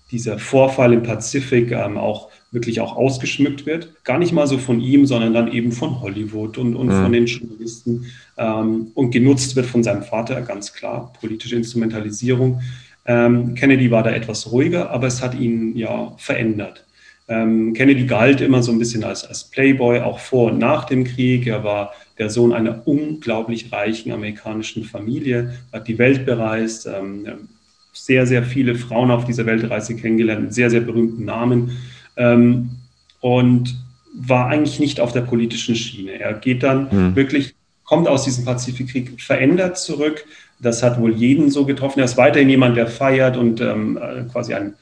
dieser 0.09 0.39
Vorfall 0.39 0.93
im 0.93 1.03
Pazifik 1.03 1.71
ähm, 1.71 1.97
auch 1.97 2.29
wirklich 2.51 2.81
auch 2.81 2.95
ausgeschmückt 2.95 3.65
wird. 3.65 3.93
Gar 4.03 4.19
nicht 4.19 4.33
mal 4.33 4.47
so 4.47 4.57
von 4.57 4.81
ihm, 4.81 5.05
sondern 5.05 5.33
dann 5.33 5.51
eben 5.51 5.71
von 5.71 6.01
Hollywood 6.01 6.57
und, 6.57 6.75
und 6.75 6.87
mhm. 6.87 7.03
von 7.03 7.11
den 7.11 7.25
Journalisten 7.25 8.05
ähm, 8.37 8.87
und 8.95 9.11
genutzt 9.11 9.55
wird 9.55 9.65
von 9.65 9.83
seinem 9.83 10.03
Vater, 10.03 10.41
ganz 10.41 10.73
klar, 10.73 11.13
politische 11.19 11.55
Instrumentalisierung. 11.55 12.61
Ähm, 13.05 13.53
Kennedy 13.55 13.91
war 13.91 14.03
da 14.03 14.11
etwas 14.11 14.51
ruhiger, 14.51 14.89
aber 14.89 15.07
es 15.07 15.21
hat 15.21 15.39
ihn 15.39 15.75
ja 15.75 16.13
verändert. 16.17 16.85
Ähm, 17.27 17.73
Kennedy 17.73 18.05
galt 18.05 18.41
immer 18.41 18.63
so 18.63 18.71
ein 18.71 18.79
bisschen 18.79 19.03
als, 19.03 19.23
als 19.23 19.43
Playboy, 19.43 19.99
auch 19.99 20.17
vor 20.17 20.51
und 20.51 20.57
nach 20.57 20.85
dem 20.85 21.03
Krieg. 21.03 21.45
Er 21.45 21.63
war 21.63 21.93
der 22.17 22.31
Sohn 22.31 22.53
einer 22.53 22.87
unglaublich 22.87 23.71
reichen 23.71 24.11
amerikanischen 24.11 24.83
Familie, 24.83 25.53
hat 25.71 25.87
die 25.87 25.99
Welt 25.99 26.25
bereist, 26.25 26.87
ähm, 26.87 27.27
sehr, 27.93 28.25
sehr 28.25 28.43
viele 28.43 28.75
Frauen 28.75 29.11
auf 29.11 29.25
dieser 29.25 29.45
Weltreise 29.45 29.95
kennengelernt 29.95 30.41
mit 30.41 30.53
sehr, 30.53 30.69
sehr 30.69 30.81
berühmten 30.81 31.25
Namen 31.25 31.77
ähm, 32.19 32.69
und 33.21 33.75
war 34.13 34.47
eigentlich 34.47 34.79
nicht 34.79 34.99
auf 34.99 35.11
der 35.13 35.21
politischen 35.21 35.75
Schiene. 35.75 36.19
Er 36.19 36.33
geht 36.33 36.61
dann 36.61 36.89
mhm. 36.91 37.15
wirklich, 37.15 37.55
kommt 37.83 38.07
aus 38.07 38.25
diesem 38.25 38.45
Pazifikkrieg 38.45 39.19
verändert 39.19 39.79
zurück. 39.79 40.25
Das 40.59 40.83
hat 40.83 40.99
wohl 40.99 41.13
jeden 41.13 41.49
so 41.49 41.65
getroffen. 41.65 41.99
Er 41.99 42.05
ist 42.05 42.17
weiterhin 42.17 42.49
jemand, 42.49 42.75
der 42.77 42.87
feiert 42.87 43.37
und 43.37 43.61
ähm, 43.61 43.97
äh, 43.97 44.23
quasi 44.31 44.53
ein, 44.53 44.73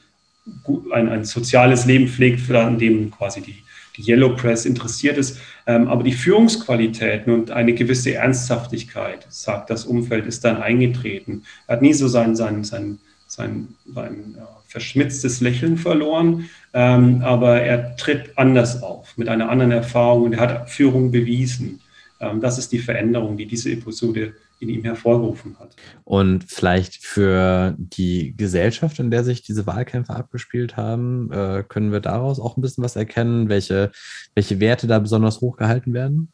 ein, 0.92 1.08
ein, 1.08 1.24
soziales 1.24 1.86
Leben 1.86 2.08
pflegt, 2.08 2.50
an 2.50 2.78
dem 2.78 3.10
quasi 3.12 3.40
die, 3.40 3.62
die 3.96 4.10
Yellow 4.10 4.34
Press 4.34 4.64
interessiert 4.64 5.18
ist. 5.18 5.38
Ähm, 5.66 5.86
aber 5.86 6.02
die 6.02 6.12
Führungsqualitäten 6.12 7.32
und 7.32 7.50
eine 7.52 7.74
gewisse 7.74 8.14
Ernsthaftigkeit, 8.14 9.26
sagt 9.28 9.70
das 9.70 9.84
Umfeld, 9.84 10.26
ist 10.26 10.44
dann 10.44 10.60
eingetreten. 10.60 11.44
Er 11.68 11.76
hat 11.76 11.82
nie 11.82 11.92
so 11.92 12.08
sein, 12.08 12.34
sein, 12.34 12.64
sein, 12.64 12.98
sein, 13.28 13.68
sein 13.94 14.34
ja, 14.36 14.57
verschmitztes 14.68 15.40
Lächeln 15.40 15.78
verloren, 15.78 16.48
ähm, 16.74 17.22
aber 17.22 17.60
er 17.60 17.96
tritt 17.96 18.36
anders 18.36 18.82
auf, 18.82 19.16
mit 19.16 19.28
einer 19.28 19.48
anderen 19.48 19.72
Erfahrung 19.72 20.24
und 20.24 20.34
er 20.34 20.40
hat 20.40 20.70
Führung 20.70 21.10
bewiesen. 21.10 21.80
Ähm, 22.20 22.40
das 22.40 22.58
ist 22.58 22.70
die 22.70 22.78
Veränderung, 22.78 23.36
die 23.36 23.46
diese 23.46 23.72
Episode 23.72 24.34
in 24.60 24.68
ihm 24.68 24.82
hervorgerufen 24.84 25.56
hat. 25.58 25.74
Und 26.04 26.44
vielleicht 26.44 26.96
für 26.96 27.74
die 27.78 28.36
Gesellschaft, 28.36 28.98
in 28.98 29.10
der 29.10 29.24
sich 29.24 29.42
diese 29.42 29.66
Wahlkämpfe 29.66 30.14
abgespielt 30.14 30.76
haben, 30.76 31.30
äh, 31.32 31.64
können 31.66 31.92
wir 31.92 32.00
daraus 32.00 32.40
auch 32.40 32.56
ein 32.56 32.60
bisschen 32.60 32.84
was 32.84 32.96
erkennen, 32.96 33.48
welche, 33.48 33.92
welche 34.34 34.60
Werte 34.60 34.86
da 34.86 34.98
besonders 34.98 35.40
hochgehalten 35.40 35.94
werden? 35.94 36.32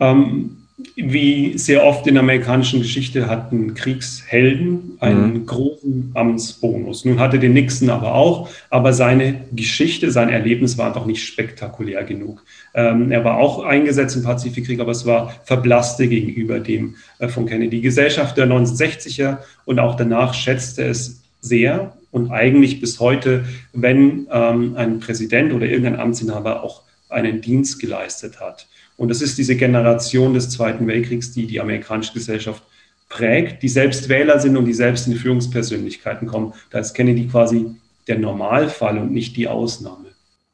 Ähm, 0.00 0.61
wie 0.96 1.56
sehr 1.58 1.84
oft 1.84 2.06
in 2.06 2.14
der 2.14 2.22
amerikanischen 2.22 2.80
Geschichte 2.80 3.28
hatten 3.28 3.74
Kriegshelden 3.74 4.96
einen 5.00 5.34
mhm. 5.34 5.46
großen 5.46 6.10
Amtsbonus. 6.14 7.04
Nun 7.04 7.18
hatte 7.18 7.38
den 7.38 7.52
Nixon 7.52 7.90
aber 7.90 8.14
auch, 8.14 8.48
aber 8.70 8.92
seine 8.92 9.40
Geschichte, 9.52 10.10
sein 10.10 10.28
Erlebnis 10.28 10.78
war 10.78 10.86
einfach 10.86 11.06
nicht 11.06 11.24
spektakulär 11.24 12.04
genug. 12.04 12.44
Ähm, 12.74 13.10
er 13.10 13.24
war 13.24 13.38
auch 13.38 13.64
eingesetzt 13.64 14.16
im 14.16 14.22
Pazifikkrieg, 14.22 14.80
aber 14.80 14.92
es 14.92 15.06
war 15.06 15.34
verblasste 15.44 16.08
gegenüber 16.08 16.60
dem 16.60 16.96
äh, 17.18 17.28
von 17.28 17.46
Kennedy. 17.46 17.76
Die 17.76 17.82
Gesellschaft 17.82 18.36
der 18.36 18.46
1960er 18.46 19.38
und 19.64 19.78
auch 19.78 19.96
danach 19.96 20.34
schätzte 20.34 20.84
es 20.84 21.22
sehr 21.40 21.92
und 22.10 22.30
eigentlich 22.30 22.80
bis 22.80 23.00
heute, 23.00 23.44
wenn 23.72 24.26
ähm, 24.30 24.74
ein 24.76 25.00
Präsident 25.00 25.52
oder 25.52 25.66
irgendein 25.66 25.98
Amtsinhaber 25.98 26.62
auch 26.62 26.82
einen 27.08 27.40
Dienst 27.40 27.80
geleistet 27.80 28.40
hat. 28.40 28.66
Und 29.02 29.08
das 29.08 29.20
ist 29.20 29.36
diese 29.36 29.56
Generation 29.56 30.32
des 30.32 30.48
Zweiten 30.48 30.86
Weltkriegs, 30.86 31.32
die 31.32 31.48
die 31.48 31.60
amerikanische 31.60 32.12
Gesellschaft 32.12 32.62
prägt, 33.08 33.60
die 33.64 33.68
selbst 33.68 34.08
Wähler 34.08 34.38
sind 34.38 34.56
und 34.56 34.64
die 34.64 34.72
selbst 34.72 35.08
in 35.08 35.16
Führungspersönlichkeiten 35.16 36.28
kommen. 36.28 36.54
Da 36.70 36.78
ist 36.78 36.94
Kennedy 36.94 37.26
quasi 37.26 37.74
der 38.06 38.20
Normalfall 38.20 38.98
und 38.98 39.10
nicht 39.10 39.36
die 39.36 39.48
Ausnahme. 39.48 40.04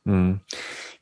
Hm. 0.06 0.40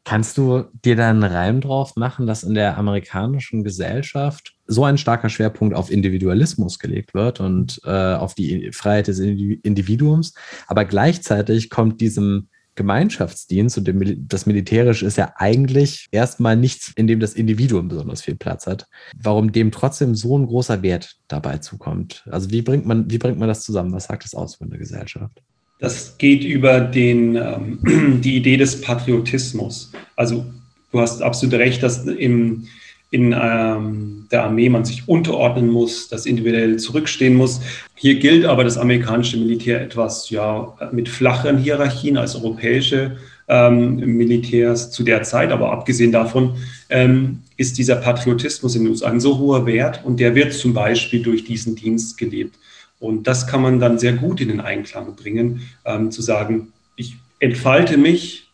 Kannst 0.02 0.36
du 0.38 0.64
dir 0.84 0.96
da 0.96 1.08
einen 1.08 1.22
Reim 1.22 1.60
drauf 1.60 1.94
machen, 1.94 2.26
dass 2.26 2.42
in 2.42 2.54
der 2.54 2.76
amerikanischen 2.78 3.62
Gesellschaft 3.62 4.56
so 4.66 4.82
ein 4.82 4.98
starker 4.98 5.28
Schwerpunkt 5.28 5.76
auf 5.76 5.92
Individualismus 5.92 6.80
gelegt 6.80 7.14
wird 7.14 7.38
und 7.38 7.80
äh, 7.84 8.14
auf 8.14 8.34
die 8.34 8.72
Freiheit 8.72 9.06
des 9.06 9.20
Individuums, 9.20 10.34
aber 10.66 10.84
gleichzeitig 10.84 11.70
kommt 11.70 12.00
diesem 12.00 12.48
Gemeinschaftsdienst 12.76 13.78
und 13.78 13.88
dem, 13.88 14.28
das 14.28 14.46
Militärische 14.46 15.06
ist 15.06 15.16
ja 15.16 15.32
eigentlich 15.36 16.06
erstmal 16.12 16.56
nichts, 16.56 16.92
in 16.94 17.06
dem 17.06 17.20
das 17.20 17.34
Individuum 17.34 17.88
besonders 17.88 18.22
viel 18.22 18.36
Platz 18.36 18.66
hat. 18.66 18.86
Warum 19.20 19.50
dem 19.50 19.72
trotzdem 19.72 20.14
so 20.14 20.38
ein 20.38 20.46
großer 20.46 20.82
Wert 20.82 21.16
dabei 21.28 21.58
zukommt? 21.58 22.24
Also 22.30 22.50
wie 22.50 22.62
bringt 22.62 22.86
man, 22.86 23.10
wie 23.10 23.18
bringt 23.18 23.38
man 23.38 23.48
das 23.48 23.62
zusammen? 23.62 23.92
Was 23.92 24.04
sagt 24.04 24.24
das 24.24 24.34
aus 24.34 24.56
für 24.56 24.64
eine 24.64 24.78
Gesellschaft? 24.78 25.42
Das 25.78 26.16
geht 26.18 26.44
über 26.44 26.80
den, 26.80 27.36
ähm, 27.36 28.20
die 28.22 28.36
Idee 28.36 28.56
des 28.56 28.80
Patriotismus. 28.80 29.92
Also 30.14 30.46
du 30.92 31.00
hast 31.00 31.22
absolut 31.22 31.54
recht, 31.56 31.82
dass 31.82 32.06
im, 32.06 32.68
in 33.10 33.34
ähm, 33.38 34.26
der 34.30 34.44
Armee 34.44 34.68
man 34.68 34.84
sich 34.84 35.08
unterordnen 35.08 35.70
muss, 35.70 36.08
das 36.08 36.26
individuell 36.26 36.76
zurückstehen 36.78 37.34
muss. 37.34 37.60
Hier 37.94 38.16
gilt 38.16 38.44
aber 38.44 38.64
das 38.64 38.78
amerikanische 38.78 39.36
Militär 39.36 39.80
etwas 39.80 40.30
ja, 40.30 40.76
mit 40.92 41.08
flacheren 41.08 41.58
Hierarchien 41.58 42.16
als 42.16 42.34
europäische 42.34 43.16
ähm, 43.48 43.96
Militärs 44.16 44.90
zu 44.90 45.04
der 45.04 45.22
Zeit. 45.22 45.52
Aber 45.52 45.70
abgesehen 45.70 46.12
davon 46.12 46.56
ähm, 46.88 47.42
ist 47.56 47.78
dieser 47.78 47.96
Patriotismus 47.96 48.74
in 48.74 48.88
uns 48.88 49.02
ein 49.02 49.20
so 49.20 49.38
hoher 49.38 49.66
Wert 49.66 50.00
und 50.04 50.18
der 50.18 50.34
wird 50.34 50.52
zum 50.52 50.74
Beispiel 50.74 51.22
durch 51.22 51.44
diesen 51.44 51.76
Dienst 51.76 52.18
gelebt. 52.18 52.56
Und 52.98 53.26
das 53.26 53.46
kann 53.46 53.62
man 53.62 53.78
dann 53.78 53.98
sehr 53.98 54.14
gut 54.14 54.40
in 54.40 54.48
den 54.48 54.60
Einklang 54.60 55.14
bringen, 55.14 55.62
ähm, 55.84 56.10
zu 56.10 56.22
sagen, 56.22 56.72
ich 56.96 57.16
entfalte 57.38 57.98
mich 57.98 58.48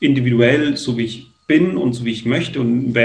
individuell, 0.00 0.76
so 0.76 0.96
wie 0.96 1.04
ich 1.04 1.26
bin 1.46 1.76
und 1.76 1.92
so 1.92 2.04
wie 2.04 2.12
ich 2.12 2.24
möchte 2.24 2.60
und, 2.60 2.96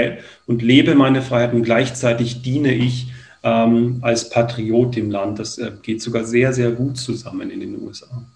und 0.46 0.62
lebe 0.62 0.94
meine 0.94 1.22
Freiheit 1.22 1.52
und 1.52 1.62
gleichzeitig 1.62 2.42
diene 2.42 2.72
ich 2.74 3.08
ähm, 3.42 3.98
als 4.02 4.30
Patriot 4.30 4.96
dem 4.96 5.10
Land. 5.10 5.38
Das 5.38 5.58
äh, 5.58 5.72
geht 5.82 6.02
sogar 6.02 6.24
sehr, 6.24 6.52
sehr 6.52 6.72
gut 6.72 6.96
zusammen 6.96 7.50
in 7.50 7.60
den 7.60 7.80
USA. 7.82 8.26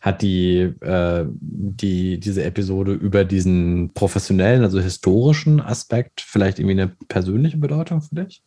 Hat 0.00 0.22
die, 0.22 0.72
äh, 0.80 1.26
die, 1.28 2.20
diese 2.20 2.44
Episode 2.44 2.92
über 2.92 3.24
diesen 3.24 3.92
professionellen, 3.92 4.62
also 4.62 4.78
historischen 4.80 5.60
Aspekt 5.60 6.20
vielleicht 6.20 6.58
irgendwie 6.58 6.80
eine 6.80 6.92
persönliche 7.08 7.56
Bedeutung 7.56 8.02
für 8.02 8.14
dich? 8.14 8.42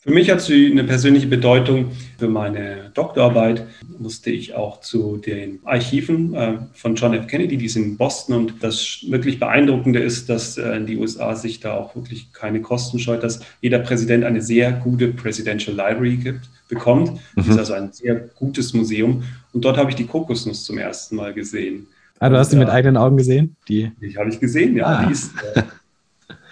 Für 0.00 0.12
mich 0.12 0.30
hat 0.30 0.40
sie 0.40 0.70
eine 0.70 0.84
persönliche 0.84 1.26
Bedeutung. 1.26 1.90
Für 2.18 2.28
meine 2.28 2.90
Doktorarbeit 2.94 3.66
musste 3.98 4.30
ich 4.30 4.54
auch 4.54 4.80
zu 4.80 5.16
den 5.16 5.58
Archiven 5.64 6.34
äh, 6.34 6.58
von 6.72 6.94
John 6.94 7.14
F. 7.14 7.26
Kennedy, 7.26 7.56
die 7.56 7.68
sind 7.68 7.82
in 7.84 7.96
Boston. 7.96 8.36
Und 8.36 8.62
das 8.62 9.04
wirklich 9.08 9.40
Beeindruckende 9.40 9.98
ist, 9.98 10.28
dass 10.28 10.56
äh, 10.56 10.84
die 10.84 10.98
USA 10.98 11.34
sich 11.34 11.58
da 11.58 11.74
auch 11.74 11.96
wirklich 11.96 12.32
keine 12.32 12.62
Kosten 12.62 13.00
scheut, 13.00 13.24
dass 13.24 13.40
jeder 13.60 13.80
Präsident 13.80 14.24
eine 14.24 14.40
sehr 14.40 14.70
gute 14.70 15.08
Presidential 15.08 15.76
Library 15.76 16.16
gibt, 16.16 16.48
bekommt. 16.68 17.12
Mhm. 17.12 17.18
Das 17.34 17.48
ist 17.48 17.58
also 17.58 17.72
ein 17.72 17.92
sehr 17.92 18.14
gutes 18.14 18.72
Museum. 18.74 19.24
Und 19.52 19.64
dort 19.64 19.78
habe 19.78 19.90
ich 19.90 19.96
die 19.96 20.06
Kokosnuss 20.06 20.64
zum 20.64 20.78
ersten 20.78 21.16
Mal 21.16 21.34
gesehen. 21.34 21.88
Ah, 22.20 22.28
du 22.28 22.36
hast 22.36 22.50
sie 22.50 22.56
mit 22.56 22.68
eigenen 22.68 22.96
Augen 22.96 23.16
gesehen? 23.16 23.56
Die, 23.68 23.90
die 24.00 24.16
habe 24.16 24.30
ich 24.30 24.38
gesehen, 24.38 24.76
ja. 24.76 24.86
Ah. 24.86 25.06
Die 25.06 25.12
ist, 25.12 25.32
äh, 25.54 25.62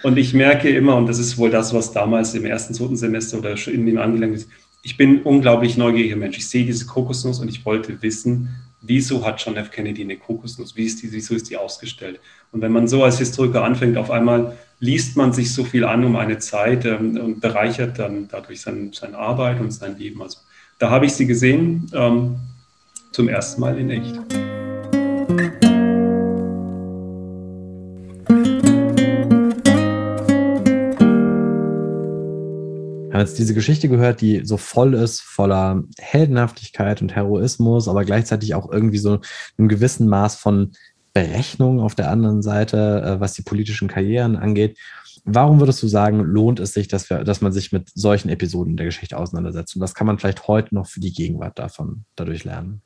Und 0.07 0.19
ich 0.19 0.35
merke 0.35 0.69
immer, 0.69 0.95
und 0.95 1.09
das 1.09 1.19
ist 1.19 1.37
wohl 1.37 1.51
das, 1.51 1.75
was 1.75 1.91
damals 1.91 2.33
im 2.37 2.45
ersten, 2.45 2.73
zweiten 2.75 2.97
Semester 2.97 3.39
oder 3.39 3.57
schon 3.57 3.75
in 3.75 3.87
dem 3.87 3.99
angelangt 3.99 4.37
ist, 4.37 4.49
ich 4.83 4.97
bin 4.97 5.23
unglaublich 5.23 5.77
neugieriger 5.77 6.15
Mensch. 6.15 6.39
Ich 6.39 6.49
sehe 6.49 6.65
diese 6.65 6.87
Kokosnuss 6.87 7.41
und 7.41 7.49
ich 7.49 7.67
wollte 7.67 8.01
wissen, 8.03 8.51
wieso 8.81 9.27
hat 9.27 9.45
John 9.45 9.57
F. 9.57 9.73
Kennedy 9.73 10.03
eine 10.03 10.17
Kokosnuss? 10.17 10.77
Wie 10.77 10.85
ist 10.85 11.03
die, 11.03 11.11
wieso 11.11 11.35
ist 11.35 11.51
die 11.51 11.57
ausgestellt? 11.57 12.21
Und 12.53 12.61
wenn 12.61 12.71
man 12.71 12.87
so 12.87 13.03
als 13.03 13.19
Historiker 13.19 13.65
anfängt, 13.65 13.97
auf 13.97 14.13
einmal 14.13 14.57
liest 14.79 15.17
man 15.17 15.33
sich 15.33 15.53
so 15.53 15.65
viel 15.65 15.83
an 15.83 16.05
um 16.05 16.15
eine 16.15 16.39
Zeit 16.39 16.85
ähm, 16.85 17.17
und 17.17 17.41
bereichert 17.41 17.99
dann 17.99 18.29
dadurch 18.29 18.61
sein, 18.61 18.93
seine 18.93 19.19
Arbeit 19.19 19.61
und 19.61 19.73
sein 19.73 19.99
Leben. 19.99 20.23
Also 20.23 20.39
da 20.79 20.89
habe 20.89 21.07
ich 21.07 21.15
sie 21.15 21.27
gesehen. 21.27 21.91
Ähm, 21.93 22.37
zum 23.11 23.29
ersten 23.29 23.61
Mal 23.61 23.77
in 23.77 23.91
echt. 23.91 24.46
Haben 33.17 33.27
jetzt 33.27 33.39
diese 33.39 33.55
Geschichte 33.55 33.89
gehört, 33.89 34.21
die 34.21 34.43
so 34.45 34.57
voll 34.57 34.95
ist, 34.95 35.21
voller 35.21 35.83
Heldenhaftigkeit 35.99 37.01
und 37.01 37.15
Heroismus, 37.15 37.89
aber 37.89 38.05
gleichzeitig 38.05 38.55
auch 38.55 38.71
irgendwie 38.71 38.99
so 38.99 39.21
einem 39.59 39.69
gewissen 39.69 40.09
Maß 40.09 40.37
von 40.37 40.73
Berechnung 41.15 41.81
auf 41.81 41.95
der 41.95 42.11
anderen 42.11 42.43
Seite, 42.43 43.03
äh, 43.03 43.21
was 43.21 43.33
die 43.33 43.43
politischen 43.43 43.89
Karrieren 43.89 44.37
angeht. 44.37 44.79
Warum 45.25 45.61
würdest 45.61 45.83
du 45.83 45.89
sagen, 45.89 46.21
lohnt 46.21 46.61
es 46.61 46.75
sich, 46.75 46.89
dass, 46.89 47.09
wir, 47.09 47.25
dass 47.25 47.41
man 47.41 47.53
sich 47.53 47.73
mit 47.73 47.91
solchen 47.95 48.29
Episoden 48.29 48.77
der 48.77 48.87
Geschichte 48.87 49.17
auseinandersetzt? 49.17 49.75
Und 49.75 49.83
was 49.83 49.95
kann 49.95 50.07
man 50.07 50.19
vielleicht 50.19 50.47
heute 50.47 50.75
noch 50.75 50.87
für 50.87 51.01
die 51.01 51.13
Gegenwart 51.13 51.59
davon 51.59 52.05
dadurch 52.17 52.45
lernen? 52.45 52.83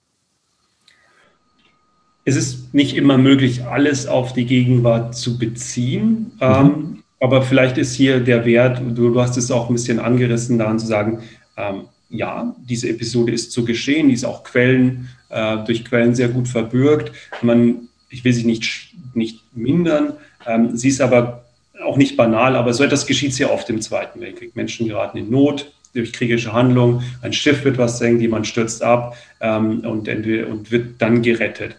Es 2.25 2.37
ist 2.37 2.73
nicht 2.73 2.97
immer 2.97 3.19
möglich, 3.19 3.65
alles 3.65 4.07
auf 4.07 4.33
die 4.33 4.47
Gegenwart 4.47 5.17
zu 5.17 5.37
beziehen. 5.39 6.33
Mhm. 6.37 6.41
Ähm, 6.41 7.00
aber 7.21 7.43
vielleicht 7.43 7.79
ist 7.79 7.95
hier 7.95 8.21
der 8.21 8.45
Wert, 8.45 8.81
du, 8.81 9.13
du 9.13 9.21
hast 9.21 9.37
es 9.37 9.51
auch 9.51 9.69
ein 9.69 9.75
bisschen 9.75 10.01
angerissen, 10.01 10.59
daran 10.59 10.79
zu 10.79 10.87
sagen, 10.87 11.21
ähm, 11.57 11.83
ja, 12.09 12.57
diese 12.59 12.89
Episode 12.89 13.33
ist 13.33 13.53
so 13.53 13.65
geschehen, 13.65 14.09
die 14.09 14.15
ist 14.15 14.25
auch 14.25 14.43
Quellen, 14.43 15.09
äh, 15.29 15.59
durch 15.65 15.85
Quellen 15.85 16.15
sehr 16.15 16.29
gut 16.29 16.49
verbürgt. 16.49 17.13
Man, 17.43 17.89
ich 18.09 18.25
will 18.25 18.33
sie 18.33 18.45
nicht, 18.45 18.95
nicht 19.15 19.45
mindern, 19.55 20.15
ähm, 20.47 20.77
sie 20.77 20.89
ist 20.89 21.01
aber 21.01 21.45
auch 21.85 21.97
nicht 21.97 22.17
banal, 22.17 22.57
aber 22.57 22.75
so 22.75 22.85
etwas 22.85 23.07
geschieht 23.07 23.35
sehr 23.35 23.53
oft 23.53 23.69
im 23.71 23.81
Zweiten 23.81 24.21
Weltkrieg. 24.21 24.57
Menschen 24.57 24.89
geraten 24.89 25.19
in 25.19 25.31
Not 25.31 25.73
durch 25.95 26.13
kriegerische 26.13 26.53
Handlungen, 26.53 27.03
ein 27.23 27.33
Schiff 27.33 27.65
wird 27.65 27.79
was 27.79 27.99
senkt, 27.99 28.23
jemand 28.23 28.47
stürzt 28.47 28.83
ab 28.83 29.17
ähm, 29.41 29.81
und, 29.81 30.09
und 30.09 30.71
wird 30.71 31.03
dann 31.03 31.23
gerettet. 31.23 31.77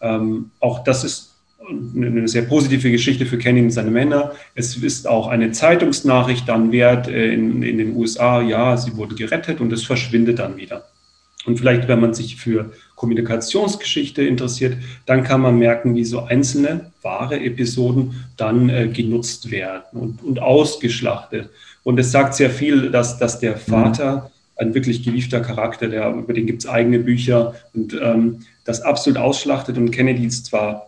Ähm, 0.00 0.50
auch 0.60 0.84
das 0.84 1.04
ist 1.04 1.34
eine 1.68 2.28
sehr 2.28 2.42
positive 2.42 2.90
Geschichte 2.90 3.26
für 3.26 3.38
Kenny 3.38 3.60
und 3.60 3.70
seine 3.70 3.90
Männer. 3.90 4.32
Es 4.54 4.76
ist 4.76 5.06
auch 5.06 5.28
eine 5.28 5.52
Zeitungsnachricht 5.52 6.48
dann 6.48 6.72
wert 6.72 7.08
äh, 7.08 7.32
in, 7.32 7.62
in 7.62 7.78
den 7.78 7.96
USA, 7.96 8.40
ja, 8.40 8.76
sie 8.76 8.96
wurden 8.96 9.16
gerettet 9.16 9.60
und 9.60 9.72
es 9.72 9.84
verschwindet 9.84 10.38
dann 10.38 10.56
wieder. 10.56 10.84
Und 11.46 11.58
vielleicht, 11.58 11.88
wenn 11.88 12.00
man 12.00 12.14
sich 12.14 12.36
für 12.36 12.72
Kommunikationsgeschichte 12.94 14.22
interessiert, 14.22 14.76
dann 15.06 15.22
kann 15.22 15.40
man 15.40 15.58
merken, 15.58 15.94
wie 15.94 16.04
so 16.04 16.24
einzelne 16.24 16.92
wahre 17.02 17.40
Episoden 17.40 18.26
dann 18.36 18.68
äh, 18.68 18.88
genutzt 18.88 19.50
werden 19.50 19.82
und, 19.92 20.22
und 20.22 20.40
ausgeschlachtet. 20.40 21.48
Und 21.84 21.98
es 21.98 22.12
sagt 22.12 22.34
sehr 22.34 22.50
viel, 22.50 22.90
dass, 22.90 23.18
dass 23.18 23.40
der 23.40 23.56
Vater, 23.56 24.30
ein 24.56 24.74
wirklich 24.74 25.04
geliebter 25.04 25.40
Charakter, 25.40 25.88
der, 25.88 26.12
über 26.12 26.32
den 26.32 26.46
gibt 26.46 26.64
es 26.64 26.68
eigene 26.68 26.98
Bücher 26.98 27.54
und 27.72 27.94
ähm, 28.02 28.40
das 28.64 28.82
absolut 28.82 29.18
ausschlachtet. 29.18 29.78
Und 29.78 29.92
Kennedy 29.92 30.26
ist 30.26 30.46
zwar 30.46 30.87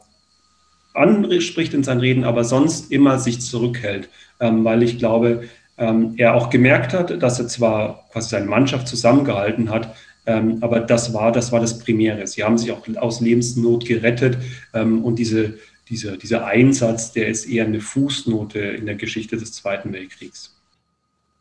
anspricht 1.00 1.74
in 1.74 1.84
seinen 1.84 2.00
Reden, 2.00 2.24
aber 2.24 2.44
sonst 2.44 2.92
immer 2.92 3.18
sich 3.18 3.40
zurückhält, 3.40 4.08
ähm, 4.40 4.64
weil 4.64 4.82
ich 4.82 4.98
glaube, 4.98 5.44
ähm, 5.78 6.14
er 6.16 6.34
auch 6.34 6.50
gemerkt 6.50 6.92
hat, 6.92 7.22
dass 7.22 7.38
er 7.38 7.48
zwar 7.48 8.04
quasi 8.12 8.30
seine 8.30 8.46
Mannschaft 8.46 8.86
zusammengehalten 8.86 9.70
hat, 9.70 9.94
ähm, 10.26 10.58
aber 10.60 10.80
das 10.80 11.12
war, 11.14 11.32
das 11.32 11.50
war 11.52 11.60
das 11.60 11.78
Primäre. 11.78 12.26
Sie 12.26 12.44
haben 12.44 12.58
sich 12.58 12.70
auch 12.70 12.86
aus 12.96 13.20
Lebensnot 13.20 13.86
gerettet 13.86 14.38
ähm, 14.74 15.04
und 15.04 15.18
diese, 15.18 15.54
diese, 15.88 16.18
dieser 16.18 16.46
Einsatz, 16.46 17.12
der 17.12 17.28
ist 17.28 17.46
eher 17.46 17.64
eine 17.64 17.80
Fußnote 17.80 18.58
in 18.58 18.86
der 18.86 18.94
Geschichte 18.96 19.36
des 19.36 19.52
Zweiten 19.52 19.92
Weltkriegs. 19.92 20.56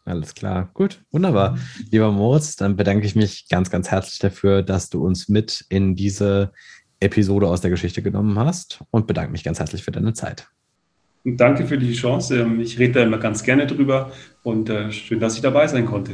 Alles 0.05 0.33
klar, 0.33 0.71
gut, 0.73 1.03
wunderbar. 1.11 1.59
Lieber 1.91 2.11
Moritz, 2.11 2.55
dann 2.55 2.75
bedanke 2.75 3.05
ich 3.05 3.15
mich 3.15 3.47
ganz, 3.47 3.69
ganz 3.69 3.91
herzlich 3.91 4.17
dafür, 4.17 4.63
dass 4.63 4.89
du 4.89 5.05
uns 5.05 5.29
mit 5.29 5.65
in 5.69 5.95
diese 5.95 6.51
Episode 6.99 7.47
aus 7.47 7.61
der 7.61 7.69
Geschichte 7.69 8.01
genommen 8.01 8.37
hast 8.37 8.79
und 8.91 9.07
bedanke 9.07 9.31
mich 9.31 9.43
ganz 9.43 9.59
herzlich 9.59 9.83
für 9.83 9.91
deine 9.91 10.13
Zeit. 10.13 10.49
Danke 11.23 11.65
für 11.65 11.77
die 11.77 11.93
Chance. 11.93 12.39
Ähm, 12.39 12.59
ich 12.59 12.79
rede 12.79 12.93
da 12.93 13.03
immer 13.03 13.17
ganz 13.17 13.43
gerne 13.43 13.67
drüber 13.67 14.11
und 14.43 14.69
äh, 14.69 14.91
schön, 14.91 15.19
dass 15.19 15.35
ich 15.35 15.41
dabei 15.41 15.67
sein 15.67 15.85
konnte. 15.85 16.13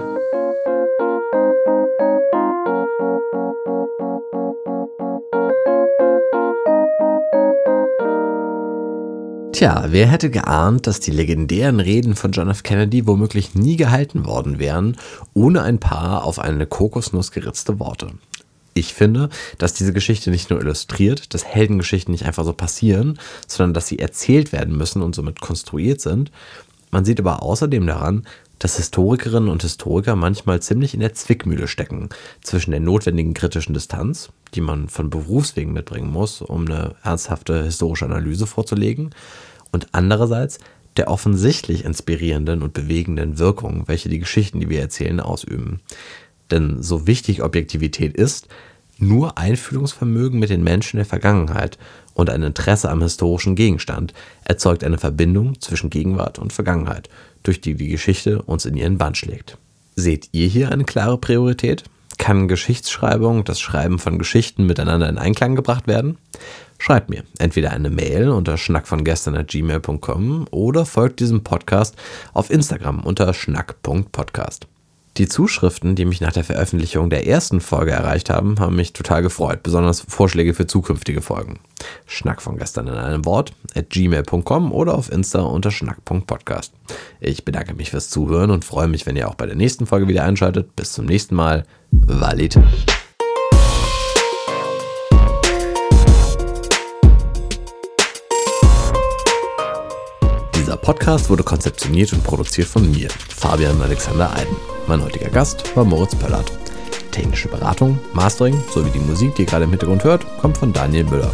Tja, 9.52 9.86
wer 9.88 10.08
hätte 10.08 10.30
geahnt, 10.30 10.86
dass 10.86 11.00
die 11.00 11.12
legendären 11.12 11.80
Reden 11.80 12.16
von 12.16 12.34
John 12.34 12.50
F. 12.50 12.64
Kennedy 12.64 13.08
womöglich 13.08 13.56
nie 13.56 13.78
gehalten 13.78 14.26
worden 14.26 14.60
wären, 14.60 14.98
ohne 15.34 15.62
ein 15.62 15.80
paar 15.80 16.26
auf 16.26 16.40
eine 16.40 16.66
Kokosnuss 16.66 17.32
geritzte 17.32 17.80
Worte 17.80 18.10
ich 18.76 18.94
finde, 18.94 19.30
dass 19.58 19.74
diese 19.74 19.94
Geschichte 19.94 20.30
nicht 20.30 20.50
nur 20.50 20.60
illustriert, 20.60 21.34
dass 21.34 21.46
Heldengeschichten 21.46 22.12
nicht 22.12 22.26
einfach 22.26 22.44
so 22.44 22.54
passieren, 22.54 23.18
sondern 23.48 23.74
dass 23.74 23.88
sie 23.88 24.00
erzählt 24.00 24.52
werden 24.52 24.78
müssen 24.78 25.02
und 25.02 25.16
somit 25.16 25.40
konstruiert 25.40 26.02
sind. 26.02 26.30
Man 26.92 27.06
sieht 27.06 27.20
aber 27.20 27.42
außerdem 27.42 27.88
daran, 27.88 28.28
dass 28.60 28.76
Historikerinnen 28.76 29.50
und 29.50 29.62
Historiker 29.62 30.16
manchmal 30.16 30.62
ziemlich 30.62 30.94
in 30.94 31.00
der 31.00 31.14
Zwickmühle 31.14 31.68
stecken 31.68 32.10
zwischen 32.42 32.72
der 32.72 32.82
notwendigen 32.82 33.34
kritischen 33.34 33.74
Distanz, 33.74 34.30
die 34.54 34.62
man 34.62 34.90
von 34.90 35.10
Berufswegen 35.10 35.74
mitbringen 35.74 36.12
muss, 36.12 36.42
um 36.42 36.66
eine 36.66 36.96
ernsthafte 37.02 37.64
historische 37.64 38.06
Analyse 38.06 38.46
vorzulegen, 38.46 39.12
und 39.72 39.88
andererseits 39.94 40.60
der 40.98 41.10
offensichtlich 41.10 41.84
inspirierenden 41.84 42.62
und 42.62 42.74
bewegenden 42.74 43.38
Wirkung, 43.38 43.84
welche 43.88 44.08
die 44.08 44.20
Geschichten, 44.20 44.62
die 44.62 44.70
wir 44.70 44.80
erzählen, 44.80 45.20
ausüben. 45.20 45.82
Denn 46.52 46.82
so 46.82 47.08
wichtig 47.08 47.44
Objektivität 47.44 48.16
ist, 48.16 48.48
nur 48.98 49.38
Einfühlungsvermögen 49.38 50.40
mit 50.40 50.50
den 50.50 50.64
Menschen 50.64 50.98
der 50.98 51.06
Vergangenheit 51.06 51.78
und 52.14 52.30
ein 52.30 52.44
Interesse 52.44 52.90
am 52.90 53.02
historischen 53.02 53.56
Gegenstand 53.56 54.14
erzeugt 54.46 54.84
eine 54.84 54.98
Verbindung 54.98 55.60
zwischen 55.60 55.90
Gegenwart 55.90 56.40
und 56.40 56.54
Vergangenheit, 56.54 57.10
durch 57.44 57.60
die 57.60 57.76
die 57.76 57.90
Geschichte 57.90 58.42
uns 58.42 58.66
in 58.66 58.78
ihren 58.78 58.98
Band 58.98 59.18
schlägt. 59.18 59.58
Seht 59.96 60.30
ihr 60.32 60.48
hier 60.48 60.72
eine 60.72 60.86
klare 60.86 61.18
Priorität? 61.18 61.84
Kann 62.18 62.48
Geschichtsschreibung, 62.48 63.44
das 63.44 63.60
Schreiben 63.60 64.00
von 64.00 64.18
Geschichten 64.18 64.66
miteinander 64.66 65.10
in 65.10 65.18
Einklang 65.18 65.56
gebracht 65.56 65.88
werden? 65.88 66.18
Schreibt 66.78 67.10
mir 67.10 67.24
entweder 67.40 67.72
eine 67.72 67.90
Mail 67.90 68.30
unter 68.30 68.58
schnackvongestern.gmail.com 68.58 70.48
oder 70.52 70.86
folgt 70.86 71.20
diesem 71.20 71.44
Podcast 71.44 71.96
auf 72.34 72.50
Instagram 72.50 73.02
unter 73.02 73.34
schnack.podcast. 73.34 74.68
Die 75.18 75.30
Zuschriften, 75.30 75.96
die 75.96 76.04
mich 76.04 76.20
nach 76.20 76.34
der 76.34 76.44
Veröffentlichung 76.44 77.10
der 77.10 77.26
ersten 77.26 77.62
Folge 77.62 77.92
erreicht 77.92 78.30
haben, 78.30 78.60
haben 78.60 78.76
mich 78.76 78.92
total 78.92 79.22
gefreut, 79.22 79.64
besonders 79.64 80.02
Vorschläge 80.02 80.54
für 80.54 80.68
zukünftige 80.68 81.22
Folgen. 81.22 81.60
Schnack 82.06 82.42
von 82.42 82.58
gestern 82.58 82.88
in 82.88 82.96
einem 82.96 83.24
Wort 83.24 83.54
at 83.76 83.90
gmail.com 83.90 84.74
oder 84.74 84.94
auf 84.94 85.10
Insta 85.10 85.42
unter 85.42 85.72
schnack.podcast. 85.72 86.74
Ich 87.22 87.46
bedanke 87.46 87.76
mich 87.76 87.92
fürs 87.92 88.10
Zuhören 88.10 88.52
und 88.52 88.66
freue 88.66 88.90
mich, 88.90 89.06
wenn 89.06 89.16
ihr 89.16 89.30
auch 89.30 89.36
bei 89.36 89.46
der 89.46 89.56
nächsten 89.56 89.86
Folge 89.86 90.10
wieder 90.10 90.26
einschaltet. 90.26 90.76
Bis 90.76 90.92
zum 90.92 91.06
nächsten 91.06 91.36
Mal. 91.36 91.66
Valite. 91.92 92.62
Dieser 100.76 100.94
Podcast 100.94 101.30
wurde 101.30 101.44
konzeptioniert 101.44 102.12
und 102.12 102.22
produziert 102.22 102.68
von 102.68 102.92
mir, 102.92 103.08
Fabian 103.34 103.82
Alexander 103.82 104.36
Eiden. 104.36 104.58
Mein 104.88 105.02
heutiger 105.02 105.30
Gast 105.30 105.74
war 105.74 105.86
Moritz 105.86 106.14
Pöllert. 106.16 106.52
Technische 107.12 107.48
Beratung, 107.48 107.98
Mastering 108.12 108.62
sowie 108.74 108.90
die 108.90 109.00
Musik, 109.00 109.34
die 109.36 109.44
ihr 109.44 109.46
gerade 109.46 109.64
im 109.64 109.70
Hintergrund 109.70 110.04
hört, 110.04 110.26
kommt 110.38 110.58
von 110.58 110.74
Daniel 110.74 111.06
Müller. 111.06 111.32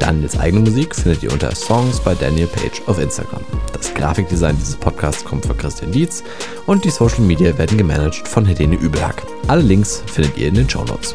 Daniels 0.00 0.36
eigene 0.40 0.68
Musik 0.68 0.92
findet 0.96 1.22
ihr 1.22 1.32
unter 1.32 1.54
Songs 1.54 2.00
bei 2.00 2.16
Daniel 2.16 2.48
Page 2.48 2.82
auf 2.86 2.98
Instagram. 2.98 3.44
Das 3.72 3.94
Grafikdesign 3.94 4.58
dieses 4.58 4.74
Podcasts 4.74 5.24
kommt 5.24 5.46
von 5.46 5.56
Christian 5.56 5.92
Dietz 5.92 6.24
und 6.66 6.84
die 6.84 6.90
Social 6.90 7.20
Media 7.20 7.56
werden 7.56 7.78
gemanagt 7.78 8.26
von 8.26 8.44
Helene 8.44 8.74
Übelhack. 8.74 9.22
Alle 9.46 9.62
Links 9.62 10.02
findet 10.06 10.36
ihr 10.36 10.48
in 10.48 10.54
den 10.54 10.68
Show 10.68 10.82
Notes. 10.82 11.14